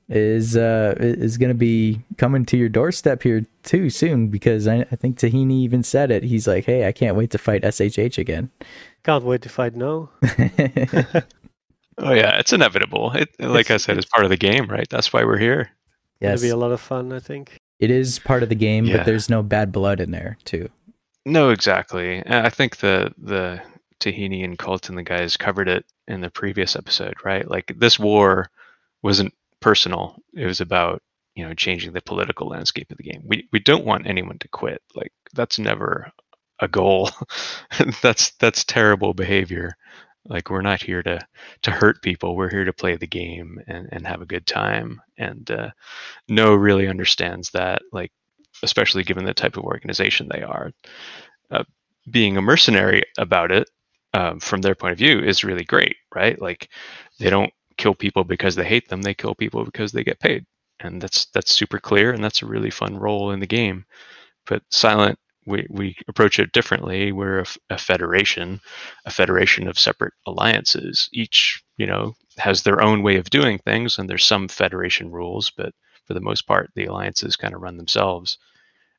is 0.09 0.57
uh, 0.57 0.95
is 0.99 1.39
going 1.39 1.51
to 1.51 1.55
be 1.55 2.01
coming 2.17 2.45
to 2.47 2.57
your 2.57 2.69
doorstep 2.69 3.23
here 3.23 3.47
too 3.63 3.89
soon 3.91 4.29
because 4.29 4.67
I, 4.67 4.81
I, 4.81 4.97
think 4.97 5.19
Tahini 5.19 5.61
even 5.61 5.85
said 5.85 6.11
it. 6.11 6.25
He's 6.25 6.49
like, 6.49 6.65
"Hey, 6.65 6.87
I 6.87 6.93
can't 6.93 7.17
wait 7.17 7.31
to 7.31 7.39
fight 7.39 7.63
SHH 7.63 8.19
again." 8.19 8.51
Can't 9.05 9.25
wait 9.25 9.43
to 9.43 9.49
fight 9.49 9.77
no. 9.77 10.11
oh 11.99 12.13
yeah, 12.13 12.39
it's 12.39 12.53
inevitable. 12.53 13.13
It, 13.13 13.29
like 13.39 13.71
it's, 13.71 13.71
I 13.71 13.77
said, 13.77 13.99
it's 13.99 14.07
part 14.07 14.25
of 14.25 14.31
the 14.31 14.37
game, 14.37 14.67
right? 14.67 14.89
That's 14.91 15.13
why 15.13 15.25
we're 15.25 15.39
here. 15.39 15.71
Yes. 16.21 16.43
It'll 16.43 16.49
be 16.49 16.51
a 16.51 16.57
lot 16.57 16.73
of 16.73 16.81
fun, 16.81 17.13
I 17.13 17.21
think. 17.21 17.57
It 17.79 17.91
is 17.91 18.19
part 18.19 18.43
of 18.43 18.51
the 18.51 18.55
game, 18.55 18.85
yeah. 18.85 18.99
but 18.99 19.07
there's 19.07 19.31
no 19.31 19.43
bad 19.43 19.73
blood 19.73 20.01
in 20.01 20.11
there 20.11 20.37
too. 20.45 20.69
No, 21.25 21.51
exactly. 21.51 22.23
I 22.27 22.51
think 22.51 22.79
the 22.79 23.15
the 23.17 23.63
Tahini 24.01 24.45
and 24.45 24.59
Cult 24.59 24.89
and 24.89 24.99
the 24.99 25.03
guys 25.03 25.37
covered 25.37 25.69
it 25.69 25.85
in 26.09 26.21
the 26.21 26.31
previous 26.31 26.77
episode, 26.77 27.15
right? 27.25 27.49
Like 27.49 27.73
this 27.79 27.99
war 27.99 28.51
wasn't 29.03 29.35
personal. 29.61 30.17
It 30.35 30.47
was 30.47 30.61
about, 30.61 31.03
you 31.35 31.47
know, 31.47 31.55
changing 31.55 31.93
the 31.93 32.01
political 32.03 32.49
landscape 32.49 32.91
of 32.91 32.97
the 32.97 33.05
game. 33.05 33.23
We 33.25 33.49
we 33.53 33.61
don't 33.61 33.85
want 33.85 34.07
anyone 34.07 34.39
to 34.39 34.49
quit. 34.49 34.83
Like 34.95 35.13
that's 35.35 35.59
never 35.59 36.11
a 36.61 36.69
goal. 36.69 37.11
that's 38.03 38.33
that's 38.33 38.65
terrible 38.65 39.15
behavior. 39.15 39.75
Like 40.27 40.51
we're 40.51 40.63
not 40.63 40.83
here 40.83 41.03
to 41.03 41.21
to 41.63 41.71
hurt 41.71 42.03
people. 42.03 42.37
We're 42.37 42.51
here 42.51 42.65
to 42.65 42.73
play 42.73 42.97
the 42.97 43.07
game 43.07 43.61
and 43.67 43.89
and 43.93 44.07
have 44.07 44.23
a 44.23 44.27
good 44.27 44.47
time. 44.47 45.01
And 45.19 45.51
uh, 45.51 45.71
No 46.29 46.55
really 46.55 46.89
understands 46.89 47.51
that. 47.51 47.83
Like 47.93 48.13
especially 48.63 49.05
given 49.05 49.25
the 49.25 49.35
type 49.35 49.57
of 49.57 49.65
organization 49.65 50.29
they 50.29 50.43
are. 50.43 50.73
Uh, 51.51 51.65
being 52.11 52.37
a 52.37 52.43
mercenary 52.43 53.03
about 53.19 53.51
it 53.51 53.69
um, 54.15 54.41
from 54.41 54.61
their 54.63 54.75
point 54.75 54.93
of 54.93 54.99
view 54.99 55.21
is 55.21 55.45
really 55.45 55.65
great, 55.65 55.97
right? 56.15 56.41
Like 56.41 56.69
they 57.19 57.31
don't 57.31 57.53
kill 57.79 57.95
people 57.95 58.25
because 58.25 58.55
they 58.57 58.65
hate 58.65 58.89
them; 58.89 59.03
they 59.03 59.15
kill 59.15 59.35
people 59.35 59.65
because 59.65 59.93
they 59.93 60.05
get 60.05 60.21
paid, 60.21 60.47
and 60.81 61.01
that's 61.03 61.27
that's 61.27 61.55
super 61.55 61.79
clear, 61.81 62.13
and 62.13 62.23
that's 62.25 62.43
a 62.43 62.47
really 62.47 62.71
fun 62.71 62.97
role 62.99 63.31
in 63.33 63.41
the 63.41 63.47
game. 63.47 63.85
But 64.47 64.63
Silent, 64.71 65.19
we 65.47 65.67
we 65.71 65.97
approach 66.09 66.39
it 66.39 66.53
differently. 66.53 67.13
We're 67.13 67.41
a, 67.41 67.47
a 67.71 67.79
federation, 67.79 68.61
a 69.07 69.11
federation 69.11 69.69
of 69.69 69.79
separate 69.79 70.15
alliances. 70.27 71.09
Each, 71.13 71.63
you 71.79 71.87
know, 71.87 72.15
has 72.39 72.63
their 72.63 72.83
own 72.83 73.03
way 73.03 73.17
of 73.17 73.31
doing 73.31 73.59
things, 73.61 73.99
and 73.99 74.09
there's 74.11 74.25
some 74.27 74.49
federation 74.49 75.11
rules, 75.11 75.51
but 75.51 75.73
for 76.07 76.15
the 76.15 76.21
most 76.21 76.47
part, 76.47 76.71
the 76.75 76.87
alliances 76.87 77.37
kind 77.37 77.55
of 77.55 77.63
run 77.63 77.77
themselves, 77.79 78.39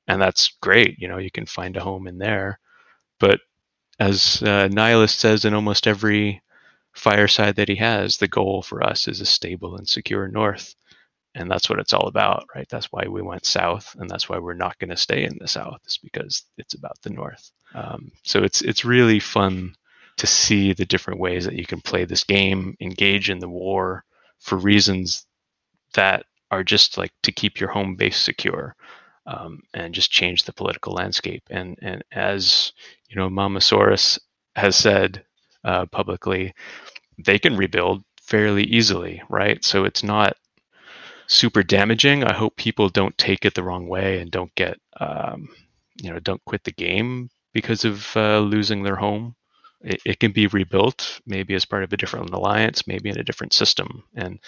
and 0.08 0.22
that's 0.22 0.50
great. 0.62 0.98
You 1.00 1.08
know, 1.08 1.18
you 1.18 1.32
can 1.32 1.46
find 1.46 1.78
a 1.78 1.82
home 1.84 2.08
in 2.08 2.18
there, 2.20 2.60
but 3.20 3.42
as 4.02 4.42
uh, 4.42 4.68
Nihilist 4.68 5.20
says 5.20 5.46
in 5.46 5.54
almost 5.54 5.86
every 5.86 6.42
fireside 6.92 7.56
that 7.58 7.70
he 7.70 7.76
has, 7.76 8.18
the 8.18 8.28
goal 8.28 8.64
for 8.64 8.84
us 8.84 9.08
is 9.08 9.22
a 9.22 9.26
stable 9.26 9.78
and 9.78 9.88
secure 9.88 10.28
North. 10.28 10.74
And 11.36 11.50
that's 11.50 11.70
what 11.70 11.78
it's 11.78 11.94
all 11.94 12.08
about, 12.08 12.48
right? 12.56 12.68
That's 12.68 12.92
why 12.92 13.06
we 13.08 13.22
went 13.22 13.46
south, 13.46 13.96
and 14.00 14.10
that's 14.10 14.28
why 14.28 14.40
we're 14.40 14.56
not 14.56 14.78
going 14.80 14.90
to 14.90 14.98
stay 14.98 15.24
in 15.24 15.38
the 15.40 15.48
south, 15.48 15.82
is 15.86 16.00
because 16.02 16.44
it's 16.58 16.74
about 16.74 17.00
the 17.04 17.12
north. 17.12 17.52
Um, 17.76 18.12
so 18.24 18.44
it's 18.44 18.62
it's 18.64 18.84
really 18.84 19.20
fun 19.20 19.76
to 20.18 20.28
see 20.28 20.74
the 20.74 20.86
different 20.86 21.20
ways 21.20 21.46
that 21.46 21.56
you 21.56 21.66
can 21.66 21.80
play 21.80 22.04
this 22.04 22.24
game, 22.24 22.76
engage 22.82 23.30
in 23.30 23.40
the 23.40 23.48
war 23.48 24.04
for 24.40 24.58
reasons 24.58 25.26
that 25.94 26.26
are 26.50 26.64
just 26.64 26.98
like 26.98 27.14
to 27.24 27.32
keep 27.32 27.60
your 27.60 27.70
home 27.70 27.96
base 27.96 28.18
secure 28.18 28.76
um, 29.26 29.62
and 29.74 29.94
just 29.94 30.12
change 30.12 30.44
the 30.44 30.54
political 30.54 30.94
landscape. 30.94 31.44
And 31.50 31.78
and 31.82 32.04
as 32.12 32.74
you 33.10 33.16
know, 33.16 33.30
Mamasaurus 33.30 34.20
has 34.56 34.76
said 34.76 35.24
uh, 35.64 35.86
publicly, 35.88 36.54
they 37.18 37.40
can 37.40 37.58
rebuild 37.58 38.04
fairly 38.22 38.64
easily, 38.64 39.22
right? 39.30 39.64
So 39.64 39.84
it's 39.84 40.04
not 40.04 40.36
super 41.28 41.64
damaging. 41.64 42.24
I 42.24 42.34
hope 42.34 42.56
people 42.56 42.90
don't 42.90 43.18
take 43.18 43.46
it 43.46 43.54
the 43.54 43.64
wrong 43.64 43.88
way 43.88 44.20
and 44.20 44.32
don't 44.32 44.54
get, 44.56 44.78
um, 45.00 45.50
you 46.02 46.12
know, 46.12 46.20
don't 46.20 46.44
quit 46.46 46.64
the 46.64 46.72
game 46.72 47.30
because 47.54 47.86
of 47.86 48.16
uh, 48.16 48.40
losing 48.40 48.84
their 48.84 48.96
home. 48.96 49.36
It, 49.82 50.02
it, 50.06 50.20
can 50.20 50.32
be 50.32 50.46
rebuilt, 50.46 51.22
maybe 51.26 51.56
as 51.56 51.66
part 51.66 51.84
of 51.84 51.92
a 51.92 51.98
different 51.98 52.30
alliance, 52.30 52.86
maybe 52.86 53.10
in 53.10 53.18
a 53.18 53.24
different 53.24 53.52
system, 53.52 54.04
and 54.14 54.40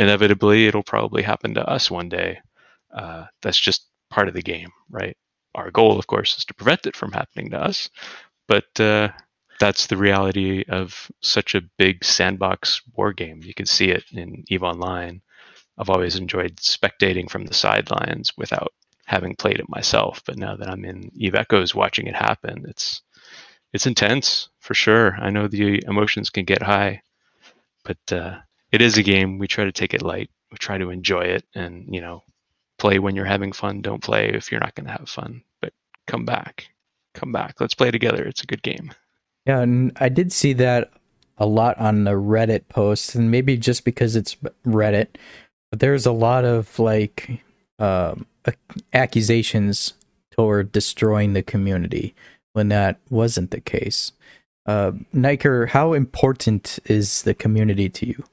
inevitably 0.00 0.66
it'll 0.66 0.82
probably 0.82 1.22
happen 1.22 1.54
to 1.54 1.68
us 1.68 1.90
one 1.90 2.08
day. 2.08 2.40
Uh, 2.92 3.26
that's 3.40 3.60
just 3.60 3.86
part 4.10 4.28
of 4.28 4.34
the 4.34 4.42
game, 4.42 4.70
right? 4.90 5.16
Our 5.54 5.70
goal, 5.70 5.98
of 5.98 6.06
course, 6.06 6.38
is 6.38 6.44
to 6.46 6.54
prevent 6.54 6.86
it 6.86 6.96
from 6.96 7.12
happening 7.12 7.50
to 7.50 7.58
us, 7.58 7.88
but 8.46 8.78
uh, 8.78 9.08
that's 9.58 9.86
the 9.86 9.96
reality 9.96 10.64
of 10.68 11.10
such 11.20 11.54
a 11.54 11.62
big 11.78 12.04
sandbox 12.04 12.82
war 12.94 13.12
game. 13.12 13.40
You 13.42 13.54
can 13.54 13.66
see 13.66 13.90
it 13.90 14.04
in 14.12 14.44
Eve 14.48 14.62
Online. 14.62 15.20
I've 15.78 15.90
always 15.90 16.16
enjoyed 16.16 16.56
spectating 16.56 17.30
from 17.30 17.46
the 17.46 17.54
sidelines 17.54 18.32
without 18.36 18.72
having 19.06 19.34
played 19.34 19.58
it 19.58 19.68
myself, 19.68 20.22
but 20.24 20.38
now 20.38 20.56
that 20.56 20.68
I'm 20.68 20.84
in 20.84 21.10
Eve 21.14 21.34
Echoes 21.34 21.74
watching 21.74 22.06
it 22.06 22.14
happen, 22.14 22.64
it's 22.68 23.02
it's 23.72 23.86
intense 23.86 24.48
for 24.60 24.74
sure. 24.74 25.16
I 25.16 25.30
know 25.30 25.46
the 25.46 25.82
emotions 25.86 26.30
can 26.30 26.44
get 26.44 26.62
high, 26.62 27.02
but 27.84 28.12
uh, 28.12 28.38
it 28.72 28.80
is 28.80 28.98
a 28.98 29.02
game. 29.02 29.38
We 29.38 29.46
try 29.46 29.64
to 29.64 29.72
take 29.72 29.94
it 29.94 30.02
light. 30.02 30.30
We 30.50 30.58
try 30.58 30.78
to 30.78 30.90
enjoy 30.90 31.22
it, 31.22 31.44
and 31.54 31.86
you 31.88 32.00
know, 32.00 32.22
play 32.80 32.98
when 32.98 33.14
you're 33.14 33.24
having 33.24 33.52
fun. 33.52 33.80
Don't 33.80 34.02
play 34.02 34.30
if 34.30 34.50
you're 34.50 34.60
not 34.60 34.74
going 34.74 34.86
to 34.86 34.92
have 34.92 35.08
fun. 35.08 35.42
But 35.60 35.72
come 36.06 36.24
back, 36.24 36.70
come 37.14 37.30
back. 37.30 37.60
Let's 37.60 37.74
play 37.74 37.90
together. 37.90 38.24
It's 38.24 38.42
a 38.42 38.46
good 38.46 38.62
game. 38.62 38.92
Yeah, 39.46 39.60
and 39.60 39.92
I 40.00 40.08
did 40.08 40.32
see 40.32 40.52
that 40.54 40.90
a 41.38 41.46
lot 41.46 41.78
on 41.78 42.04
the 42.04 42.12
Reddit 42.12 42.68
posts, 42.68 43.14
and 43.14 43.30
maybe 43.30 43.56
just 43.56 43.84
because 43.84 44.16
it's 44.16 44.36
Reddit, 44.66 45.08
but 45.70 45.80
there's 45.80 46.06
a 46.06 46.12
lot 46.12 46.44
of 46.44 46.78
like 46.78 47.42
um, 47.78 48.26
accusations 48.92 49.94
toward 50.32 50.72
destroying 50.72 51.32
the 51.32 51.42
community 51.42 52.14
when 52.52 52.68
that 52.68 52.98
wasn't 53.08 53.50
the 53.50 53.60
case. 53.60 54.12
Uh, 54.66 54.92
Niker, 55.12 55.66
how 55.66 55.94
important 55.94 56.78
is 56.84 57.22
the 57.22 57.34
community 57.34 57.88
to 57.88 58.06
you? 58.06 58.24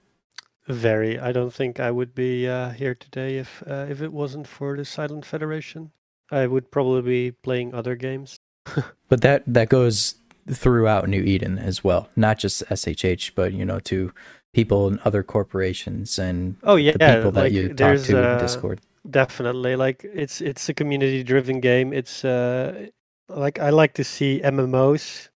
Very. 0.68 1.18
I 1.18 1.32
don't 1.32 1.54
think 1.54 1.80
I 1.80 1.92
would 1.92 2.14
be 2.14 2.48
uh, 2.48 2.72
here 2.72 2.94
today 2.94 3.38
if 3.38 3.64
uh, 3.66 3.86
if 3.90 4.02
it 4.02 4.12
wasn't 4.12 4.48
for 4.48 4.76
the 4.76 4.84
Silent 4.84 5.26
Federation. 5.26 5.92
I 6.30 6.48
would 6.48 6.72
probably 6.72 7.02
be 7.02 7.32
playing 7.32 7.74
other 7.74 7.96
games. 7.96 8.38
but 9.08 9.22
that 9.22 9.44
that 9.48 9.70
goes 9.70 10.16
throughout 10.52 11.08
New 11.08 11.22
Eden 11.22 11.58
as 11.58 11.84
well, 11.84 12.10
not 12.16 12.38
just 12.38 12.66
SHH, 12.66 13.32
but 13.36 13.54
you 13.54 13.66
know 13.66 13.80
to 13.82 14.12
people 14.54 14.88
and 14.88 15.00
other 15.06 15.24
corporations 15.24 16.20
and 16.20 16.58
oh 16.64 16.76
yeah, 16.76 16.94
the 16.94 17.16
people 17.16 17.32
that 17.32 17.44
like, 17.44 17.54
you 17.54 17.74
talk 17.74 18.00
to 18.02 18.30
uh, 18.30 18.34
in 18.34 18.40
Discord. 18.40 18.82
Definitely, 19.10 19.76
like 19.76 20.04
it's 20.04 20.42
it's 20.42 20.68
a 20.68 20.74
community 20.74 21.24
driven 21.24 21.62
game. 21.62 21.94
It's 21.94 22.26
uh 22.26 22.88
like 23.30 23.60
I 23.60 23.70
like 23.70 23.94
to 23.94 24.04
see 24.04 24.42
MMOs 24.44 25.30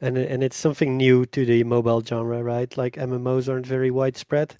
and 0.00 0.18
and 0.18 0.42
it's 0.42 0.56
something 0.56 0.96
new 0.96 1.26
to 1.26 1.44
the 1.44 1.64
mobile 1.64 2.02
genre, 2.02 2.42
right? 2.42 2.76
Like 2.76 2.94
MMOs 2.94 3.48
aren't 3.48 3.66
very 3.66 3.90
widespread, 3.90 4.58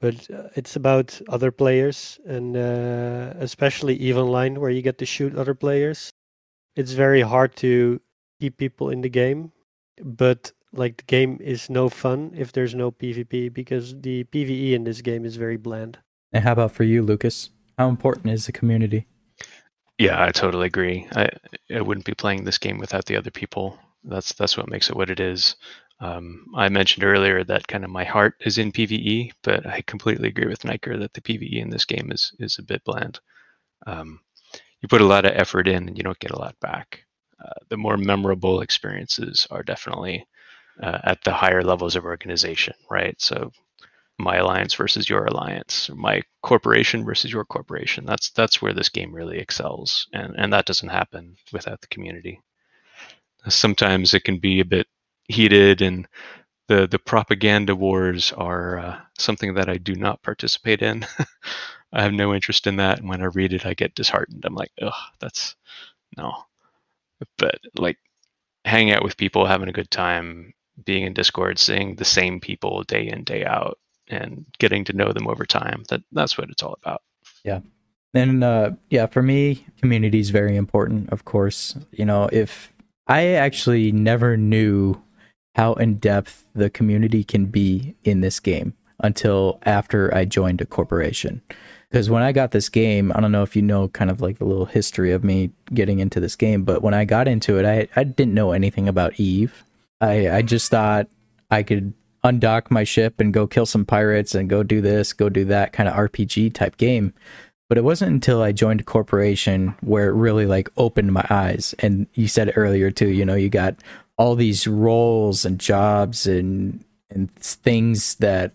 but 0.00 0.30
uh, 0.30 0.48
it's 0.56 0.76
about 0.76 1.20
other 1.28 1.50
players 1.50 2.18
and 2.26 2.56
uh, 2.56 3.34
especially 3.38 3.94
Eve 3.96 4.18
Online 4.18 4.60
where 4.60 4.70
you 4.70 4.82
get 4.82 4.98
to 4.98 5.06
shoot 5.06 5.36
other 5.36 5.54
players. 5.54 6.10
It's 6.76 6.92
very 6.92 7.20
hard 7.20 7.56
to 7.56 8.00
keep 8.40 8.56
people 8.56 8.90
in 8.90 9.02
the 9.02 9.08
game, 9.08 9.52
but 10.02 10.52
like 10.72 10.96
the 10.98 11.04
game 11.04 11.38
is 11.40 11.68
no 11.68 11.88
fun 11.88 12.32
if 12.34 12.52
there's 12.52 12.74
no 12.74 12.90
PvP 12.90 13.52
because 13.52 13.94
the 14.00 14.24
PvE 14.24 14.72
in 14.72 14.84
this 14.84 15.00
game 15.02 15.24
is 15.24 15.36
very 15.36 15.56
bland. 15.56 15.98
And 16.32 16.44
how 16.44 16.52
about 16.52 16.72
for 16.72 16.84
you, 16.84 17.02
Lucas? 17.02 17.50
How 17.76 17.88
important 17.88 18.32
is 18.32 18.46
the 18.46 18.52
community? 18.52 19.06
Yeah, 19.98 20.22
I 20.22 20.30
totally 20.30 20.66
agree. 20.66 21.06
I 21.14 21.28
I 21.74 21.80
wouldn't 21.82 22.06
be 22.06 22.14
playing 22.14 22.44
this 22.44 22.58
game 22.58 22.78
without 22.78 23.06
the 23.06 23.16
other 23.16 23.30
people. 23.30 23.78
That's 24.04 24.32
that's 24.32 24.56
what 24.56 24.70
makes 24.70 24.88
it 24.88 24.96
what 24.96 25.10
it 25.10 25.20
is. 25.20 25.56
Um, 26.00 26.46
I 26.56 26.68
mentioned 26.70 27.04
earlier 27.04 27.44
that 27.44 27.68
kind 27.68 27.84
of 27.84 27.90
my 27.90 28.04
heart 28.04 28.34
is 28.40 28.58
in 28.58 28.72
PVE, 28.72 29.32
but 29.42 29.66
I 29.66 29.82
completely 29.82 30.28
agree 30.28 30.46
with 30.46 30.64
Niker 30.64 30.96
that 30.98 31.12
the 31.12 31.20
PVE 31.20 31.60
in 31.60 31.70
this 31.70 31.84
game 31.84 32.10
is 32.10 32.32
is 32.38 32.58
a 32.58 32.62
bit 32.62 32.82
bland. 32.84 33.20
Um, 33.86 34.20
you 34.80 34.88
put 34.88 35.02
a 35.02 35.06
lot 35.06 35.26
of 35.26 35.32
effort 35.34 35.68
in 35.68 35.88
and 35.88 35.96
you 35.98 36.02
don't 36.02 36.18
get 36.18 36.30
a 36.30 36.38
lot 36.38 36.58
back. 36.60 37.04
Uh, 37.44 37.52
the 37.68 37.76
more 37.76 37.96
memorable 37.96 38.60
experiences 38.60 39.46
are 39.50 39.62
definitely 39.62 40.26
uh, 40.82 40.98
at 41.04 41.22
the 41.24 41.32
higher 41.32 41.62
levels 41.62 41.96
of 41.96 42.04
organization, 42.04 42.74
right? 42.90 43.20
So 43.20 43.52
my 44.18 44.36
alliance 44.36 44.74
versus 44.74 45.08
your 45.08 45.24
alliance, 45.26 45.90
or 45.90 45.96
my 45.96 46.22
corporation 46.42 47.04
versus 47.04 47.32
your 47.32 47.44
corporation. 47.44 48.04
That's 48.06 48.30
that's 48.30 48.62
where 48.62 48.72
this 48.74 48.88
game 48.88 49.12
really 49.12 49.38
excels, 49.38 50.06
and 50.12 50.34
and 50.36 50.52
that 50.52 50.66
doesn't 50.66 50.88
happen 50.88 51.36
without 51.52 51.80
the 51.80 51.88
community. 51.88 52.40
Sometimes 53.48 54.14
it 54.14 54.24
can 54.24 54.38
be 54.38 54.60
a 54.60 54.64
bit 54.64 54.86
heated, 55.30 55.82
and 55.82 56.06
the 56.68 56.86
the 56.86 56.98
propaganda 56.98 57.74
wars 57.74 58.32
are 58.32 58.78
uh, 58.78 59.00
something 59.18 59.54
that 59.54 59.68
I 59.68 59.76
do 59.76 59.94
not 59.94 60.22
participate 60.22 60.82
in. 60.82 61.06
I 61.92 62.02
have 62.02 62.12
no 62.12 62.34
interest 62.34 62.66
in 62.66 62.76
that, 62.76 63.00
and 63.00 63.08
when 63.08 63.22
I 63.22 63.26
read 63.26 63.52
it, 63.52 63.66
I 63.66 63.74
get 63.74 63.94
disheartened. 63.94 64.44
I'm 64.44 64.54
like, 64.54 64.70
ugh, 64.80 64.92
that's 65.20 65.56
no. 66.16 66.32
But 67.36 67.58
like 67.76 67.98
hanging 68.64 68.94
out 68.94 69.02
with 69.02 69.16
people, 69.16 69.46
having 69.46 69.68
a 69.68 69.72
good 69.72 69.90
time, 69.90 70.54
being 70.84 71.04
in 71.04 71.12
Discord, 71.12 71.58
seeing 71.58 71.96
the 71.96 72.04
same 72.04 72.40
people 72.40 72.84
day 72.84 73.08
in 73.08 73.24
day 73.24 73.44
out, 73.44 73.78
and 74.08 74.46
getting 74.58 74.84
to 74.84 74.92
know 74.92 75.12
them 75.12 75.26
over 75.26 75.44
time. 75.44 75.84
That 75.88 76.02
that's 76.12 76.38
what 76.38 76.50
it's 76.50 76.62
all 76.62 76.78
about. 76.82 77.02
Yeah. 77.44 77.60
And 78.14 78.42
uh, 78.42 78.72
yeah, 78.88 79.06
for 79.06 79.22
me, 79.22 79.66
community 79.80 80.18
is 80.18 80.30
very 80.30 80.56
important. 80.56 81.10
Of 81.10 81.24
course, 81.24 81.76
you 81.92 82.04
know, 82.04 82.28
if 82.32 82.72
I 83.06 83.28
actually 83.28 83.92
never 83.92 84.36
knew 84.36 85.00
how 85.54 85.74
in 85.74 85.96
depth 85.96 86.44
the 86.54 86.70
community 86.70 87.24
can 87.24 87.46
be 87.46 87.94
in 88.04 88.20
this 88.20 88.40
game 88.40 88.74
until 89.00 89.58
after 89.64 90.14
I 90.14 90.24
joined 90.24 90.60
a 90.60 90.66
corporation. 90.66 91.42
Because 91.90 92.08
when 92.08 92.22
I 92.22 92.30
got 92.30 92.52
this 92.52 92.68
game, 92.68 93.10
I 93.14 93.20
don't 93.20 93.32
know 93.32 93.42
if 93.42 93.56
you 93.56 93.62
know 93.62 93.88
kind 93.88 94.10
of 94.10 94.20
like 94.20 94.38
the 94.38 94.44
little 94.44 94.66
history 94.66 95.10
of 95.10 95.24
me 95.24 95.50
getting 95.74 95.98
into 95.98 96.20
this 96.20 96.36
game, 96.36 96.62
but 96.62 96.82
when 96.82 96.94
I 96.94 97.04
got 97.04 97.26
into 97.26 97.58
it, 97.58 97.66
I, 97.66 97.88
I 97.98 98.04
didn't 98.04 98.34
know 98.34 98.52
anything 98.52 98.86
about 98.88 99.18
Eve. 99.18 99.64
I, 100.00 100.30
I 100.30 100.42
just 100.42 100.70
thought 100.70 101.08
I 101.50 101.64
could 101.64 101.92
undock 102.22 102.70
my 102.70 102.84
ship 102.84 103.18
and 103.18 103.34
go 103.34 103.46
kill 103.46 103.66
some 103.66 103.84
pirates 103.84 104.34
and 104.34 104.48
go 104.48 104.62
do 104.62 104.80
this, 104.80 105.12
go 105.12 105.28
do 105.28 105.44
that 105.46 105.72
kind 105.72 105.88
of 105.88 105.96
RPG 105.96 106.54
type 106.54 106.76
game. 106.76 107.12
But 107.68 107.78
it 107.78 107.84
wasn't 107.84 108.12
until 108.12 108.42
I 108.42 108.52
joined 108.52 108.80
a 108.80 108.84
corporation 108.84 109.74
where 109.80 110.08
it 110.08 110.14
really 110.14 110.46
like 110.46 110.68
opened 110.76 111.12
my 111.12 111.24
eyes. 111.30 111.74
And 111.78 112.06
you 112.14 112.28
said 112.28 112.52
earlier 112.56 112.90
too, 112.90 113.08
you 113.08 113.24
know, 113.24 113.36
you 113.36 113.48
got 113.48 113.76
all 114.20 114.34
these 114.34 114.66
roles 114.66 115.46
and 115.46 115.58
jobs 115.58 116.26
and 116.26 116.84
and 117.08 117.34
things 117.36 118.16
that 118.16 118.52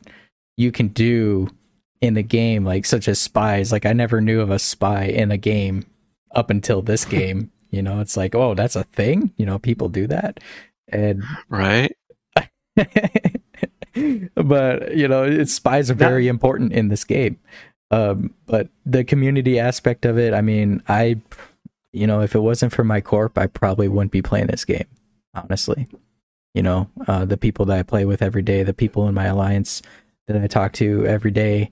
you 0.58 0.72
can 0.72 0.90
do 0.90 1.50
in 2.02 2.14
the 2.14 2.22
game, 2.22 2.64
like 2.64 2.86
such 2.86 3.08
as 3.08 3.20
spies. 3.20 3.72
Like 3.72 3.84
I 3.84 3.92
never 3.92 4.22
knew 4.22 4.42
of 4.42 4.52
a 4.52 4.60
spy 4.60 5.06
in 5.06 5.32
a 5.32 5.38
game 5.38 5.88
up 6.36 6.52
until 6.52 6.84
this 6.84 7.04
game. 7.18 7.52
You 7.72 7.82
know, 7.82 8.00
it's 8.00 8.16
like, 8.16 8.36
oh, 8.36 8.54
that's 8.54 8.76
a 8.76 8.84
thing. 8.84 9.34
You 9.38 9.48
know, 9.48 9.58
people 9.58 9.90
do 9.90 10.06
that, 10.06 10.40
and 10.88 11.24
right. 11.50 11.92
but 14.36 14.96
you 14.96 15.08
know, 15.08 15.24
it's, 15.24 15.54
spies 15.54 15.90
are 15.90 15.96
very 15.96 16.28
important 16.28 16.74
in 16.74 16.90
this 16.90 17.04
game. 17.04 17.40
Um, 17.90 18.36
but 18.46 18.70
the 18.86 19.04
community 19.04 19.58
aspect 19.58 20.06
of 20.06 20.20
it, 20.20 20.32
I 20.32 20.42
mean, 20.42 20.84
I, 20.88 21.20
you 21.92 22.06
know, 22.06 22.22
if 22.22 22.36
it 22.36 22.40
wasn't 22.40 22.72
for 22.72 22.84
my 22.84 23.02
corp, 23.02 23.36
I 23.38 23.48
probably 23.48 23.88
wouldn't 23.88 24.12
be 24.12 24.22
playing 24.22 24.48
this 24.48 24.64
game. 24.64 24.86
Honestly, 25.36 25.88
you 26.54 26.64
know, 26.64 26.90
uh, 27.08 27.26
the 27.26 27.38
people 27.38 27.66
that 27.66 27.78
I 27.78 27.84
play 27.84 28.06
with 28.06 28.22
every 28.22 28.42
day, 28.42 28.64
the 28.64 28.74
people 28.74 29.08
in 29.08 29.14
my 29.14 29.26
alliance 29.26 29.82
that 30.28 30.42
I 30.42 30.48
talk 30.48 30.74
to 30.74 31.06
every 31.06 31.32
day, 31.32 31.70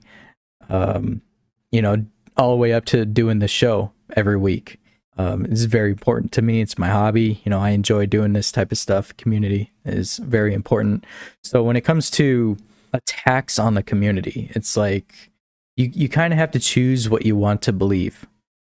um, 0.68 1.22
you 1.72 1.82
know, 1.82 2.04
all 2.36 2.50
the 2.50 2.56
way 2.56 2.72
up 2.72 2.84
to 2.86 3.04
doing 3.04 3.38
the 3.38 3.48
show 3.48 3.92
every 4.14 4.36
week. 4.36 4.78
Um, 5.16 5.44
it's 5.44 5.64
very 5.64 5.90
important 5.90 6.32
to 6.32 6.42
me. 6.42 6.60
It's 6.60 6.78
my 6.78 6.88
hobby. 6.88 7.40
You 7.44 7.50
know, 7.50 7.60
I 7.60 7.70
enjoy 7.70 8.06
doing 8.06 8.32
this 8.32 8.50
type 8.50 8.72
of 8.72 8.78
stuff. 8.78 9.16
Community 9.16 9.72
is 9.84 10.18
very 10.18 10.52
important. 10.54 11.04
So 11.42 11.62
when 11.62 11.76
it 11.76 11.82
comes 11.82 12.10
to 12.12 12.56
attacks 12.92 13.58
on 13.58 13.74
the 13.74 13.82
community, 13.82 14.50
it's 14.54 14.76
like 14.76 15.30
you 15.76 15.90
you 15.92 16.08
kind 16.08 16.32
of 16.32 16.38
have 16.38 16.50
to 16.52 16.58
choose 16.58 17.08
what 17.08 17.24
you 17.24 17.36
want 17.36 17.62
to 17.62 17.72
believe. 17.72 18.26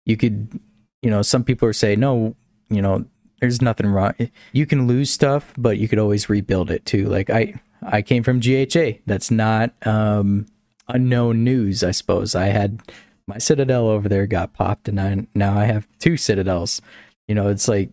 You 0.05 0.17
could, 0.17 0.59
you 1.01 1.09
know, 1.09 1.21
some 1.21 1.43
people 1.43 1.67
are 1.67 1.73
saying, 1.73 1.99
no, 1.99 2.35
you 2.69 2.81
know, 2.81 3.05
there's 3.39 3.61
nothing 3.61 3.87
wrong. 3.87 4.13
You 4.51 4.65
can 4.65 4.87
lose 4.87 5.09
stuff, 5.09 5.53
but 5.57 5.77
you 5.77 5.87
could 5.87 5.99
always 5.99 6.29
rebuild 6.29 6.71
it 6.71 6.85
too. 6.85 7.05
Like 7.05 7.29
I 7.29 7.55
I 7.81 8.01
came 8.01 8.23
from 8.23 8.39
GHA. 8.39 8.99
That's 9.05 9.31
not 9.31 9.73
um, 9.85 10.47
unknown 10.87 11.43
news, 11.43 11.83
I 11.83 11.91
suppose. 11.91 12.35
I 12.35 12.47
had 12.47 12.81
my 13.27 13.37
Citadel 13.37 13.87
over 13.87 14.09
there 14.09 14.27
got 14.27 14.53
popped, 14.53 14.87
and 14.87 14.99
I, 14.99 15.27
now 15.35 15.57
I 15.57 15.65
have 15.65 15.87
two 15.99 16.17
Citadels. 16.17 16.81
You 17.27 17.35
know, 17.35 17.47
it's 17.47 17.67
like 17.67 17.91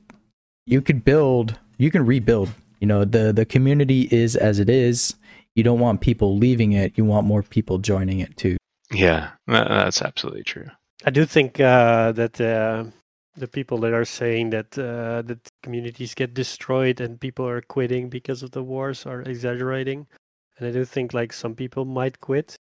you 0.66 0.80
could 0.80 1.04
build, 1.04 1.58
you 1.78 1.90
can 1.90 2.04
rebuild. 2.04 2.50
You 2.80 2.86
know, 2.86 3.04
the 3.04 3.32
the 3.32 3.44
community 3.44 4.08
is 4.10 4.36
as 4.36 4.58
it 4.58 4.68
is. 4.68 5.14
You 5.54 5.62
don't 5.62 5.80
want 5.80 6.02
people 6.02 6.36
leaving 6.36 6.72
it. 6.72 6.92
You 6.96 7.04
want 7.04 7.26
more 7.26 7.42
people 7.42 7.78
joining 7.78 8.20
it 8.20 8.36
too. 8.36 8.56
Yeah, 8.92 9.30
that's 9.46 10.02
absolutely 10.02 10.44
true. 10.44 10.68
I 11.04 11.10
do 11.10 11.24
think 11.24 11.60
uh, 11.60 12.12
that 12.12 12.40
uh, 12.40 12.84
the 13.36 13.48
people 13.48 13.78
that 13.78 13.92
are 13.92 14.04
saying 14.04 14.50
that 14.50 14.78
uh, 14.78 15.22
that 15.22 15.50
communities 15.62 16.14
get 16.14 16.34
destroyed 16.34 17.00
and 17.00 17.20
people 17.20 17.46
are 17.46 17.60
quitting 17.60 18.08
because 18.08 18.42
of 18.42 18.50
the 18.52 18.62
wars 18.62 19.06
are 19.06 19.22
exaggerating. 19.22 20.06
And 20.58 20.68
I 20.68 20.72
do 20.72 20.84
think 20.84 21.12
like 21.12 21.32
some 21.32 21.54
people 21.54 21.84
might 21.84 22.20
quit, 22.20 22.56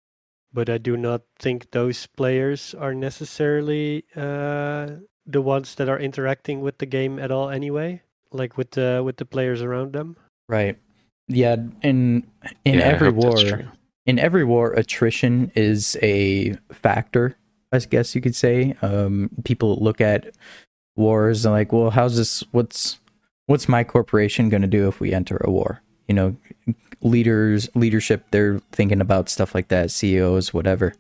but 0.54 0.70
I 0.70 0.78
do 0.78 0.96
not 0.96 1.24
think 1.40 1.72
those 1.72 2.08
players 2.08 2.74
are 2.76 2.94
necessarily 2.94 4.06
uh, 4.16 4.88
the 5.26 5.42
ones 5.42 5.76
that 5.76 5.90
are 5.90 6.00
interacting 6.00 6.62
with 6.62 6.78
the 6.78 6.86
game 6.86 7.20
at 7.20 7.32
all 7.32 7.50
anyway, 7.50 8.02
like 8.32 8.58
with 8.58 8.72
the 8.72 9.02
with 9.04 9.18
the 9.18 9.26
players 9.26 9.62
around 9.62 9.94
them. 9.94 10.16
Right. 10.48 10.78
Yeah. 11.28 11.58
In 11.82 12.26
in 12.66 12.80
yeah, 12.80 12.86
every 12.86 13.12
war, 13.12 13.36
in 14.06 14.20
every 14.20 14.44
war, 14.44 14.72
attrition 14.74 15.52
is 15.56 15.98
a 16.02 16.54
factor 16.72 17.36
I 17.72 17.80
guess 17.80 18.16
you 18.16 18.22
could 18.22 18.36
say. 18.36 18.76
Um, 18.82 19.30
people 19.44 19.78
look 19.78 20.02
at 20.02 20.36
wars 20.96 21.46
and 21.46 21.54
like, 21.54 21.72
well, 21.72 21.90
how's 21.92 22.18
this? 22.18 22.44
What's 22.52 23.00
what's 23.46 23.70
my 23.70 23.84
corporation 23.84 24.50
going 24.50 24.62
to 24.62 24.68
do 24.68 24.88
if 24.88 25.00
we 25.00 25.14
enter 25.14 25.38
a 25.44 25.50
war? 25.50 25.82
You 26.08 26.16
know, 26.16 26.36
leaders, 27.02 27.70
leadership, 27.76 28.26
they're 28.32 28.60
thinking 28.72 29.02
about 29.02 29.30
stuff 29.30 29.56
like 29.56 29.70
that. 29.70 29.92
CEOs, 29.92 30.54
whatever. 30.54 30.94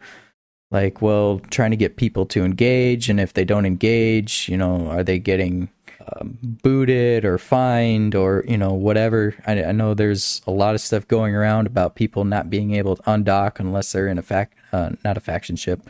Like, 0.69 1.01
well, 1.01 1.39
trying 1.49 1.72
to 1.72 1.78
get 1.78 1.97
people 1.97 2.26
to 2.28 2.45
engage, 2.45 3.09
and 3.09 3.19
if 3.19 3.34
they 3.34 3.43
don't 3.43 3.65
engage, 3.65 4.47
you 4.47 4.55
know, 4.55 4.88
are 4.88 5.03
they 5.03 5.19
getting 5.19 5.69
um, 5.99 6.38
booted 6.41 7.26
or 7.26 7.38
fined 7.38 8.15
or 8.15 8.45
you 8.47 8.57
know 8.57 8.72
whatever? 8.72 9.36
I, 9.45 9.65
I, 9.65 9.72
know 9.74 9.93
there's 9.93 10.41
a 10.47 10.51
lot 10.51 10.74
of 10.74 10.80
stuff 10.80 11.05
going 11.09 11.36
around 11.36 11.67
about 11.67 11.95
people 11.95 12.24
not 12.24 12.49
being 12.49 12.74
able 12.74 12.95
to 12.95 13.03
undock 13.03 13.59
unless 13.59 13.91
they're 13.91 14.07
in 14.07 14.17
a 14.17 14.22
fact, 14.22 14.57
uh, 14.72 14.91
not 15.03 15.17
a 15.17 15.19
faction 15.19 15.57
ship, 15.57 15.82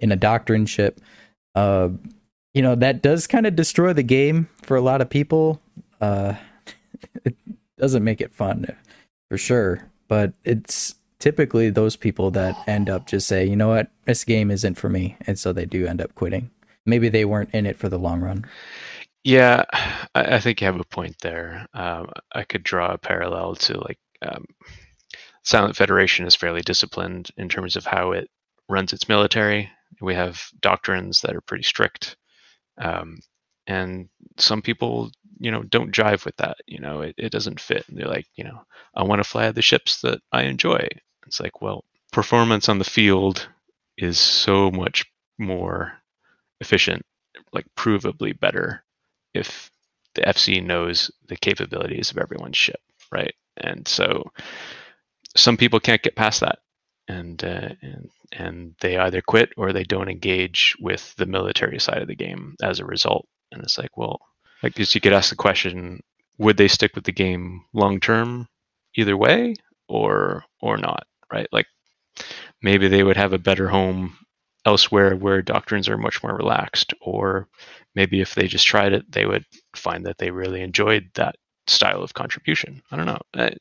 in 0.00 0.12
a 0.12 0.16
doctrine 0.16 0.66
ship. 0.66 1.00
Uh, 1.54 1.88
you 2.54 2.62
know, 2.62 2.74
that 2.74 3.02
does 3.02 3.26
kind 3.26 3.46
of 3.46 3.56
destroy 3.56 3.92
the 3.92 4.02
game 4.02 4.48
for 4.62 4.76
a 4.76 4.80
lot 4.80 5.00
of 5.00 5.10
people. 5.10 5.60
Uh, 6.00 6.34
it 7.24 7.36
doesn't 7.78 8.04
make 8.04 8.20
it 8.20 8.34
fun 8.34 8.66
for 9.30 9.38
sure, 9.38 9.90
but 10.08 10.32
it's 10.44 10.94
typically 11.18 11.70
those 11.70 11.96
people 11.96 12.30
that 12.30 12.56
end 12.66 12.88
up 12.88 13.06
just 13.06 13.26
say, 13.26 13.44
you 13.44 13.56
know 13.56 13.68
what, 13.68 13.90
this 14.04 14.24
game 14.24 14.50
isn't 14.50 14.76
for 14.76 14.88
me. 14.88 15.16
And 15.26 15.38
so 15.38 15.52
they 15.52 15.66
do 15.66 15.86
end 15.86 16.00
up 16.00 16.14
quitting. 16.14 16.50
Maybe 16.84 17.08
they 17.08 17.24
weren't 17.24 17.52
in 17.52 17.66
it 17.66 17.76
for 17.76 17.88
the 17.88 17.98
long 17.98 18.20
run. 18.20 18.46
Yeah, 19.24 19.64
I, 20.14 20.36
I 20.36 20.40
think 20.40 20.60
you 20.60 20.66
have 20.66 20.78
a 20.78 20.84
point 20.84 21.16
there. 21.20 21.66
Um, 21.74 22.10
I 22.32 22.44
could 22.44 22.62
draw 22.62 22.92
a 22.92 22.98
parallel 22.98 23.56
to 23.56 23.80
like 23.80 23.98
um, 24.22 24.44
Silent 25.42 25.76
Federation 25.76 26.26
is 26.26 26.36
fairly 26.36 26.62
disciplined 26.62 27.30
in 27.36 27.48
terms 27.48 27.76
of 27.76 27.84
how 27.84 28.12
it 28.12 28.28
runs 28.68 28.92
its 28.92 29.08
military 29.08 29.70
we 30.00 30.14
have 30.14 30.42
doctrines 30.60 31.20
that 31.22 31.34
are 31.34 31.40
pretty 31.40 31.64
strict, 31.64 32.16
um, 32.78 33.18
and 33.66 34.08
some 34.36 34.62
people, 34.62 35.10
you 35.38 35.50
know, 35.50 35.62
don't 35.64 35.92
jive 35.92 36.24
with 36.24 36.36
that. 36.36 36.58
You 36.66 36.78
know, 36.78 37.00
it, 37.00 37.14
it 37.18 37.32
doesn't 37.32 37.60
fit. 37.60 37.84
And 37.88 37.98
they're 37.98 38.08
like, 38.08 38.26
you 38.36 38.44
know, 38.44 38.62
I 38.94 39.02
want 39.02 39.22
to 39.22 39.28
fly 39.28 39.50
the 39.50 39.62
ships 39.62 40.00
that 40.02 40.20
I 40.32 40.42
enjoy. 40.42 40.88
It's 41.26 41.40
like, 41.40 41.60
well, 41.60 41.84
performance 42.12 42.68
on 42.68 42.78
the 42.78 42.84
field 42.84 43.48
is 43.98 44.18
so 44.18 44.70
much 44.70 45.04
more 45.38 45.92
efficient, 46.60 47.02
like 47.52 47.66
provably 47.76 48.38
better, 48.38 48.84
if 49.34 49.70
the 50.14 50.22
FC 50.22 50.64
knows 50.64 51.10
the 51.28 51.36
capabilities 51.36 52.10
of 52.10 52.18
everyone's 52.18 52.56
ship, 52.56 52.80
right? 53.10 53.34
And 53.56 53.86
so 53.88 54.30
some 55.36 55.56
people 55.56 55.80
can't 55.80 56.02
get 56.02 56.16
past 56.16 56.40
that 56.40 56.60
and 57.08 57.42
uh, 57.44 57.70
and 57.82 58.10
and 58.32 58.74
they 58.80 58.98
either 58.98 59.20
quit 59.20 59.50
or 59.56 59.72
they 59.72 59.84
don't 59.84 60.08
engage 60.08 60.76
with 60.80 61.14
the 61.16 61.26
military 61.26 61.78
side 61.78 62.02
of 62.02 62.08
the 62.08 62.16
game 62.16 62.54
as 62.62 62.80
a 62.80 62.84
result. 62.84 63.26
And 63.52 63.62
it's 63.62 63.78
like, 63.78 63.96
well, 63.96 64.20
I 64.62 64.68
guess 64.68 64.94
you 64.94 65.00
could 65.00 65.12
ask 65.12 65.30
the 65.30 65.36
question: 65.36 66.02
Would 66.38 66.56
they 66.56 66.68
stick 66.68 66.94
with 66.94 67.04
the 67.04 67.12
game 67.12 67.64
long 67.72 68.00
term, 68.00 68.48
either 68.96 69.16
way, 69.16 69.54
or 69.88 70.44
or 70.60 70.76
not? 70.76 71.06
Right? 71.32 71.48
Like 71.52 71.66
maybe 72.62 72.88
they 72.88 73.02
would 73.02 73.16
have 73.16 73.32
a 73.32 73.38
better 73.38 73.68
home 73.68 74.16
elsewhere 74.64 75.14
where 75.14 75.42
doctrines 75.42 75.88
are 75.88 75.98
much 75.98 76.22
more 76.22 76.36
relaxed, 76.36 76.92
or 77.00 77.48
maybe 77.94 78.20
if 78.20 78.34
they 78.34 78.48
just 78.48 78.66
tried 78.66 78.92
it, 78.92 79.10
they 79.10 79.26
would 79.26 79.44
find 79.74 80.04
that 80.06 80.18
they 80.18 80.30
really 80.30 80.60
enjoyed 80.60 81.08
that 81.14 81.36
style 81.68 82.02
of 82.02 82.14
contribution. 82.14 82.82
I 82.90 82.96
don't 82.96 83.06
know. 83.06 83.20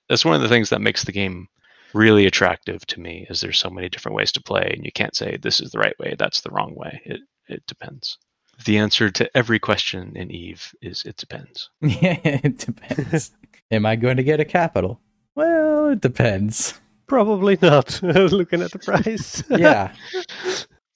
That's 0.10 0.26
one 0.26 0.36
of 0.36 0.42
the 0.42 0.50
things 0.50 0.70
that 0.70 0.82
makes 0.82 1.04
the 1.04 1.12
game 1.12 1.48
really 1.96 2.26
attractive 2.26 2.86
to 2.88 3.00
me 3.00 3.26
is 3.30 3.42
there's 3.42 3.58
so 3.58 3.70
many 3.70 3.90
different 3.90 4.16
ways 4.16 4.32
to 4.34 4.44
play 4.44 4.70
and 4.76 4.86
you 4.86 4.92
can't 4.92 5.16
say 5.16 5.38
this 5.38 5.62
is 5.62 5.72
the 5.72 5.80
right 5.80 5.98
way, 6.00 6.14
that's 6.20 6.42
the 6.42 6.52
wrong 6.52 6.76
way. 6.76 7.02
It 7.06 7.22
it 7.48 7.64
depends. 7.68 8.18
The 8.66 8.78
answer 8.78 9.10
to 9.12 9.38
every 9.38 9.60
question 9.60 10.14
in 10.16 10.30
Eve 10.32 10.74
is 10.82 11.04
it 11.06 11.18
depends. 11.18 11.70
Yeah, 11.82 12.20
it 12.24 12.58
depends. 12.60 13.32
Am 13.72 13.86
I 13.86 13.96
going 13.96 14.18
to 14.18 14.24
get 14.24 14.40
a 14.40 14.46
capital? 14.46 15.00
Well, 15.36 15.88
it 15.90 16.02
depends. 16.02 16.80
Probably 17.08 17.58
not. 17.62 18.00
Looking 18.04 18.62
at 18.62 18.72
the 18.72 18.80
price. 18.80 19.44
Yeah. 19.50 19.94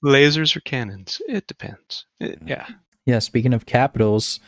Lasers 0.03 0.55
or 0.55 0.61
cannons? 0.61 1.21
It 1.27 1.47
depends. 1.47 2.05
It- 2.19 2.39
yeah. 2.45 2.67
Yeah, 3.05 3.19
speaking 3.19 3.53
of 3.53 3.65
capitals, 3.65 4.39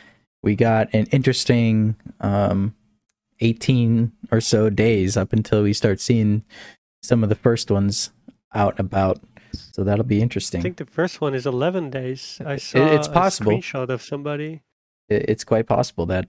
we 0.43 0.55
got 0.55 0.93
an 0.93 1.05
interesting 1.07 1.95
um 2.19 2.75
18 3.41 4.11
or 4.31 4.41
so 4.41 4.69
days 4.69 5.17
up 5.17 5.33
until 5.33 5.63
we 5.63 5.73
start 5.73 5.99
seeing 5.99 6.43
some 7.03 7.23
of 7.23 7.29
the 7.29 7.35
first 7.35 7.69
ones 7.71 8.11
out 8.53 8.73
and 8.77 8.79
about. 8.87 9.19
So 9.53 9.83
that'll 9.83 10.05
be 10.05 10.21
interesting. 10.21 10.61
I 10.61 10.63
think 10.63 10.77
the 10.77 10.85
first 10.85 11.19
one 11.21 11.33
is 11.33 11.45
11 11.45 11.89
days. 11.89 12.39
I 12.45 12.55
saw 12.57 12.85
it's 12.95 13.07
possible. 13.07 13.51
a 13.51 13.55
screenshot 13.55 13.89
of 13.89 14.01
somebody. 14.01 14.61
It- 15.09 15.29
It's 15.29 15.43
quite 15.43 15.67
possible 15.67 16.05
that 16.07 16.27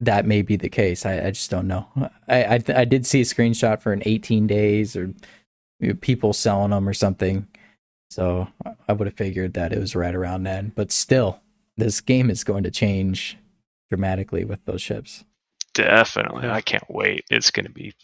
that 0.00 0.26
may 0.26 0.42
be 0.42 0.56
the 0.56 0.68
case. 0.68 1.06
I, 1.06 1.26
I 1.26 1.30
just 1.30 1.50
don't 1.50 1.68
know. 1.68 1.86
I 2.28 2.54
I, 2.54 2.58
th- 2.58 2.76
I 2.76 2.84
did 2.84 3.06
see 3.06 3.20
a 3.20 3.24
screenshot 3.24 3.80
for 3.80 3.92
an 3.92 4.02
18 4.04 4.46
days 4.48 4.96
or 4.96 5.14
you 5.78 5.88
know, 5.88 5.94
people 5.94 6.32
selling 6.32 6.70
them 6.70 6.88
or 6.88 6.94
something. 6.94 7.46
So 8.10 8.48
I 8.88 8.92
would 8.92 9.06
have 9.06 9.16
figured 9.16 9.54
that 9.54 9.72
it 9.72 9.78
was 9.78 9.94
right 9.96 10.14
around 10.14 10.42
then. 10.44 10.72
But 10.74 10.90
still, 10.92 11.40
this 11.76 12.00
game 12.00 12.28
is 12.30 12.42
going 12.44 12.64
to 12.64 12.70
change 12.70 13.36
dramatically 13.90 14.44
with 14.44 14.64
those 14.64 14.82
ships. 14.82 15.24
Definitely. 15.74 16.44
Yeah. 16.44 16.54
I 16.54 16.60
can't 16.60 16.88
wait. 16.88 17.24
It's 17.30 17.50
going 17.50 17.66
to 17.66 17.72
be 17.72 17.94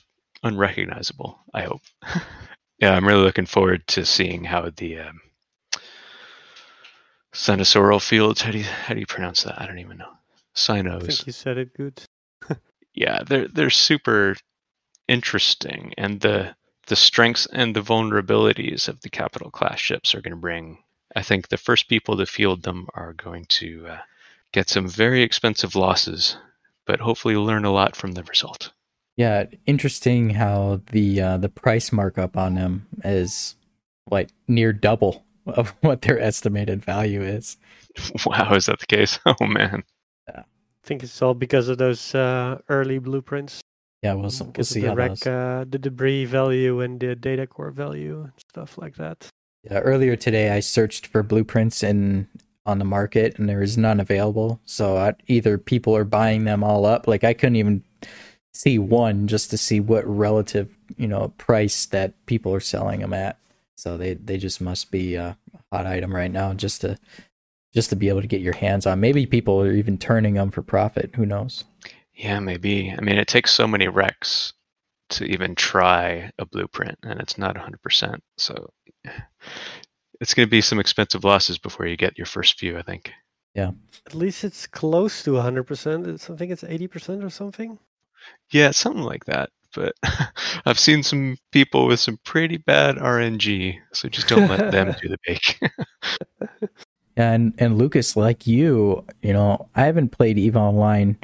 unrecognizable, 0.42 1.38
I 1.54 1.62
hope. 1.62 1.82
yeah, 2.78 2.94
I'm 2.94 3.06
really 3.06 3.22
looking 3.22 3.46
forward 3.46 3.86
to 3.88 4.04
seeing 4.04 4.44
how 4.44 4.70
the 4.76 5.00
um, 5.00 5.20
Cynosural 7.32 8.02
fields, 8.02 8.42
how 8.42 8.50
do 8.50 8.58
you 8.58 8.64
how 8.64 8.94
do 8.94 9.00
you 9.00 9.06
pronounce 9.06 9.44
that? 9.44 9.60
I 9.60 9.66
don't 9.66 9.78
even 9.78 9.98
know. 9.98 10.12
I 11.04 11.06
think 11.06 11.26
you 11.26 11.32
said 11.32 11.58
it 11.58 11.74
good. 11.74 12.02
Yeah, 12.92 13.22
they're 13.24 13.46
they're 13.46 13.70
super 13.70 14.34
interesting 15.06 15.94
and 15.96 16.20
the 16.20 16.56
the 16.88 16.96
strengths 16.96 17.46
and 17.52 17.74
the 17.74 17.82
vulnerabilities 17.82 18.88
of 18.88 19.00
the 19.02 19.08
capital 19.08 19.48
class 19.50 19.78
ships 19.78 20.12
are 20.12 20.20
going 20.20 20.32
to 20.32 20.36
bring 20.36 20.78
I 21.14 21.22
think 21.22 21.48
the 21.48 21.56
first 21.56 21.88
people 21.88 22.16
to 22.16 22.26
field 22.26 22.62
them 22.62 22.88
are 22.94 23.12
going 23.12 23.44
to 23.46 23.86
uh, 23.88 23.98
get 24.52 24.68
some 24.68 24.88
very 24.88 25.22
expensive 25.22 25.74
losses, 25.74 26.36
but 26.90 26.98
hopefully 26.98 27.36
learn 27.36 27.64
a 27.64 27.70
lot 27.70 27.94
from 27.94 28.12
the 28.12 28.24
result. 28.24 28.72
Yeah, 29.16 29.44
interesting 29.64 30.30
how 30.30 30.80
the 30.90 31.20
uh, 31.20 31.36
the 31.36 31.48
price 31.48 31.92
markup 31.92 32.36
on 32.36 32.54
them 32.56 32.88
is 33.04 33.54
like 34.10 34.30
near 34.48 34.72
double 34.72 35.24
of 35.46 35.68
what 35.82 36.02
their 36.02 36.18
estimated 36.18 36.84
value 36.84 37.22
is. 37.22 37.56
Wow, 38.26 38.54
is 38.54 38.66
that 38.66 38.80
the 38.80 38.86
case? 38.86 39.20
Oh 39.26 39.46
man. 39.46 39.84
I 40.28 40.42
think 40.82 41.02
it's 41.04 41.22
all 41.22 41.34
because 41.34 41.68
of 41.68 41.78
those 41.78 42.14
uh, 42.14 42.58
early 42.68 42.98
blueprints. 42.98 43.60
Yeah, 44.02 44.14
we'll, 44.14 44.30
we'll 44.40 44.46
Because 44.46 44.70
of 44.70 44.74
see 44.74 44.80
the 44.80 44.88
how 44.88 44.94
wreck, 44.94 45.10
those. 45.10 45.26
uh, 45.26 45.64
the 45.68 45.78
debris 45.78 46.24
value 46.24 46.80
and 46.80 46.98
the 46.98 47.14
data 47.14 47.46
core 47.46 47.70
value 47.70 48.22
and 48.22 48.32
stuff 48.50 48.78
like 48.78 48.96
that. 48.96 49.28
Yeah, 49.62 49.80
earlier 49.80 50.16
today, 50.16 50.50
I 50.50 50.60
searched 50.60 51.06
for 51.06 51.22
blueprints 51.22 51.82
in 51.84 52.26
on 52.66 52.78
the 52.78 52.84
market, 52.84 53.38
and 53.38 53.48
there 53.48 53.62
is 53.62 53.78
none 53.78 54.00
available. 54.00 54.60
So 54.64 54.96
I, 54.96 55.14
either 55.26 55.58
people 55.58 55.96
are 55.96 56.04
buying 56.04 56.44
them 56.44 56.62
all 56.62 56.84
up, 56.84 57.06
like 57.06 57.24
I 57.24 57.34
couldn't 57.34 57.56
even 57.56 57.82
see 58.52 58.78
one 58.78 59.28
just 59.28 59.50
to 59.50 59.56
see 59.56 59.80
what 59.80 60.04
relative 60.06 60.68
you 60.96 61.06
know 61.06 61.32
price 61.38 61.86
that 61.86 62.14
people 62.26 62.52
are 62.54 62.60
selling 62.60 63.00
them 63.00 63.12
at. 63.12 63.38
So 63.76 63.96
they 63.96 64.14
they 64.14 64.36
just 64.36 64.60
must 64.60 64.90
be 64.90 65.14
a 65.14 65.38
hot 65.72 65.86
item 65.86 66.14
right 66.14 66.30
now, 66.30 66.52
just 66.54 66.80
to 66.82 66.98
just 67.72 67.90
to 67.90 67.96
be 67.96 68.08
able 68.08 68.20
to 68.20 68.26
get 68.26 68.40
your 68.40 68.54
hands 68.54 68.86
on. 68.86 69.00
Maybe 69.00 69.26
people 69.26 69.60
are 69.62 69.72
even 69.72 69.98
turning 69.98 70.34
them 70.34 70.50
for 70.50 70.62
profit. 70.62 71.12
Who 71.14 71.24
knows? 71.24 71.64
Yeah, 72.14 72.40
maybe. 72.40 72.94
I 72.96 73.00
mean, 73.00 73.16
it 73.16 73.28
takes 73.28 73.52
so 73.52 73.66
many 73.66 73.88
wrecks 73.88 74.52
to 75.10 75.24
even 75.24 75.54
try 75.54 76.30
a 76.38 76.46
blueprint, 76.46 76.98
and 77.02 77.20
it's 77.20 77.38
not 77.38 77.56
100%. 77.56 78.20
So 78.36 78.70
it's 80.20 80.34
going 80.34 80.46
to 80.46 80.50
be 80.50 80.60
some 80.60 80.78
expensive 80.80 81.24
losses 81.24 81.58
before 81.58 81.86
you 81.86 81.96
get 81.96 82.18
your 82.18 82.26
first 82.26 82.58
few, 82.58 82.78
I 82.78 82.82
think. 82.82 83.12
Yeah. 83.54 83.70
At 84.06 84.14
least 84.14 84.44
it's 84.44 84.66
close 84.66 85.22
to 85.24 85.32
100%. 85.32 86.06
It's, 86.06 86.30
I 86.30 86.36
think 86.36 86.52
it's 86.52 86.62
80% 86.62 87.24
or 87.24 87.30
something. 87.30 87.78
Yeah, 88.52 88.70
something 88.70 89.02
like 89.02 89.24
that. 89.26 89.50
But 89.74 89.94
I've 90.66 90.78
seen 90.78 91.02
some 91.02 91.36
people 91.52 91.86
with 91.86 92.00
some 92.00 92.18
pretty 92.24 92.56
bad 92.58 92.96
RNG, 92.96 93.78
so 93.92 94.08
just 94.08 94.28
don't 94.28 94.48
let 94.48 94.70
them 94.72 94.94
do 95.02 95.08
the 95.08 95.18
bake. 95.26 95.60
And 97.16 97.54
and 97.58 97.76
Lucas, 97.76 98.16
like 98.16 98.46
you, 98.46 99.04
you 99.20 99.34
know, 99.34 99.68
I 99.74 99.82
haven't 99.82 100.10
played 100.10 100.38
Eve 100.38 100.56
Online 100.56 101.18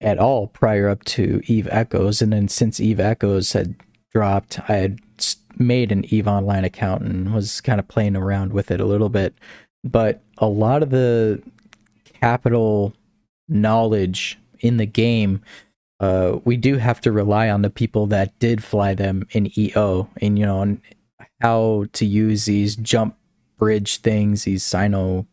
at 0.00 0.18
all 0.18 0.48
prior 0.48 0.88
up 0.88 1.04
to 1.04 1.40
Eve 1.44 1.68
Echoes, 1.70 2.20
and 2.20 2.32
then 2.32 2.48
since 2.48 2.80
Eve 2.80 2.98
Echoes 2.98 3.52
had 3.52 3.76
dropped, 4.12 4.58
I 4.68 4.76
had 4.76 4.98
s- 5.18 5.36
made 5.58 5.92
an 5.92 6.04
Eve 6.12 6.28
Online 6.28 6.64
account 6.64 7.02
and 7.02 7.34
was 7.34 7.60
kind 7.60 7.78
of 7.80 7.88
playing 7.88 8.16
around 8.16 8.52
with 8.52 8.70
it 8.70 8.80
a 8.80 8.86
little 8.86 9.08
bit. 9.08 9.34
But 9.84 10.20
a 10.38 10.46
lot 10.46 10.82
of 10.82 10.90
the 10.90 11.42
capital 12.20 12.94
knowledge 13.48 14.38
in 14.60 14.76
the 14.76 14.86
game, 14.86 15.42
uh, 16.00 16.38
we 16.44 16.56
do 16.56 16.76
have 16.76 17.00
to 17.02 17.12
rely 17.12 17.48
on 17.48 17.62
the 17.62 17.70
people 17.70 18.06
that 18.08 18.38
did 18.38 18.62
fly 18.62 18.94
them 18.94 19.26
in 19.30 19.52
EO, 19.58 20.08
and 20.20 20.38
you 20.38 20.46
know, 20.46 20.62
and 20.62 20.80
how 21.40 21.86
to 21.92 22.04
use 22.04 22.44
these 22.44 22.76
jump 22.76 23.16
bridge 23.56 23.98
things, 23.98 24.44
these 24.44 24.62
cyno 24.62 25.26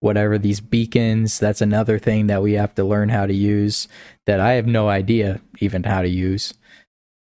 whatever 0.00 0.38
these 0.38 0.60
beacons, 0.60 1.38
that's 1.38 1.60
another 1.60 1.98
thing 1.98 2.26
that 2.26 2.42
we 2.42 2.54
have 2.54 2.74
to 2.74 2.82
learn 2.82 3.10
how 3.10 3.26
to 3.26 3.34
use 3.34 3.86
that 4.26 4.40
I 4.40 4.52
have 4.52 4.66
no 4.66 4.88
idea 4.88 5.40
even 5.58 5.84
how 5.84 6.02
to 6.02 6.08
use. 6.08 6.54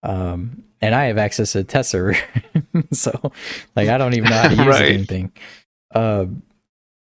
Um 0.04 0.64
and 0.86 0.96
I 0.96 1.06
have 1.06 1.18
access 1.18 1.54
to 1.54 1.84
server. 1.84 2.18
so 2.92 3.32
like 3.76 3.90
I 3.90 3.98
don't 3.98 4.14
even 4.14 4.30
know 4.30 4.38
how 4.38 4.48
to 4.50 4.56
use 4.64 4.66
Right. 4.68 4.92
anything. 4.94 5.32
Um 5.94 6.44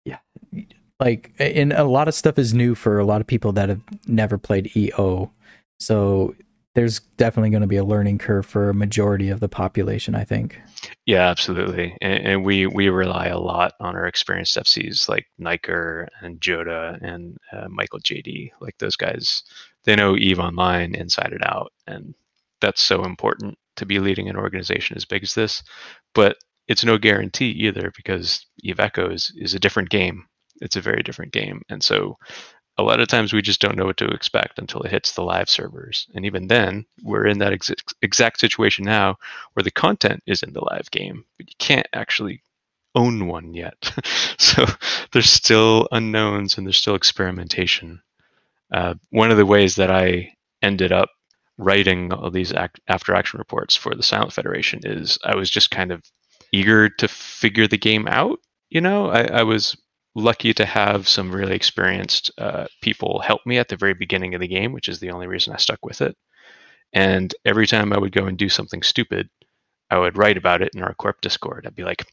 yeah. 0.05 0.19
Like 0.99 1.31
and 1.39 1.73
a 1.73 1.83
lot 1.83 2.07
of 2.07 2.13
stuff 2.13 2.37
is 2.39 2.53
new 2.53 2.75
for 2.75 2.99
a 2.99 3.05
lot 3.05 3.21
of 3.21 3.27
people 3.27 3.51
that 3.53 3.69
have 3.69 3.81
never 4.07 4.37
played 4.37 4.75
EO. 4.75 5.31
So 5.79 6.35
there's 6.75 6.99
definitely 7.17 7.51
going 7.51 7.61
to 7.61 7.67
be 7.67 7.77
a 7.77 7.85
learning 7.85 8.17
curve 8.17 8.45
for 8.45 8.69
a 8.69 8.73
majority 8.73 9.29
of 9.29 9.39
the 9.39 9.47
population, 9.47 10.13
I 10.13 10.25
think. 10.25 10.59
Yeah, 11.05 11.29
absolutely. 11.29 11.95
And, 12.01 12.25
and 12.27 12.45
we 12.45 12.67
we 12.67 12.89
rely 12.89 13.27
a 13.27 13.39
lot 13.39 13.73
on 13.79 13.95
our 13.95 14.05
experienced 14.05 14.57
FCs 14.57 15.07
like 15.07 15.25
Niker 15.37 16.09
and 16.21 16.39
Joda 16.41 16.99
and 17.01 17.37
uh, 17.53 17.67
Michael 17.69 17.99
JD. 17.99 18.51
Like 18.59 18.77
those 18.79 18.97
guys, 18.97 19.43
they 19.85 19.95
know 19.95 20.17
Eve 20.17 20.39
Online 20.39 20.95
inside 20.95 21.31
and 21.31 21.43
out, 21.45 21.71
and 21.87 22.13
that's 22.59 22.81
so 22.81 23.03
important 23.05 23.57
to 23.77 23.85
be 23.85 23.99
leading 23.99 24.29
an 24.29 24.37
organization 24.37 24.95
as 24.97 25.05
big 25.05 25.23
as 25.23 25.33
this. 25.33 25.63
But 26.13 26.37
it's 26.67 26.83
no 26.83 26.97
guarantee 26.97 27.51
either 27.51 27.91
because 27.95 28.45
Eve 28.63 28.79
Echoes 28.79 29.31
is 29.35 29.53
a 29.53 29.59
different 29.59 29.89
game. 29.89 30.25
It's 30.61 30.75
a 30.75 30.81
very 30.81 31.03
different 31.03 31.33
game, 31.33 31.61
and 31.69 31.83
so 31.83 32.17
a 32.77 32.83
lot 32.83 32.99
of 32.99 33.07
times 33.07 33.31
we 33.31 33.41
just 33.41 33.61
don't 33.61 33.77
know 33.77 33.85
what 33.85 33.97
to 33.97 34.07
expect 34.07 34.59
until 34.59 34.81
it 34.81 34.91
hits 34.91 35.13
the 35.13 35.23
live 35.23 35.49
servers. 35.49 36.07
And 36.13 36.25
even 36.25 36.47
then, 36.47 36.85
we're 37.03 37.25
in 37.25 37.39
that 37.39 37.53
ex- 37.53 37.71
exact 38.01 38.39
situation 38.39 38.83
now 38.83 39.17
where 39.53 39.63
the 39.63 39.71
content 39.71 40.21
is 40.25 40.43
in 40.43 40.53
the 40.53 40.63
live 40.63 40.91
game, 40.91 41.23
but 41.37 41.47
you 41.47 41.55
can't 41.57 41.87
actually 41.93 42.41
own 42.93 43.27
one 43.27 43.53
yet. 43.53 43.91
so 44.37 44.65
there's 45.13 45.29
still 45.29 45.87
unknowns 45.91 46.57
and 46.57 46.67
there's 46.67 46.77
still 46.77 46.95
experimentation. 46.95 48.01
Uh, 48.73 48.95
one 49.09 49.31
of 49.31 49.37
the 49.37 49.45
ways 49.45 49.75
that 49.75 49.91
I 49.91 50.33
ended 50.61 50.91
up 50.91 51.09
writing 51.57 52.11
all 52.11 52.29
these 52.31 52.53
act- 52.53 52.79
after 52.87 53.13
action 53.13 53.37
reports 53.37 53.75
for 53.75 53.95
the 53.95 54.03
Silent 54.03 54.33
Federation 54.33 54.81
is 54.83 55.17
I 55.23 55.35
was 55.35 55.49
just 55.49 55.71
kind 55.71 55.91
of 55.91 56.03
eager 56.51 56.89
to 56.89 57.07
figure 57.07 57.67
the 57.67 57.77
game 57.77 58.07
out. 58.07 58.39
You 58.69 58.81
know, 58.81 59.09
I, 59.09 59.23
I 59.25 59.43
was 59.43 59.77
lucky 60.15 60.53
to 60.53 60.65
have 60.65 61.07
some 61.07 61.31
really 61.31 61.55
experienced 61.55 62.31
uh, 62.37 62.65
people 62.81 63.19
help 63.19 63.45
me 63.45 63.57
at 63.57 63.67
the 63.67 63.75
very 63.75 63.93
beginning 63.93 64.33
of 64.33 64.41
the 64.41 64.47
game, 64.47 64.71
which 64.71 64.87
is 64.87 64.99
the 64.99 65.11
only 65.11 65.27
reason 65.27 65.53
I 65.53 65.57
stuck 65.57 65.85
with 65.85 66.01
it. 66.01 66.15
And 66.93 67.33
every 67.45 67.67
time 67.67 67.91
I 67.91 67.99
would 67.99 68.13
go 68.13 68.25
and 68.25 68.37
do 68.37 68.49
something 68.49 68.81
stupid, 68.81 69.29
I 69.89 69.99
would 69.99 70.17
write 70.17 70.37
about 70.37 70.61
it 70.61 70.71
in 70.73 70.81
our 70.81 70.93
Corp 70.93 71.21
Discord. 71.21 71.65
I'd 71.67 71.75
be 71.75 71.83
like, 71.83 72.05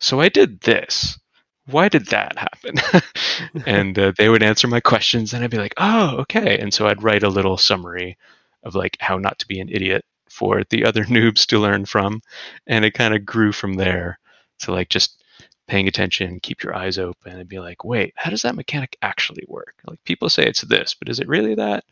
"So 0.00 0.20
I 0.20 0.28
did 0.28 0.60
this. 0.62 1.18
Why 1.66 1.88
did 1.88 2.06
that 2.06 2.38
happen?" 2.38 3.02
and 3.66 3.98
uh, 3.98 4.12
they 4.16 4.28
would 4.28 4.42
answer 4.42 4.66
my 4.68 4.80
questions, 4.80 5.32
and 5.32 5.44
I'd 5.44 5.50
be 5.50 5.58
like, 5.58 5.74
"Oh, 5.76 6.16
okay." 6.20 6.58
And 6.58 6.72
so 6.72 6.88
I'd 6.88 7.02
write 7.02 7.22
a 7.22 7.28
little 7.28 7.56
summary 7.58 8.16
of 8.64 8.74
like 8.74 8.96
how 9.00 9.18
not 9.18 9.38
to 9.40 9.46
be 9.46 9.60
an 9.60 9.68
idiot 9.68 10.04
for 10.30 10.62
the 10.70 10.84
other 10.84 11.04
noobs 11.16 11.46
to 11.46 11.58
learn 11.58 11.84
from, 11.84 12.20
and 12.66 12.84
it 12.84 12.92
kind 12.94 13.14
of 13.14 13.26
grew 13.26 13.52
from 13.52 13.74
there 13.74 14.18
to 14.60 14.72
like 14.72 14.88
just 14.88 15.22
paying 15.68 15.88
attention, 15.88 16.40
keep 16.40 16.62
your 16.62 16.74
eyes 16.74 16.98
open, 16.98 17.38
and 17.38 17.48
be 17.48 17.60
like, 17.60 17.84
"Wait, 17.84 18.12
how 18.16 18.30
does 18.30 18.42
that 18.42 18.56
mechanic 18.56 18.96
actually 19.02 19.44
work?" 19.48 19.74
Like 19.86 20.02
people 20.04 20.28
say 20.28 20.44
it's 20.46 20.62
this, 20.62 20.94
but 20.94 21.08
is 21.08 21.20
it 21.20 21.28
really 21.28 21.54
that? 21.54 21.84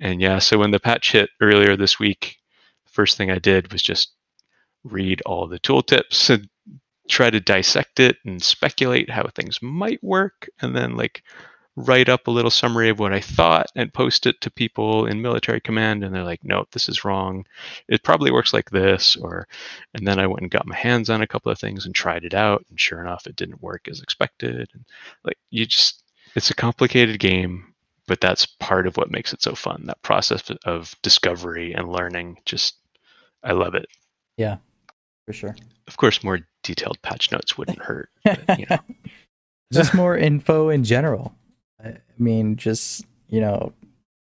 And 0.00 0.20
yeah, 0.20 0.38
so 0.38 0.58
when 0.58 0.72
the 0.72 0.80
patch 0.80 1.12
hit 1.12 1.30
earlier 1.40 1.76
this 1.76 1.98
week, 1.98 2.36
first 2.86 3.16
thing 3.16 3.30
I 3.30 3.38
did 3.38 3.72
was 3.72 3.82
just 3.82 4.12
read 4.84 5.22
all 5.22 5.46
the 5.46 5.60
tooltips 5.60 6.30
and 6.34 6.48
try 7.08 7.30
to 7.30 7.40
dissect 7.40 8.00
it 8.00 8.16
and 8.24 8.42
speculate 8.42 9.10
how 9.10 9.26
things 9.28 9.60
might 9.62 10.02
work, 10.02 10.48
and 10.60 10.74
then 10.76 10.96
like 10.96 11.22
write 11.76 12.08
up 12.08 12.26
a 12.26 12.30
little 12.30 12.50
summary 12.50 12.90
of 12.90 12.98
what 12.98 13.12
I 13.12 13.20
thought 13.20 13.66
and 13.74 13.92
post 13.92 14.26
it 14.26 14.40
to 14.42 14.50
people 14.50 15.06
in 15.06 15.22
military 15.22 15.60
command 15.60 16.04
and 16.04 16.14
they're 16.14 16.24
like, 16.24 16.44
nope, 16.44 16.68
this 16.72 16.88
is 16.88 17.04
wrong. 17.04 17.46
It 17.88 18.02
probably 18.02 18.30
works 18.30 18.52
like 18.52 18.70
this 18.70 19.16
or 19.16 19.48
and 19.94 20.06
then 20.06 20.18
I 20.18 20.26
went 20.26 20.42
and 20.42 20.50
got 20.50 20.66
my 20.66 20.76
hands 20.76 21.08
on 21.08 21.22
a 21.22 21.26
couple 21.26 21.50
of 21.50 21.58
things 21.58 21.86
and 21.86 21.94
tried 21.94 22.24
it 22.24 22.34
out 22.34 22.64
and 22.68 22.78
sure 22.78 23.00
enough 23.00 23.26
it 23.26 23.36
didn't 23.36 23.62
work 23.62 23.88
as 23.88 24.02
expected. 24.02 24.68
And 24.74 24.84
like 25.24 25.38
you 25.50 25.64
just 25.64 26.02
it's 26.34 26.50
a 26.50 26.54
complicated 26.54 27.18
game, 27.18 27.72
but 28.06 28.20
that's 28.20 28.46
part 28.46 28.86
of 28.86 28.96
what 28.96 29.10
makes 29.10 29.32
it 29.32 29.42
so 29.42 29.54
fun. 29.54 29.84
That 29.86 30.02
process 30.02 30.50
of 30.66 30.94
discovery 31.02 31.72
and 31.72 31.90
learning 31.90 32.38
just 32.44 32.76
I 33.42 33.52
love 33.52 33.74
it. 33.74 33.86
Yeah. 34.36 34.58
For 35.24 35.32
sure. 35.32 35.56
Of 35.88 35.96
course 35.96 36.22
more 36.22 36.40
detailed 36.62 37.00
patch 37.00 37.32
notes 37.32 37.56
wouldn't 37.56 37.80
hurt. 37.80 38.10
But, 38.24 38.58
you 38.58 38.66
know. 38.68 38.78
just 39.72 39.94
more 39.94 40.18
info 40.18 40.68
in 40.68 40.84
general. 40.84 41.34
I 41.84 41.98
mean, 42.18 42.56
just 42.56 43.04
you 43.28 43.40
know, 43.40 43.72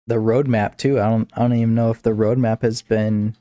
the 0.06 0.16
roadmap 0.16 0.78
too. 0.78 1.00
I 1.00 1.10
don't, 1.10 1.30
I 1.34 1.42
don't 1.42 1.54
even 1.54 1.74
know 1.74 1.90
if 1.92 2.02
the 2.02 2.12
roadmap 2.12 2.62
has 2.62 2.82
been 2.82 3.36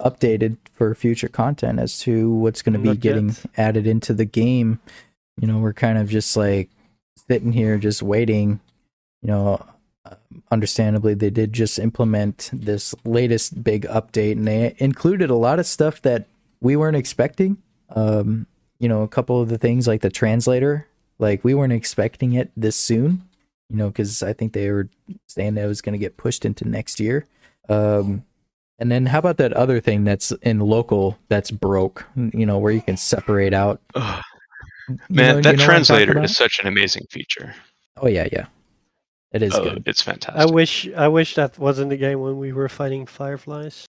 updated 0.00 0.56
for 0.72 0.94
future 0.94 1.28
content 1.28 1.80
as 1.80 1.98
to 2.00 2.32
what's 2.32 2.62
going 2.62 2.74
to 2.74 2.78
be 2.78 2.88
Not 2.90 3.00
getting 3.00 3.28
yet. 3.28 3.46
added 3.56 3.86
into 3.86 4.14
the 4.14 4.24
game. 4.24 4.80
You 5.40 5.48
know, 5.48 5.58
we're 5.58 5.72
kind 5.72 5.98
of 5.98 6.08
just 6.08 6.36
like 6.36 6.70
sitting 7.28 7.52
here, 7.52 7.78
just 7.78 8.02
waiting. 8.02 8.60
You 9.22 9.28
know, 9.28 9.66
uh, 10.04 10.14
understandably, 10.52 11.14
they 11.14 11.30
did 11.30 11.52
just 11.52 11.78
implement 11.80 12.50
this 12.52 12.94
latest 13.04 13.62
big 13.64 13.86
update, 13.86 14.32
and 14.32 14.46
they 14.46 14.74
included 14.78 15.30
a 15.30 15.34
lot 15.34 15.58
of 15.58 15.66
stuff 15.66 16.00
that 16.02 16.26
we 16.60 16.76
weren't 16.76 16.96
expecting. 16.96 17.58
Um, 17.90 18.46
you 18.78 18.88
know, 18.88 19.02
a 19.02 19.08
couple 19.08 19.40
of 19.40 19.48
the 19.48 19.58
things 19.58 19.88
like 19.88 20.02
the 20.02 20.10
translator, 20.10 20.86
like 21.18 21.42
we 21.42 21.54
weren't 21.54 21.72
expecting 21.72 22.34
it 22.34 22.52
this 22.56 22.76
soon 22.76 23.27
you 23.70 23.76
know, 23.76 23.88
because 23.88 24.22
I 24.22 24.32
think 24.32 24.52
they 24.52 24.70
were 24.70 24.88
saying 25.26 25.54
that 25.54 25.64
it 25.64 25.68
was 25.68 25.80
going 25.82 25.92
to 25.92 25.98
get 25.98 26.16
pushed 26.16 26.44
into 26.44 26.66
next 26.66 27.00
year. 27.00 27.26
Um, 27.68 28.24
and 28.78 28.90
then 28.90 29.06
how 29.06 29.18
about 29.18 29.36
that 29.38 29.52
other 29.52 29.80
thing 29.80 30.04
that's 30.04 30.30
in 30.42 30.60
local 30.60 31.18
that's 31.28 31.50
broke? 31.50 32.06
You 32.16 32.46
know, 32.46 32.58
where 32.58 32.72
you 32.72 32.80
can 32.80 32.96
separate 32.96 33.52
out. 33.54 33.80
Ugh. 33.94 34.22
You 34.88 34.96
Man, 35.10 35.36
know- 35.36 35.40
that 35.42 35.52
you 35.52 35.56
know 35.58 35.66
what 35.66 35.76
I'm 35.76 35.84
talking 35.84 36.06
translator 36.06 36.22
is 36.22 36.36
such 36.36 36.60
an 36.60 36.66
amazing 36.66 37.06
feature. 37.10 37.54
Oh 37.98 38.06
yeah, 38.06 38.28
yeah, 38.32 38.46
it 39.32 39.42
is 39.42 39.52
Oh, 39.54 39.62
good. 39.62 39.82
It's 39.84 40.00
fantastic. 40.00 40.40
I 40.40 40.46
wish 40.46 40.88
I 40.96 41.08
wish 41.08 41.34
that 41.34 41.58
wasn't 41.58 41.90
the 41.90 41.96
game 41.98 42.20
when 42.20 42.38
we 42.38 42.52
were 42.52 42.68
fighting 42.70 43.04
fireflies. 43.04 43.84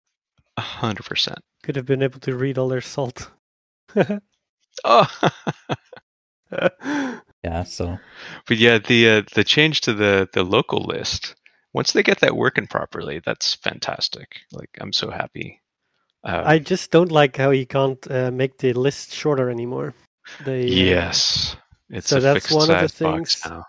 A 0.57 0.62
hundred 0.62 1.05
percent. 1.05 1.39
Could 1.64 1.77
have 1.77 1.85
been 1.85 2.03
able 2.03 2.20
to 2.20 2.35
read 2.37 2.57
all 2.57 2.68
their 2.68 2.81
salt. 2.81 3.31
Oh, 4.85 5.09
Yeah, 7.47 7.62
so 7.62 7.99
but 8.49 8.57
yeah, 8.57 8.78
the 8.78 9.09
uh, 9.09 9.22
the 9.34 9.44
change 9.44 9.82
to 9.82 9.94
the 9.94 10.28
the 10.32 10.42
local 10.42 10.82
list. 10.82 11.36
Once 11.72 11.92
they 11.92 12.03
get 12.03 12.20
that 12.20 12.34
working 12.34 12.66
properly, 12.66 13.20
that's 13.24 13.55
fantastic. 13.55 14.28
Like 14.51 14.70
I'm 14.80 14.92
so 14.92 15.11
happy. 15.11 15.62
Um, 16.24 16.42
I 16.44 16.59
just 16.59 16.90
don't 16.90 17.12
like 17.12 17.36
how 17.36 17.51
you 17.51 17.66
can't 17.66 18.05
uh, 18.11 18.32
make 18.32 18.59
the 18.59 18.72
list 18.72 19.12
shorter 19.12 19.49
anymore. 19.49 19.94
They, 20.44 20.62
uh, 20.64 20.86
yes, 20.86 21.57
it's 21.88 22.09
so 22.09 22.16
a 22.16 22.20
that's 22.20 22.47
fixed 22.47 22.57
one 22.57 22.70
of 22.70 22.80
the 22.80 22.88
things- 22.88 23.42
now. 23.47 23.64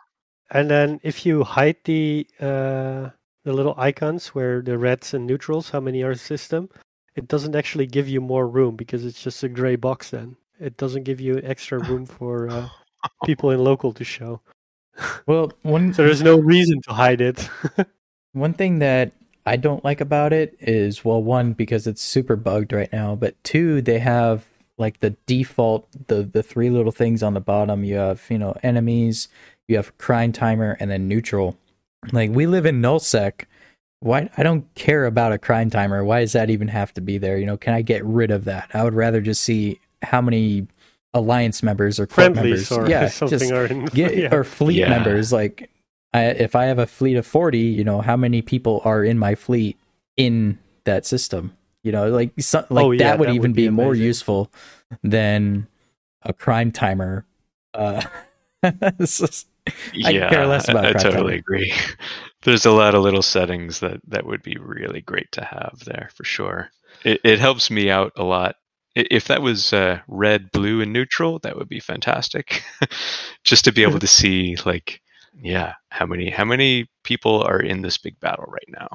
And 0.49 0.71
then 0.71 0.99
if 1.03 1.25
you 1.25 1.43
hide 1.43 1.77
the 1.83 2.25
uh, 2.39 3.09
the 3.43 3.53
little 3.53 3.75
icons 3.77 4.33
where 4.33 4.63
the 4.63 4.77
reds 4.77 5.13
and 5.13 5.27
neutrals, 5.27 5.69
how 5.69 5.81
many 5.81 6.01
are 6.01 6.15
system, 6.15 6.69
it 7.15 7.27
doesn't 7.27 7.55
actually 7.55 7.85
give 7.85 8.07
you 8.09 8.21
more 8.21 8.47
room 8.47 8.75
because 8.75 9.05
it's 9.05 9.21
just 9.21 9.43
a 9.43 9.49
gray 9.49 9.75
box. 9.75 10.09
Then 10.09 10.37
it 10.59 10.77
doesn't 10.77 11.03
give 11.03 11.21
you 11.21 11.41
extra 11.43 11.77
room 11.77 12.05
for 12.17 12.49
uh, 12.49 12.69
people 13.25 13.51
in 13.51 13.63
local 13.63 13.93
to 13.93 14.03
show. 14.03 14.41
well, 15.25 15.51
one 15.61 15.93
So 15.93 16.03
there's 16.03 16.21
no 16.21 16.37
reason 16.37 16.81
to 16.83 16.93
hide 16.93 17.21
it. 17.21 17.49
One 18.33 18.53
thing 18.53 18.79
that 18.79 19.13
I 19.47 19.55
don't 19.55 19.83
like 19.83 19.99
about 19.99 20.31
it 20.31 20.55
is 20.59 21.03
well, 21.03 21.23
one 21.23 21.53
because 21.53 21.87
it's 21.87 22.01
super 22.01 22.35
bugged 22.35 22.71
right 22.71 22.91
now, 22.91 23.15
but 23.15 23.41
two, 23.43 23.81
they 23.81 23.97
have 23.97 24.45
like 24.77 24.99
the 24.99 25.11
default 25.25 25.87
the 26.07 26.23
the 26.23 26.43
three 26.43 26.69
little 26.69 26.91
things 26.91 27.23
on 27.23 27.33
the 27.33 27.39
bottom. 27.39 27.83
You 27.83 27.95
have 27.95 28.23
you 28.29 28.37
know 28.37 28.55
enemies, 28.61 29.29
you 29.67 29.77
have 29.77 29.97
crime 29.97 30.33
timer, 30.33 30.77
and 30.79 30.91
then 30.91 31.07
neutral. 31.07 31.57
Like 32.11 32.29
we 32.31 32.45
live 32.45 32.65
in 32.65 32.81
nullsec. 32.81 33.45
Why 34.01 34.29
I 34.37 34.43
don't 34.43 34.71
care 34.75 35.05
about 35.05 35.31
a 35.31 35.39
crime 35.39 35.69
timer. 35.69 36.03
Why 36.03 36.19
does 36.19 36.33
that 36.33 36.49
even 36.49 36.67
have 36.67 36.93
to 36.95 37.01
be 37.01 37.17
there? 37.17 37.37
You 37.37 37.45
know, 37.45 37.57
can 37.57 37.73
I 37.73 37.81
get 37.81 38.05
rid 38.05 38.31
of 38.31 38.45
that? 38.45 38.69
I 38.73 38.83
would 38.83 38.93
rather 38.93 39.21
just 39.21 39.41
see 39.43 39.79
how 40.03 40.21
many 40.21 40.67
alliance 41.17 41.61
members 41.63 41.99
or 41.99 42.07
club 42.07 42.35
Friendlies 42.35 42.69
members, 42.69 42.71
or 42.87 42.89
yeah, 42.89 43.07
something 43.09 43.39
just 43.39 43.51
are 43.51 43.65
in. 43.65 43.85
get 43.85 44.15
yeah. 44.17 44.33
or 44.33 44.43
fleet 44.43 44.77
Yeah. 44.79 44.89
members 44.89 45.33
like 45.33 45.69
I, 46.13 46.25
if 46.27 46.55
i 46.55 46.63
have 46.65 46.79
a 46.79 46.87
fleet 46.87 47.17
of 47.17 47.25
40 47.27 47.57
you 47.59 47.83
know 47.83 47.99
how 48.01 48.15
many 48.15 48.41
people 48.41 48.81
are 48.85 49.03
in 49.03 49.19
my 49.19 49.35
fleet 49.35 49.77
in 50.15 50.57
that 50.85 51.05
system 51.05 51.55
you 51.83 51.91
know 51.91 52.09
like 52.09 52.31
so, 52.39 52.65
like 52.69 52.85
Oh, 52.85 52.91
yeah, 52.91 53.03
that 53.03 53.19
would 53.19 53.27
that 53.27 53.33
even 53.35 53.51
would 53.51 53.55
be, 53.55 53.65
be 53.67 53.69
more 53.69 53.93
useful 53.95 54.49
than 55.03 55.67
a 56.23 56.31
crime 56.33 56.71
timer 56.71 57.25
uh 57.73 58.01
just- 58.99 59.47
I 59.67 60.11
yeah, 60.11 60.29
could 60.29 60.35
care 60.35 60.47
less 60.47 60.69
about 60.69 60.85
I, 60.85 60.89
I 60.89 60.91
crime 60.93 61.03
totally 61.03 61.23
timer. 61.31 61.39
agree. 61.39 61.73
There's 62.43 62.65
a 62.65 62.71
lot 62.71 62.95
of 62.95 63.03
little 63.03 63.21
settings 63.21 63.81
that 63.81 63.99
that 64.07 64.25
would 64.25 64.41
be 64.41 64.55
really 64.57 65.01
great 65.01 65.29
to 65.33 65.43
have 65.43 65.79
there 65.85 66.09
for 66.15 66.23
sure. 66.23 66.69
It, 67.03 67.19
it 67.25 67.39
helps 67.39 67.69
me 67.69 67.89
out 67.91 68.13
a 68.15 68.23
lot. 68.23 68.55
I- 68.97 69.07
If 69.11 69.25
that 69.25 69.41
was 69.41 69.73
uh, 69.73 69.99
red, 70.07 70.51
blue, 70.51 70.81
and 70.81 70.91
neutral, 70.91 71.39
that 71.39 71.55
would 71.57 71.69
be 71.69 71.79
fantastic. 71.79 72.63
Just 73.43 73.65
to 73.65 73.71
be 73.71 73.83
able 73.83 73.99
to 74.05 74.07
see, 74.07 74.57
like, 74.65 75.01
yeah, 75.39 75.73
how 75.89 76.05
many 76.07 76.29
how 76.31 76.45
many 76.45 76.89
people 77.03 77.43
are 77.43 77.59
in 77.61 77.81
this 77.83 77.97
big 77.97 78.19
battle 78.19 78.45
right 78.47 78.69
now? 78.69 78.89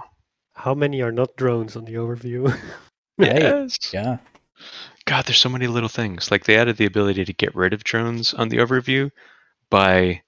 How 0.55 0.75
many 0.75 1.01
are 1.03 1.13
not 1.13 1.37
drones 1.37 1.77
on 1.77 1.85
the 1.85 1.95
overview? 1.95 2.53
Yes. 3.19 3.77
yeah 3.93 4.17
God, 5.05 5.27
there's 5.27 5.39
so 5.39 5.49
many 5.49 5.67
little 5.67 5.89
things. 5.89 6.31
Like 6.31 6.45
they 6.45 6.57
added 6.57 6.77
the 6.77 6.87
ability 6.87 7.25
to 7.25 7.33
get 7.33 7.55
rid 7.55 7.73
of 7.73 7.85
drones 7.85 8.35
on 8.35 8.49
the 8.49 8.59
overview 8.59 9.11
by 9.71 10.23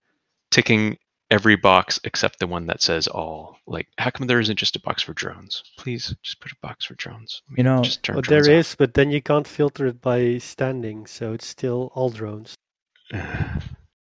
ticking 0.51 0.99
every 1.35 1.57
box 1.57 1.99
except 2.05 2.39
the 2.39 2.47
one 2.47 2.67
that 2.67 2.81
says 2.81 3.07
all. 3.09 3.59
Like, 3.67 3.89
how 3.99 4.11
come 4.11 4.27
there 4.27 4.41
isn't 4.41 4.57
just 4.59 4.77
a 4.77 4.81
box 4.81 5.03
for 5.03 5.13
drones? 5.13 5.63
Please, 5.79 6.15
just 6.23 6.41
put 6.41 6.53
a 6.53 6.57
box 6.63 6.85
for 6.87 6.95
drones. 6.95 7.43
We 7.51 7.57
You 7.59 7.65
know, 7.65 7.83
just 7.83 8.03
turn 8.03 8.15
Well, 8.17 8.23
drones 8.23 8.47
there 8.47 8.55
off. 8.55 8.61
is, 8.61 8.75
but 8.77 8.95
then 8.95 9.11
you 9.11 9.21
can't 9.21 9.47
filter 9.47 9.87
it 9.87 10.01
by 10.01 10.39
standing, 10.39 11.07
so 11.07 11.33
it's 11.33 11.47
still 11.47 11.91
all 11.95 12.11
drones. 12.11 12.55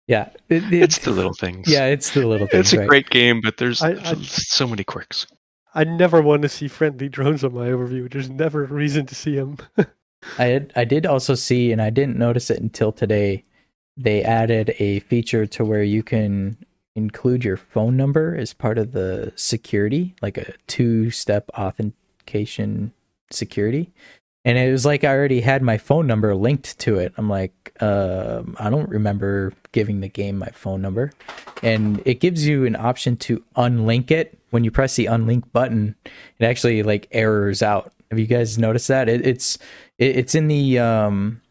yeah 0.06 0.30
it, 0.48 0.64
it- 0.72 0.82
it's 0.82 0.98
the 0.98 1.10
little 1.10 1.34
things. 1.34 1.68
yeah 1.68 1.84
it's 1.84 2.10
the 2.12 2.26
little 2.26 2.46
things 2.46 2.60
it's 2.66 2.72
a 2.72 2.78
right? 2.78 2.88
great 2.88 3.10
game, 3.10 3.40
but 3.40 3.56
there's 3.58 3.82
I- 3.82 3.90
I- 3.92 4.14
so 4.22 4.66
many 4.66 4.84
quirks. 4.84 5.26
I 5.74 5.84
never 5.84 6.20
want 6.22 6.42
to 6.42 6.48
see 6.48 6.66
friendly 6.66 7.08
drones 7.08 7.44
on 7.44 7.54
my 7.54 7.68
overview. 7.68 8.10
There's 8.10 8.30
never 8.30 8.64
a 8.64 8.66
reason 8.66 9.06
to 9.06 9.14
see 9.14 9.36
them. 9.36 9.58
I 10.38 10.44
had, 10.46 10.72
I 10.74 10.84
did 10.84 11.06
also 11.06 11.34
see, 11.36 11.70
and 11.70 11.80
I 11.80 11.90
didn't 11.90 12.16
notice 12.16 12.50
it 12.50 12.58
until 12.60 12.90
today. 12.90 13.44
They 13.96 14.24
added 14.24 14.74
a 14.78 15.00
feature 15.00 15.46
to 15.46 15.64
where 15.64 15.82
you 15.84 16.02
can 16.02 16.56
include 16.98 17.44
your 17.44 17.56
phone 17.56 17.96
number 17.96 18.36
as 18.36 18.52
part 18.52 18.76
of 18.76 18.92
the 18.92 19.32
security, 19.36 20.14
like 20.20 20.36
a 20.36 20.52
two-step 20.66 21.48
authentication 21.56 22.92
security. 23.30 23.90
And 24.44 24.56
it 24.56 24.70
was 24.70 24.86
like 24.86 25.04
I 25.04 25.14
already 25.14 25.40
had 25.40 25.62
my 25.62 25.78
phone 25.78 26.06
number 26.06 26.34
linked 26.34 26.78
to 26.80 26.98
it. 26.98 27.12
I'm 27.16 27.28
like, 27.28 27.72
um, 27.80 28.56
I 28.58 28.70
don't 28.70 28.88
remember 28.88 29.52
giving 29.72 30.00
the 30.00 30.08
game 30.08 30.38
my 30.38 30.50
phone 30.50 30.80
number. 30.80 31.12
And 31.62 32.00
it 32.04 32.20
gives 32.20 32.46
you 32.46 32.64
an 32.64 32.76
option 32.76 33.16
to 33.18 33.44
unlink 33.56 34.10
it. 34.10 34.38
When 34.50 34.64
you 34.64 34.70
press 34.70 34.96
the 34.96 35.06
unlink 35.06 35.52
button, 35.52 35.96
it 36.38 36.44
actually 36.44 36.82
like 36.82 37.08
errors 37.10 37.62
out. 37.62 37.92
Have 38.10 38.18
you 38.18 38.26
guys 38.26 38.58
noticed 38.58 38.88
that? 38.88 39.08
It, 39.08 39.26
it's 39.26 39.58
it, 39.98 40.16
it's 40.16 40.34
in 40.34 40.48
the 40.48 40.78
um 40.78 41.42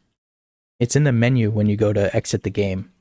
it's 0.80 0.96
in 0.96 1.04
the 1.04 1.12
menu 1.12 1.52
when 1.52 1.68
you 1.68 1.76
go 1.76 1.94
to 1.94 2.16
exit 2.16 2.42
the 2.42 2.50
game. 2.50 2.92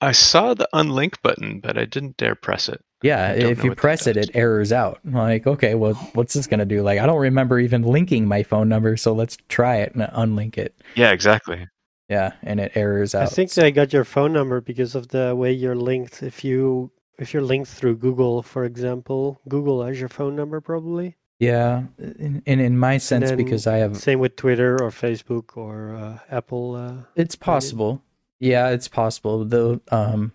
I 0.00 0.12
saw 0.12 0.54
the 0.54 0.68
unlink 0.74 1.22
button, 1.22 1.60
but 1.60 1.78
I 1.78 1.84
didn't 1.84 2.16
dare 2.16 2.34
press 2.34 2.68
it. 2.68 2.82
Yeah, 3.02 3.32
if 3.32 3.58
know 3.58 3.64
you 3.64 3.74
press 3.74 4.06
it, 4.06 4.16
it 4.16 4.30
errors 4.34 4.72
out. 4.72 5.00
I'm 5.04 5.12
like, 5.12 5.46
okay, 5.46 5.74
well, 5.74 5.94
what's 6.14 6.34
this 6.34 6.46
gonna 6.46 6.64
do? 6.64 6.82
Like, 6.82 6.98
I 6.98 7.06
don't 7.06 7.20
remember 7.20 7.58
even 7.60 7.82
linking 7.82 8.26
my 8.26 8.42
phone 8.42 8.68
number, 8.68 8.96
so 8.96 9.12
let's 9.12 9.36
try 9.48 9.76
it 9.76 9.94
and 9.94 10.02
unlink 10.02 10.58
it. 10.58 10.74
Yeah, 10.94 11.12
exactly. 11.12 11.66
Yeah, 12.08 12.32
and 12.42 12.60
it 12.60 12.72
errors 12.74 13.14
out. 13.14 13.24
I 13.24 13.26
think 13.26 13.52
they 13.52 13.70
got 13.72 13.92
your 13.92 14.04
phone 14.04 14.32
number 14.32 14.60
because 14.60 14.94
of 14.94 15.08
the 15.08 15.34
way 15.34 15.52
you're 15.52 15.74
linked. 15.76 16.22
If 16.22 16.44
you 16.44 16.90
if 17.18 17.34
you're 17.34 17.42
linked 17.42 17.70
through 17.70 17.96
Google, 17.96 18.42
for 18.42 18.64
example, 18.64 19.40
Google 19.48 19.84
has 19.84 19.98
your 19.98 20.08
phone 20.08 20.36
number 20.36 20.60
probably. 20.60 21.16
yeah, 21.38 21.84
and 21.98 22.42
in, 22.46 22.60
in 22.60 22.78
my 22.78 22.98
sense, 22.98 23.28
then 23.28 23.36
because 23.36 23.66
I 23.66 23.76
have, 23.78 23.96
Same 23.96 24.20
with 24.20 24.36
Twitter 24.36 24.74
or 24.82 24.90
Facebook 24.90 25.56
or 25.56 25.94
uh, 25.94 26.18
Apple. 26.30 26.76
Uh, 26.76 27.04
it's 27.14 27.36
possible. 27.36 28.02
Yeah, 28.40 28.68
it's 28.70 28.88
possible. 28.88 29.44
Though, 29.44 29.80
um, 29.90 30.32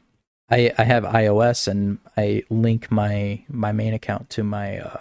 I 0.49 0.71
I 0.77 0.83
have 0.83 1.03
iOS 1.03 1.67
and 1.67 1.99
I 2.17 2.43
link 2.49 2.91
my 2.91 3.43
my 3.47 3.71
main 3.71 3.93
account 3.93 4.29
to 4.31 4.43
my 4.43 4.79
uh, 4.79 4.99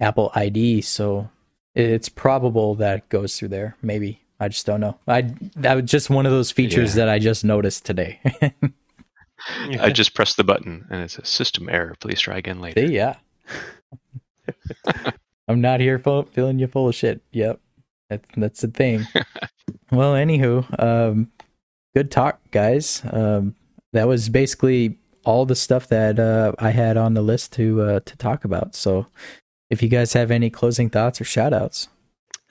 Apple 0.00 0.30
ID, 0.34 0.80
so 0.82 1.30
it's 1.74 2.08
probable 2.08 2.74
that 2.76 2.98
it 2.98 3.08
goes 3.08 3.38
through 3.38 3.48
there. 3.48 3.76
Maybe, 3.82 4.20
I 4.40 4.48
just 4.48 4.64
don't 4.66 4.80
know. 4.80 4.98
I 5.06 5.32
that 5.56 5.74
was 5.74 5.84
just 5.90 6.08
one 6.10 6.26
of 6.26 6.32
those 6.32 6.50
features 6.50 6.96
Yeah. 6.96 7.04
that 7.04 7.12
I 7.12 7.18
just 7.18 7.44
noticed 7.44 7.84
today. 7.84 8.20
I 9.80 9.90
just 9.90 10.14
pressed 10.14 10.36
the 10.36 10.44
button 10.44 10.86
and 10.90 11.02
it's 11.02 11.16
a 11.18 11.24
system 11.24 11.68
error. 11.68 11.94
Please 12.00 12.20
try 12.20 12.36
again 12.38 12.60
later. 12.60 12.86
See, 12.86 12.94
yeah. 12.94 13.16
I'm 15.48 15.60
not 15.60 15.80
here 15.80 15.98
filling 15.98 16.58
you 16.58 16.66
full 16.66 16.88
of 16.88 16.94
shit. 16.94 17.20
Yep, 17.32 17.60
that's 18.10 18.24
that's 18.36 18.60
the 18.62 18.68
thing. 18.68 19.06
well, 19.92 20.14
anywho, 20.14 20.64
um, 20.82 21.30
good 21.94 22.10
talk, 22.10 22.40
guys. 22.50 23.02
Um, 23.10 23.54
that 23.92 24.06
was 24.06 24.28
basically 24.28 24.98
all 25.24 25.46
the 25.46 25.56
stuff 25.56 25.88
that 25.88 26.18
uh, 26.18 26.52
I 26.58 26.70
had 26.70 26.96
on 26.96 27.14
the 27.14 27.22
list 27.22 27.52
to 27.54 27.82
uh, 27.82 28.00
to 28.00 28.16
talk 28.16 28.44
about. 28.44 28.74
So, 28.74 29.06
if 29.70 29.82
you 29.82 29.88
guys 29.88 30.12
have 30.12 30.30
any 30.30 30.50
closing 30.50 30.90
thoughts 30.90 31.20
or 31.20 31.24
shout 31.24 31.52
outs, 31.52 31.88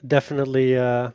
Definitely 0.06 0.76
uh, 0.76 1.10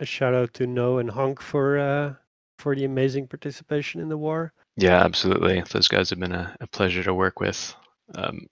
a 0.00 0.06
shout 0.06 0.34
out 0.34 0.54
to 0.54 0.66
No 0.66 0.98
and 0.98 1.10
Honk 1.10 1.40
for 1.40 1.78
uh, 1.78 2.14
for 2.58 2.74
the 2.74 2.84
amazing 2.84 3.28
participation 3.28 4.00
in 4.00 4.08
the 4.08 4.18
war. 4.18 4.52
Yeah, 4.76 5.04
absolutely. 5.04 5.62
Those 5.70 5.86
guys 5.86 6.10
have 6.10 6.18
been 6.18 6.32
a, 6.32 6.56
a 6.60 6.66
pleasure 6.66 7.04
to 7.04 7.14
work 7.14 7.38
with. 7.38 7.74
Um, 8.16 8.46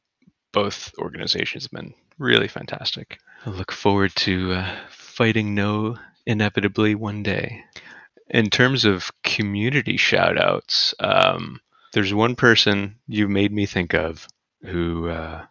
both 0.53 0.93
organizations 0.99 1.65
have 1.65 1.73
been 1.73 1.95
really 2.19 2.47
fantastic. 2.47 3.19
I 3.45 3.51
look 3.51 3.73
forward 3.73 4.15
to 4.17 4.53
uh, 4.53 4.77
fighting 4.91 5.55
no 5.55 5.97
inevitably 6.27 6.95
one 6.95 7.25
day. 7.25 7.65
In 8.33 8.49
terms 8.49 8.85
of 8.85 9.13
community 9.23 9.97
shout 9.97 10.41
outs, 10.41 10.95
um, 11.01 11.61
there's 11.93 12.15
one 12.15 12.35
person 12.35 12.97
you 13.07 13.29
made 13.29 13.53
me 13.53 13.67
think 13.67 13.95
of 13.95 14.27
who 14.63 15.09
uh, 15.09 15.45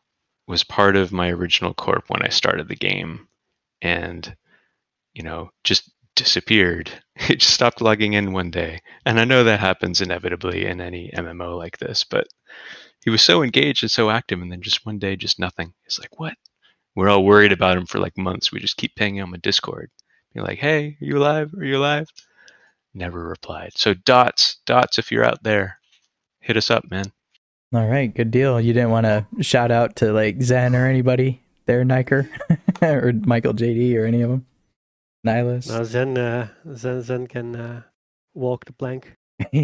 was 0.47 0.63
part 0.63 0.95
of 0.95 1.11
my 1.11 1.29
original 1.29 1.73
corp 1.75 2.09
when 2.09 2.23
I 2.23 2.29
started 2.29 2.67
the 2.67 2.75
game 2.75 3.27
and, 3.83 4.35
you 5.13 5.23
know, 5.23 5.51
just 5.63 5.91
disappeared. 6.15 6.91
It 7.29 7.35
just 7.39 7.53
stopped 7.53 7.81
logging 7.81 8.13
in 8.13 8.33
one 8.33 8.49
day. 8.49 8.79
And 9.05 9.19
I 9.19 9.25
know 9.25 9.43
that 9.43 9.59
happens 9.59 10.01
inevitably 10.01 10.65
in 10.65 10.81
any 10.81 11.11
MMO 11.15 11.55
like 11.55 11.77
this, 11.77 12.03
but 12.03 12.27
he 13.03 13.11
was 13.11 13.21
so 13.21 13.43
engaged 13.43 13.83
and 13.83 13.91
so 13.91 14.09
active, 14.09 14.41
and 14.41 14.51
then 14.51 14.61
just 14.63 14.87
one 14.87 14.97
day, 14.97 15.15
just 15.15 15.37
nothing. 15.37 15.73
It's 15.85 15.99
like, 15.99 16.19
what? 16.19 16.33
We're 16.95 17.09
all 17.09 17.23
worried 17.23 17.51
about 17.51 17.77
him 17.77 17.85
for 17.85 17.99
like 17.99 18.17
months. 18.17 18.51
We 18.51 18.59
just 18.59 18.77
keep 18.77 18.95
pinging 18.95 19.21
him 19.21 19.33
on 19.33 19.39
Discord. 19.39 19.91
Be 20.33 20.41
like, 20.41 20.57
hey, 20.57 20.97
are 20.99 21.05
you 21.05 21.17
alive? 21.19 21.53
Are 21.53 21.63
you 21.63 21.77
alive? 21.77 22.07
Never 22.93 23.23
replied. 23.23 23.71
So, 23.75 23.93
Dots, 23.93 24.57
Dots, 24.65 24.99
if 24.99 25.11
you're 25.11 25.23
out 25.23 25.43
there, 25.43 25.79
hit 26.39 26.57
us 26.57 26.69
up, 26.69 26.89
man. 26.91 27.11
all 27.73 27.87
right, 27.87 28.13
good 28.13 28.31
deal. 28.31 28.59
You 28.59 28.73
didn't 28.73 28.89
want 28.89 29.05
to 29.05 29.25
shout 29.41 29.71
out 29.71 29.95
to 29.97 30.11
like 30.11 30.41
Zen 30.41 30.75
or 30.75 30.85
anybody 30.87 31.41
there, 31.67 31.85
Niker 31.85 32.29
or 32.81 33.13
Michael 33.13 33.53
JD 33.53 33.95
or 33.95 34.05
any 34.05 34.21
of 34.21 34.29
them, 34.29 34.45
Nihilus. 35.25 35.69
Now 35.69 35.83
Zen, 35.83 36.17
uh, 36.17 36.47
Zen, 36.75 37.01
Zen 37.03 37.27
can 37.27 37.55
uh, 37.55 37.81
walk 38.33 38.65
the 38.65 38.73
plank. 38.73 39.15
no, 39.53 39.63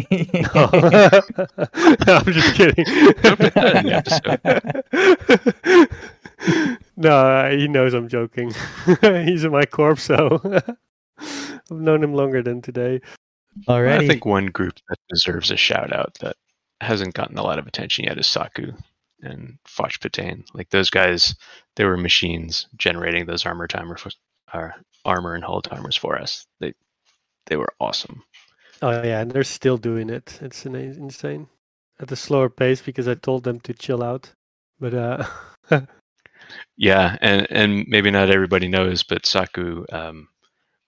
I'm 2.06 2.32
just 2.32 2.54
kidding. 2.54 2.84
Don't 3.22 3.38
put 3.38 3.54
that 3.54 3.76
in 3.76 3.86
the 3.86 3.94
episode. 6.46 6.80
no, 6.96 7.10
uh, 7.10 7.50
he 7.50 7.68
knows 7.68 7.94
I'm 7.94 8.08
joking. 8.08 8.52
He's 9.02 9.44
in 9.44 9.52
my 9.52 9.64
corp, 9.66 9.98
so 10.00 10.40
I've 11.70 11.78
known 11.78 12.02
him 12.02 12.14
longer 12.14 12.42
than 12.42 12.62
today. 12.62 13.00
Alrighty. 13.66 14.04
I 14.04 14.06
think 14.06 14.24
one 14.24 14.46
group 14.46 14.74
that 14.88 14.98
deserves 15.08 15.50
a 15.50 15.56
shout 15.56 15.92
out 15.92 16.16
that 16.20 16.36
hasn't 16.80 17.14
gotten 17.14 17.38
a 17.38 17.42
lot 17.42 17.58
of 17.58 17.66
attention 17.66 18.04
yet 18.04 18.18
is 18.18 18.26
Saku 18.26 18.72
and 19.22 19.58
Foch 19.66 19.98
Patain. 20.00 20.44
Like 20.54 20.70
those 20.70 20.90
guys, 20.90 21.34
they 21.76 21.84
were 21.84 21.96
machines 21.96 22.66
generating 22.76 23.26
those 23.26 23.44
armor 23.44 23.66
timer 23.66 23.96
for, 23.96 24.10
uh, 24.52 24.68
armor 25.04 25.34
and 25.34 25.44
hull 25.44 25.60
timers 25.60 25.96
for 25.96 26.16
us. 26.16 26.46
They 26.60 26.74
they 27.46 27.56
were 27.56 27.72
awesome. 27.80 28.22
Oh 28.80 29.02
yeah, 29.02 29.20
and 29.20 29.30
they're 29.32 29.42
still 29.42 29.76
doing 29.76 30.08
it. 30.08 30.38
It's 30.40 30.64
ina- 30.64 30.78
insane 30.78 31.48
at 31.98 32.12
a 32.12 32.16
slower 32.16 32.48
pace 32.48 32.80
because 32.80 33.08
I 33.08 33.14
told 33.14 33.42
them 33.42 33.58
to 33.60 33.74
chill 33.74 34.04
out. 34.04 34.32
But 34.78 34.94
uh, 34.94 35.26
Yeah, 36.76 37.16
and 37.20 37.46
and 37.50 37.84
maybe 37.88 38.10
not 38.10 38.30
everybody 38.30 38.68
knows, 38.68 39.02
but 39.02 39.26
Saku 39.26 39.84
um, 39.90 40.28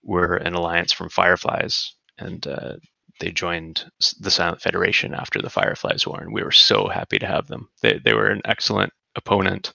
were 0.03 0.35
an 0.35 0.53
alliance 0.53 0.91
from 0.91 1.09
Fireflies, 1.09 1.93
and 2.17 2.45
uh, 2.47 2.75
they 3.19 3.31
joined 3.31 3.85
the 4.19 4.31
Silent 4.31 4.61
Federation 4.61 5.13
after 5.13 5.41
the 5.41 5.49
Fireflies 5.49 6.07
War, 6.07 6.21
and 6.21 6.33
we 6.33 6.43
were 6.43 6.51
so 6.51 6.87
happy 6.87 7.19
to 7.19 7.27
have 7.27 7.47
them. 7.47 7.69
They 7.81 7.99
they 8.03 8.13
were 8.13 8.27
an 8.27 8.41
excellent 8.45 8.91
opponent, 9.15 9.73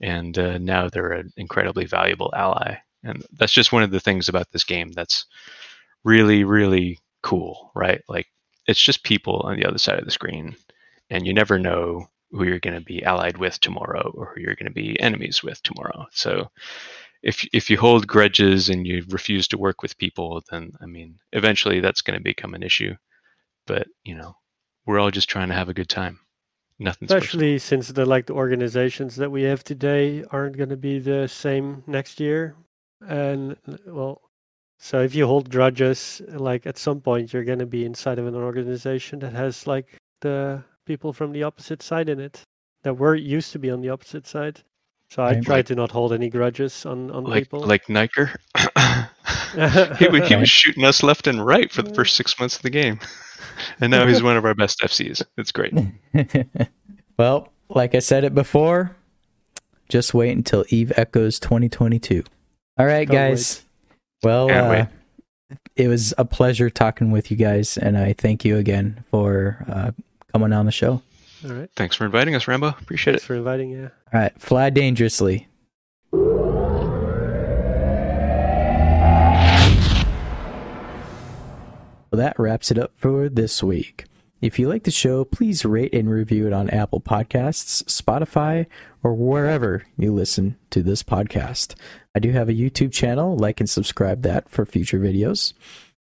and 0.00 0.38
uh, 0.38 0.58
now 0.58 0.88
they're 0.88 1.12
an 1.12 1.32
incredibly 1.36 1.84
valuable 1.84 2.32
ally. 2.34 2.76
And 3.02 3.24
that's 3.32 3.52
just 3.52 3.72
one 3.72 3.82
of 3.82 3.90
the 3.90 4.00
things 4.00 4.28
about 4.28 4.50
this 4.52 4.64
game 4.64 4.92
that's 4.92 5.26
really 6.04 6.44
really 6.44 6.98
cool, 7.22 7.70
right? 7.74 8.02
Like 8.08 8.28
it's 8.66 8.80
just 8.82 9.04
people 9.04 9.40
on 9.44 9.56
the 9.56 9.66
other 9.66 9.78
side 9.78 9.98
of 9.98 10.04
the 10.04 10.10
screen, 10.10 10.56
and 11.10 11.26
you 11.26 11.34
never 11.34 11.58
know 11.58 12.06
who 12.30 12.44
you're 12.44 12.60
going 12.60 12.78
to 12.78 12.84
be 12.84 13.04
allied 13.04 13.38
with 13.38 13.58
tomorrow 13.60 14.12
or 14.14 14.32
who 14.34 14.40
you're 14.40 14.54
going 14.54 14.66
to 14.66 14.72
be 14.72 14.98
enemies 15.00 15.42
with 15.42 15.62
tomorrow. 15.62 16.06
So 16.12 16.48
if 17.22 17.46
if 17.52 17.70
you 17.70 17.78
hold 17.78 18.06
grudges 18.06 18.68
and 18.68 18.86
you 18.86 19.04
refuse 19.08 19.46
to 19.48 19.58
work 19.58 19.82
with 19.82 19.98
people, 19.98 20.42
then 20.50 20.72
I 20.80 20.86
mean, 20.86 21.18
eventually 21.32 21.80
that's 21.80 22.02
going 22.02 22.18
to 22.18 22.22
become 22.22 22.54
an 22.54 22.62
issue. 22.62 22.94
But 23.66 23.88
you 24.04 24.14
know, 24.14 24.34
we're 24.86 24.98
all 24.98 25.10
just 25.10 25.28
trying 25.28 25.48
to 25.48 25.54
have 25.54 25.68
a 25.68 25.74
good 25.74 25.88
time. 25.88 26.18
Personal. 26.82 27.18
especially 27.18 27.58
since 27.58 27.88
the 27.88 28.06
like 28.06 28.24
the 28.24 28.32
organizations 28.32 29.16
that 29.16 29.30
we 29.30 29.42
have 29.42 29.62
today 29.62 30.24
aren't 30.30 30.56
going 30.56 30.70
to 30.70 30.78
be 30.78 30.98
the 30.98 31.28
same 31.28 31.84
next 31.86 32.20
year, 32.20 32.56
and 33.06 33.54
well, 33.86 34.22
so 34.78 35.02
if 35.02 35.14
you 35.14 35.26
hold 35.26 35.50
grudges, 35.50 36.22
like 36.28 36.66
at 36.66 36.78
some 36.78 37.02
point 37.02 37.34
you're 37.34 37.44
going 37.44 37.58
to 37.58 37.66
be 37.66 37.84
inside 37.84 38.18
of 38.18 38.26
an 38.26 38.34
organization 38.34 39.18
that 39.18 39.34
has 39.34 39.66
like 39.66 39.98
the 40.20 40.64
people 40.86 41.12
from 41.12 41.32
the 41.32 41.42
opposite 41.42 41.82
side 41.82 42.08
in 42.08 42.18
it 42.18 42.42
that 42.82 42.96
were 42.96 43.14
used 43.14 43.52
to 43.52 43.58
be 43.58 43.70
on 43.70 43.82
the 43.82 43.90
opposite 43.90 44.26
side. 44.26 44.62
So 45.10 45.22
I 45.24 45.32
Right. 45.32 45.42
try 45.44 45.62
to 45.62 45.74
not 45.74 45.90
hold 45.90 46.12
any 46.12 46.30
grudges 46.30 46.86
on 46.86 47.10
on 47.10 47.24
like 47.24 47.44
people. 47.44 47.60
like 47.60 47.88
Niker. 47.88 48.30
he, 48.56 50.08
wa- 50.08 50.24
he 50.24 50.36
was 50.36 50.48
shooting 50.60 50.84
us 50.84 51.02
left 51.02 51.26
and 51.26 51.44
right 51.44 51.70
for 51.72 51.82
the 51.82 51.92
first 51.94 52.14
six 52.16 52.38
months 52.38 52.56
of 52.56 52.62
the 52.62 52.70
game, 52.70 53.00
and 53.80 53.90
now 53.90 54.06
he's 54.06 54.22
one 54.22 54.36
of 54.36 54.44
our 54.44 54.54
best 54.54 54.80
FCs. 54.80 55.22
It's 55.36 55.50
great. 55.52 55.74
well, 57.18 57.48
like 57.68 57.94
I 57.94 57.98
said 57.98 58.22
it 58.24 58.34
before, 58.34 58.94
just 59.88 60.14
wait 60.14 60.36
until 60.36 60.64
Eve 60.68 60.92
Echoes 60.96 61.40
2022. 61.40 62.22
All 62.78 62.86
right, 62.86 63.08
Can't 63.08 63.10
guys. 63.10 63.64
Well, 64.22 64.48
Can't 64.48 64.88
uh, 64.88 65.56
it 65.74 65.88
was 65.88 66.14
a 66.18 66.24
pleasure 66.24 66.70
talking 66.70 67.10
with 67.10 67.30
you 67.32 67.36
guys, 67.36 67.76
and 67.76 67.98
I 67.98 68.12
thank 68.12 68.44
you 68.44 68.56
again 68.58 69.04
for 69.10 69.64
uh, 69.68 69.90
coming 70.32 70.52
on 70.52 70.66
the 70.66 70.72
show. 70.72 71.02
All 71.44 71.52
right. 71.54 71.70
Thanks 71.76 71.96
for 71.96 72.04
inviting 72.04 72.34
us, 72.34 72.46
Rambo. 72.46 72.68
Appreciate 72.68 73.14
Thanks 73.14 73.24
it. 73.24 73.26
for 73.26 73.34
inviting. 73.34 73.70
Yeah. 73.70 73.88
All 74.12 74.20
right, 74.20 74.40
fly 74.40 74.70
dangerously. 74.70 75.48
Well, 82.10 82.18
that 82.18 82.38
wraps 82.38 82.70
it 82.70 82.78
up 82.78 82.92
for 82.96 83.28
this 83.28 83.62
week. 83.62 84.04
If 84.40 84.58
you 84.58 84.68
like 84.68 84.82
the 84.84 84.90
show, 84.90 85.24
please 85.24 85.64
rate 85.64 85.94
and 85.94 86.10
review 86.10 86.46
it 86.46 86.52
on 86.52 86.70
Apple 86.70 87.00
Podcasts, 87.00 87.84
Spotify, 87.84 88.66
or 89.02 89.14
wherever 89.14 89.84
you 89.96 90.12
listen 90.12 90.56
to 90.70 90.82
this 90.82 91.02
podcast. 91.02 91.74
I 92.14 92.18
do 92.18 92.32
have 92.32 92.48
a 92.48 92.54
YouTube 92.54 92.92
channel. 92.92 93.36
Like 93.36 93.60
and 93.60 93.68
subscribe 93.70 94.22
that 94.22 94.48
for 94.48 94.66
future 94.66 94.98
videos. 94.98 95.52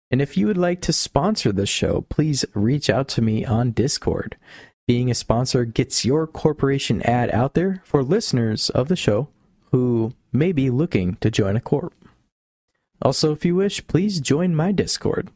And 0.10 0.22
if 0.22 0.36
you 0.36 0.48
would 0.48 0.57
like 0.57 0.82
to 0.82 0.94
sponsor 0.94 1.52
the 1.52 1.68
show, 1.68 2.06
please 2.10 2.44
reach 2.56 2.90
out 2.90 3.07
to 3.10 3.22
me 3.22 3.45
on 3.45 3.72
Discord. 3.72 4.38
Being 4.90 5.11
a 5.11 5.14
sponsor 5.14 5.66
gets 5.66 6.03
your 6.03 6.26
corporation 6.26 7.03
ad 7.03 7.30
out 7.30 7.53
there 7.53 7.84
for 7.86 8.02
listeners 8.02 8.72
of 8.72 8.88
the 8.88 8.95
show 8.95 9.28
who 9.72 10.16
may 10.34 10.52
be 10.52 10.72
looking 10.72 11.18
to 11.18 11.30
join 11.30 11.56
a 11.56 11.61
corp. 11.61 11.94
Also, 12.99 13.32
if 13.32 13.45
you 13.45 13.53
wish, 13.53 13.86
please 13.86 14.20
join 14.20 14.56
my 14.56 14.72
Discord. 14.72 15.30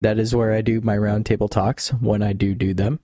That 0.00 0.18
is 0.18 0.34
where 0.34 0.52
I 0.52 0.60
do 0.60 0.80
my 0.80 0.96
roundtable 0.96 1.48
talks 1.48 1.90
when 1.90 2.20
I 2.20 2.32
do 2.32 2.52
do 2.52 2.74
them. 2.74 2.98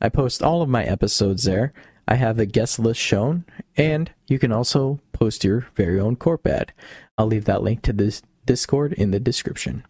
I 0.00 0.10
post 0.10 0.44
all 0.44 0.62
of 0.62 0.68
my 0.68 0.84
episodes 0.84 1.42
there. 1.42 1.72
I 2.06 2.14
have 2.14 2.38
a 2.38 2.46
guest 2.46 2.78
list 2.78 3.00
shown, 3.00 3.44
and 3.76 4.12
you 4.28 4.38
can 4.38 4.52
also 4.52 5.00
post 5.10 5.42
your 5.42 5.66
very 5.74 5.98
own 5.98 6.14
corp 6.14 6.46
ad. 6.46 6.72
I'll 7.18 7.26
leave 7.26 7.46
that 7.46 7.64
link 7.64 7.82
to 7.82 7.92
this 7.92 8.22
Discord 8.44 8.92
in 8.92 9.10
the 9.10 9.18
description. 9.18 9.82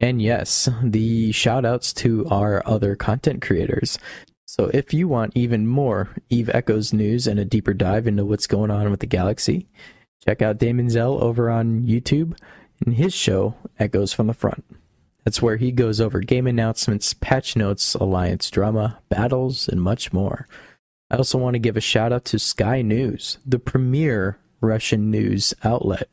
And 0.00 0.20
yes, 0.20 0.68
the 0.82 1.32
shout 1.32 1.64
outs 1.64 1.94
to 1.94 2.26
our 2.28 2.62
other 2.66 2.94
content 2.94 3.40
creators. 3.40 3.98
So 4.50 4.68
if 4.74 4.92
you 4.92 5.06
want 5.06 5.36
even 5.36 5.68
more 5.68 6.10
Eve 6.28 6.50
Echoes 6.52 6.92
news 6.92 7.28
and 7.28 7.38
a 7.38 7.44
deeper 7.44 7.72
dive 7.72 8.08
into 8.08 8.24
what's 8.24 8.48
going 8.48 8.68
on 8.68 8.90
with 8.90 8.98
the 8.98 9.06
galaxy, 9.06 9.68
check 10.24 10.42
out 10.42 10.58
Damon 10.58 10.90
Zell 10.90 11.22
over 11.22 11.48
on 11.48 11.82
YouTube 11.82 12.36
and 12.84 12.96
his 12.96 13.14
show 13.14 13.54
Echoes 13.78 14.12
from 14.12 14.26
the 14.26 14.34
Front. 14.34 14.64
That's 15.24 15.40
where 15.40 15.56
he 15.56 15.70
goes 15.70 16.00
over 16.00 16.18
game 16.18 16.48
announcements, 16.48 17.14
patch 17.14 17.54
notes, 17.54 17.94
alliance 17.94 18.50
drama, 18.50 18.98
battles, 19.08 19.68
and 19.68 19.80
much 19.80 20.12
more. 20.12 20.48
I 21.12 21.16
also 21.18 21.38
want 21.38 21.54
to 21.54 21.60
give 21.60 21.76
a 21.76 21.80
shout 21.80 22.12
out 22.12 22.24
to 22.24 22.40
Sky 22.40 22.82
News, 22.82 23.38
the 23.46 23.60
premier 23.60 24.40
Russian 24.60 25.12
news 25.12 25.54
outlet. 25.62 26.08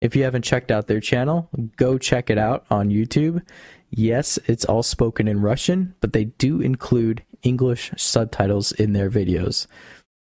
If 0.00 0.16
you 0.16 0.24
haven't 0.24 0.42
checked 0.42 0.72
out 0.72 0.88
their 0.88 0.98
channel, 0.98 1.48
go 1.76 1.98
check 1.98 2.30
it 2.30 2.38
out 2.38 2.66
on 2.68 2.90
YouTube. 2.90 3.42
Yes, 3.90 4.40
it's 4.46 4.64
all 4.64 4.82
spoken 4.82 5.28
in 5.28 5.40
Russian, 5.40 5.94
but 6.00 6.12
they 6.12 6.24
do 6.24 6.60
include 6.60 7.22
English 7.42 7.92
subtitles 7.96 8.72
in 8.72 8.92
their 8.92 9.10
videos. 9.10 9.66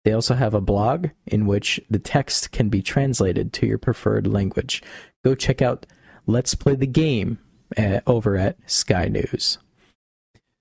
They 0.05 0.13
also 0.13 0.35
have 0.35 0.55
a 0.55 0.61
blog 0.61 1.09
in 1.27 1.47
which 1.47 1.81
the 1.89 1.99
text 1.99 2.53
can 2.53 2.69
be 2.69 2.83
translated 2.83 3.53
to 3.55 3.67
your 3.67 3.79
preferred 3.79 4.27
language. 4.27 4.83
Go 5.25 5.35
check 5.35 5.63
out 5.63 5.87
Let's 6.27 6.55
Play 6.55 6.75
the 6.75 6.87
Game 6.87 7.39
uh, 7.77 8.01
over 8.07 8.37
at 8.37 8.59
Sky 8.71 9.09
News. 9.09 9.59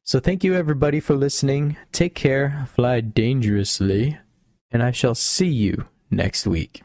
So, 0.06 0.20
thank 0.20 0.44
you 0.44 0.54
everybody 0.54 1.00
for 1.00 1.16
listening. 1.16 1.78
Take 1.94 2.14
care, 2.14 2.68
fly 2.74 3.00
dangerously, 3.00 4.18
and 4.72 4.84
I 4.84 4.92
shall 4.92 5.16
see 5.16 5.48
you 5.48 5.86
next 6.12 6.46
week. 6.46 6.84